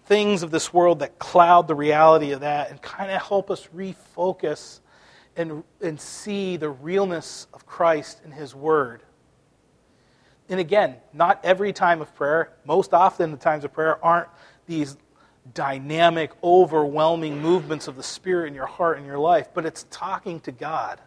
things 0.06 0.42
of 0.42 0.50
this 0.50 0.74
world 0.74 0.98
that 0.98 1.18
cloud 1.18 1.68
the 1.68 1.74
reality 1.74 2.32
of 2.32 2.40
that 2.40 2.70
and 2.70 2.82
kind 2.82 3.10
of 3.10 3.22
help 3.22 3.50
us 3.50 3.68
refocus 3.74 4.80
and, 5.36 5.64
and 5.80 6.00
see 6.00 6.56
the 6.56 6.68
realness 6.68 7.46
of 7.52 7.66
Christ 7.66 8.20
in 8.24 8.30
His 8.30 8.54
Word. 8.54 9.02
And 10.48 10.60
again, 10.60 10.96
not 11.12 11.40
every 11.44 11.72
time 11.72 12.00
of 12.02 12.14
prayer, 12.14 12.52
most 12.64 12.92
often 12.92 13.30
the 13.30 13.36
times 13.36 13.64
of 13.64 13.72
prayer 13.72 14.04
aren't 14.04 14.28
these 14.66 14.96
dynamic, 15.54 16.30
overwhelming 16.42 17.40
movements 17.40 17.88
of 17.88 17.96
the 17.96 18.02
Spirit 18.02 18.48
in 18.48 18.54
your 18.54 18.66
heart 18.66 18.98
and 18.98 19.06
your 19.06 19.18
life, 19.18 19.48
but 19.54 19.66
it's 19.66 19.86
talking 19.90 20.40
to 20.40 20.52
God. 20.52 21.00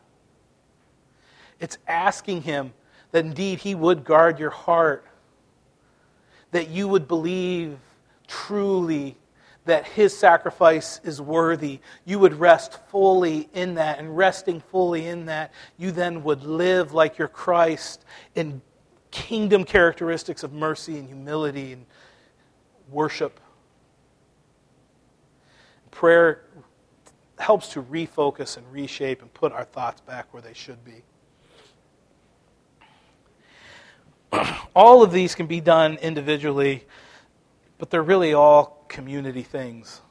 It's 1.60 1.78
asking 1.88 2.42
Him 2.42 2.74
that 3.12 3.24
indeed 3.24 3.60
He 3.60 3.76
would 3.76 4.04
guard 4.04 4.40
your 4.40 4.50
heart, 4.50 5.06
that 6.52 6.70
you 6.70 6.88
would 6.88 7.08
believe 7.08 7.78
truly 8.28 9.16
that 9.66 9.86
His 9.86 10.16
sacrifice 10.18 11.00
is 11.04 11.22
worthy. 11.22 11.80
You 12.06 12.20
would 12.20 12.34
rest 12.40 12.80
fully 12.90 13.50
in 13.54 13.76
that, 13.76 14.00
and 14.00 14.16
resting 14.16 14.60
fully 14.60 15.08
in 15.08 15.26
that, 15.26 15.52
you 15.78 15.92
then 15.92 16.24
would 16.24 16.44
live 16.44 16.94
like 16.94 17.18
your 17.18 17.28
Christ 17.28 18.06
in 18.36 18.62
kingdom 19.12 19.64
characteristics 19.64 20.44
of 20.44 20.54
mercy 20.54 20.98
and 20.98 21.08
humility 21.08 21.74
and 21.74 21.86
worship. 22.90 23.40
Prayer 25.92 26.42
helps 27.38 27.70
to 27.70 27.82
refocus 27.82 28.58
and 28.58 28.72
reshape 28.72 29.22
and 29.22 29.34
put 29.34 29.52
our 29.52 29.66
thoughts 29.66 30.02
back 30.02 30.34
where 30.34 30.42
they 30.42 30.54
should 30.54 30.84
be. 30.84 31.04
all 34.76 35.04
of 35.04 35.12
these 35.12 35.36
can 35.36 35.48
be 35.48 35.62
done 35.62 35.96
individually, 35.96 36.86
but 37.78 37.90
they're 37.90 38.04
really 38.04 38.34
all 38.34 38.86
community 38.88 39.44
things. 39.44 40.02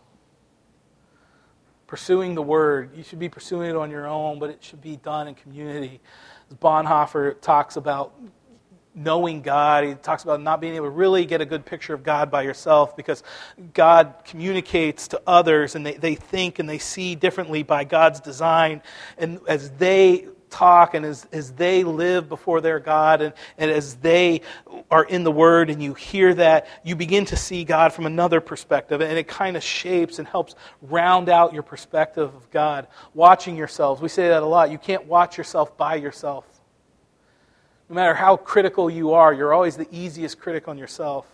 Pursuing 1.87 2.35
the 2.35 2.43
word, 2.43 2.97
you 2.97 3.03
should 3.03 3.19
be 3.19 3.29
pursuing 3.29 3.71
it 3.71 3.77
on 3.77 3.91
your 3.91 4.07
own, 4.07 4.39
but 4.39 4.51
it 4.51 4.63
should 4.63 4.81
be 4.81 4.97
done 4.97 5.29
in 5.29 5.35
community. 5.35 6.01
As 6.51 6.57
Bonhoeffer 6.57 7.41
talks 7.41 7.77
about 7.77 8.15
knowing 8.95 9.43
God, 9.43 9.85
he 9.85 9.95
talks 9.95 10.23
about 10.23 10.41
not 10.41 10.61
being 10.61 10.77
able 10.77 10.87
to 10.87 10.91
really 10.91 11.25
get 11.27 11.41
a 11.41 11.47
good 11.47 11.67
picture 11.67 11.95
of 11.95 12.03
God 12.03 12.31
by 12.31 12.43
yourself 12.43 12.97
because 12.97 13.23
God 13.73 14.15
communicates 14.25 15.09
to 15.09 15.21
others 15.27 15.75
and 15.75 15.85
they, 15.85 15.95
they 15.95 16.15
think 16.15 16.59
and 16.59 16.69
they 16.69 16.79
see 16.79 17.15
differently 17.15 17.63
by 17.63 17.85
God's 17.85 18.21
design. 18.21 18.83
And 19.19 19.41
as 19.49 19.71
they 19.73 20.29
talk 20.55 20.95
and 20.95 21.05
as, 21.05 21.27
as 21.33 21.53
they 21.53 21.83
live 21.83 22.29
before 22.29 22.61
their 22.61 22.79
God 22.79 23.21
and, 23.21 23.35
and 23.59 23.71
as 23.71 23.97
they 23.97 24.43
are 24.91 25.05
in 25.05 25.25
the 25.25 25.31
Word 25.31 25.69
and 25.69 25.83
you 25.83 25.95
hear 25.95 26.33
that, 26.35 26.69
you 26.85 26.95
begin 26.95 27.25
to 27.27 27.37
see 27.37 27.65
God 27.65 27.93
from 27.93 28.07
another 28.07 28.41
perspective. 28.41 29.01
And 29.01 29.19
it 29.19 29.27
kind 29.27 29.57
of 29.57 29.65
shapes 29.65 30.19
and 30.19 30.29
helps 30.29 30.55
round 30.83 31.29
out 31.29 31.53
your 31.53 31.65
perspective 31.65 32.35
of 32.35 32.51
God. 32.51 32.87
Watching 33.15 33.57
yourselves. 33.57 34.01
We 34.01 34.09
say 34.09 34.29
that 34.29 34.43
a 34.43 34.47
lot. 34.47 34.71
You 34.71 34.79
can't 34.79 35.07
watch 35.07 35.37
yourself 35.37 35.77
by 35.77 35.97
yourself. 35.97 36.47
No 37.89 37.97
matter 37.97 38.15
how 38.15 38.37
critical 38.37 38.89
you 38.89 39.13
are, 39.13 39.35
you're 39.35 39.53
always 39.53 39.77
the 39.77 39.89
easiest 39.91 40.39
critic 40.39 40.69
on 40.69 40.79
yourself. 40.79 41.27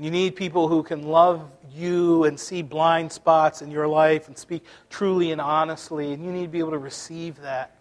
You 0.00 0.12
need 0.12 0.36
people 0.36 0.68
who 0.68 0.84
can 0.84 1.02
love 1.02 1.50
you 1.72 2.22
and 2.24 2.38
see 2.38 2.62
blind 2.62 3.10
spots 3.10 3.62
in 3.62 3.70
your 3.70 3.88
life 3.88 4.28
and 4.28 4.38
speak 4.38 4.64
truly 4.90 5.32
and 5.32 5.40
honestly, 5.40 6.12
and 6.12 6.24
you 6.24 6.30
need 6.30 6.42
to 6.42 6.48
be 6.48 6.60
able 6.60 6.70
to 6.70 6.78
receive 6.78 7.40
that. 7.40 7.76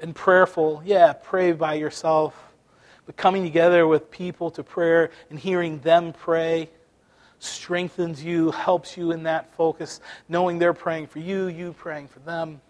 And 0.00 0.14
prayerful, 0.14 0.82
yeah, 0.84 1.12
pray 1.12 1.52
by 1.52 1.74
yourself. 1.74 2.34
But 3.04 3.16
coming 3.16 3.42
together 3.42 3.86
with 3.86 4.10
people 4.10 4.50
to 4.52 4.62
prayer 4.62 5.10
and 5.28 5.38
hearing 5.38 5.78
them 5.80 6.14
pray 6.14 6.70
strengthens 7.38 8.24
you, 8.24 8.50
helps 8.50 8.96
you 8.96 9.12
in 9.12 9.24
that 9.24 9.52
focus, 9.54 10.00
knowing 10.28 10.58
they're 10.58 10.72
praying 10.72 11.08
for 11.08 11.18
you, 11.18 11.48
you 11.48 11.74
praying 11.74 12.08
for 12.08 12.20
them. 12.20 12.62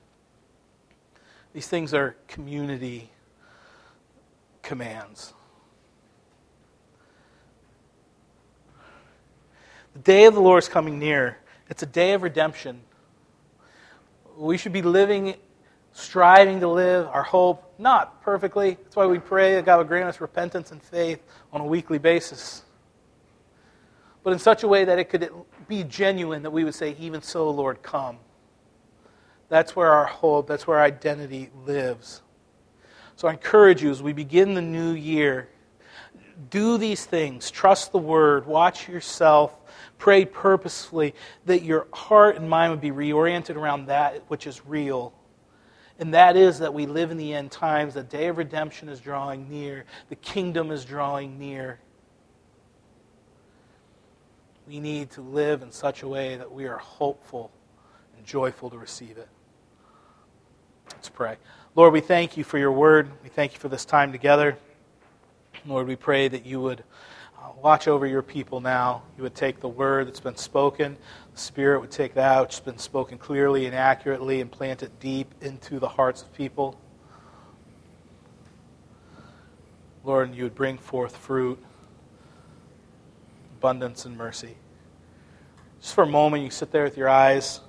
These 1.52 1.68
things 1.68 1.94
are 1.94 2.16
community 2.26 3.10
commands. 4.62 5.34
The 9.94 10.00
day 10.00 10.24
of 10.24 10.34
the 10.34 10.40
Lord 10.40 10.62
is 10.62 10.68
coming 10.68 10.98
near. 10.98 11.36
It's 11.68 11.82
a 11.82 11.86
day 11.86 12.14
of 12.14 12.22
redemption. 12.22 12.80
We 14.36 14.56
should 14.56 14.72
be 14.72 14.82
living, 14.82 15.34
striving 15.92 16.60
to 16.60 16.68
live 16.68 17.06
our 17.08 17.22
hope, 17.22 17.74
not 17.78 18.22
perfectly. 18.22 18.78
That's 18.82 18.96
why 18.96 19.06
we 19.06 19.18
pray 19.18 19.54
that 19.56 19.66
God 19.66 19.78
would 19.78 19.88
grant 19.88 20.08
us 20.08 20.20
repentance 20.20 20.72
and 20.72 20.82
faith 20.82 21.22
on 21.52 21.60
a 21.60 21.66
weekly 21.66 21.98
basis. 21.98 22.62
But 24.22 24.32
in 24.32 24.38
such 24.38 24.62
a 24.62 24.68
way 24.68 24.84
that 24.84 24.98
it 24.98 25.10
could 25.10 25.30
be 25.68 25.84
genuine, 25.84 26.42
that 26.42 26.50
we 26.50 26.64
would 26.64 26.74
say, 26.74 26.96
Even 26.98 27.22
so, 27.22 27.50
Lord, 27.50 27.82
come. 27.82 28.18
That's 29.48 29.76
where 29.76 29.90
our 29.90 30.06
hope, 30.06 30.46
that's 30.46 30.66
where 30.66 30.78
our 30.78 30.84
identity 30.84 31.50
lives. 31.66 32.22
So 33.16 33.28
I 33.28 33.32
encourage 33.32 33.82
you 33.82 33.90
as 33.90 34.02
we 34.02 34.14
begin 34.14 34.54
the 34.54 34.62
new 34.62 34.92
year, 34.92 35.48
do 36.48 36.78
these 36.78 37.04
things. 37.04 37.50
Trust 37.50 37.92
the 37.92 37.98
word. 37.98 38.46
Watch 38.46 38.88
yourself 38.88 39.58
Pray 40.02 40.24
purposefully 40.24 41.14
that 41.46 41.62
your 41.62 41.86
heart 41.92 42.34
and 42.34 42.50
mind 42.50 42.72
would 42.72 42.80
be 42.80 42.90
reoriented 42.90 43.54
around 43.54 43.86
that 43.86 44.20
which 44.26 44.48
is 44.48 44.66
real. 44.66 45.14
And 46.00 46.12
that 46.12 46.36
is 46.36 46.58
that 46.58 46.74
we 46.74 46.86
live 46.86 47.12
in 47.12 47.18
the 47.18 47.32
end 47.32 47.52
times. 47.52 47.94
The 47.94 48.02
day 48.02 48.26
of 48.26 48.36
redemption 48.36 48.88
is 48.88 48.98
drawing 48.98 49.48
near, 49.48 49.84
the 50.08 50.16
kingdom 50.16 50.72
is 50.72 50.84
drawing 50.84 51.38
near. 51.38 51.78
We 54.66 54.80
need 54.80 55.12
to 55.12 55.20
live 55.20 55.62
in 55.62 55.70
such 55.70 56.02
a 56.02 56.08
way 56.08 56.34
that 56.34 56.50
we 56.50 56.66
are 56.66 56.78
hopeful 56.78 57.52
and 58.16 58.26
joyful 58.26 58.70
to 58.70 58.78
receive 58.78 59.18
it. 59.18 59.28
Let's 60.90 61.10
pray. 61.10 61.36
Lord, 61.76 61.92
we 61.92 62.00
thank 62.00 62.36
you 62.36 62.42
for 62.42 62.58
your 62.58 62.72
word. 62.72 63.08
We 63.22 63.28
thank 63.28 63.52
you 63.52 63.60
for 63.60 63.68
this 63.68 63.84
time 63.84 64.10
together. 64.10 64.58
Lord, 65.64 65.86
we 65.86 65.94
pray 65.94 66.26
that 66.26 66.44
you 66.44 66.60
would 66.60 66.82
watch 67.60 67.88
over 67.88 68.06
your 68.06 68.22
people 68.22 68.60
now. 68.60 69.02
You 69.16 69.22
would 69.22 69.34
take 69.34 69.60
the 69.60 69.68
word 69.68 70.06
that's 70.06 70.20
been 70.20 70.36
spoken, 70.36 70.96
the 71.32 71.40
Spirit 71.40 71.80
would 71.80 71.90
take 71.90 72.14
that 72.14 72.40
which 72.42 72.52
has 72.54 72.60
been 72.60 72.78
spoken 72.78 73.18
clearly 73.18 73.66
and 73.66 73.74
accurately 73.74 74.40
and 74.40 74.50
plant 74.50 74.82
it 74.82 74.98
deep 75.00 75.34
into 75.40 75.78
the 75.78 75.88
hearts 75.88 76.22
of 76.22 76.32
people. 76.34 76.78
Lord, 80.04 80.34
you 80.34 80.44
would 80.44 80.54
bring 80.54 80.78
forth 80.78 81.16
fruit, 81.16 81.62
abundance, 83.58 84.04
and 84.04 84.16
mercy. 84.16 84.56
Just 85.80 85.94
for 85.94 86.04
a 86.04 86.06
moment, 86.08 86.42
you 86.42 86.50
sit 86.50 86.72
there 86.72 86.84
with 86.84 86.96
your 86.96 87.08
eyes 87.08 87.60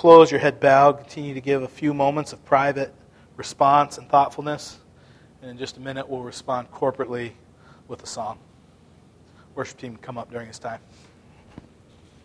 closed, 0.00 0.30
your 0.30 0.40
head 0.40 0.60
bowed. 0.60 0.96
Continue 0.96 1.34
to 1.34 1.42
give 1.42 1.62
a 1.62 1.68
few 1.68 1.92
moments 1.92 2.32
of 2.32 2.42
private 2.46 2.94
response 3.36 3.98
and 3.98 4.08
thoughtfulness. 4.08 4.78
And 5.42 5.50
in 5.50 5.58
just 5.58 5.76
a 5.76 5.80
minute, 5.80 6.08
we'll 6.08 6.22
respond 6.22 6.70
corporately 6.70 7.32
with 7.90 8.02
a 8.04 8.06
song. 8.06 8.38
Worship 9.56 9.78
team 9.78 9.96
come 9.96 10.16
up 10.16 10.30
during 10.30 10.46
this 10.46 10.60
time. 10.60 10.80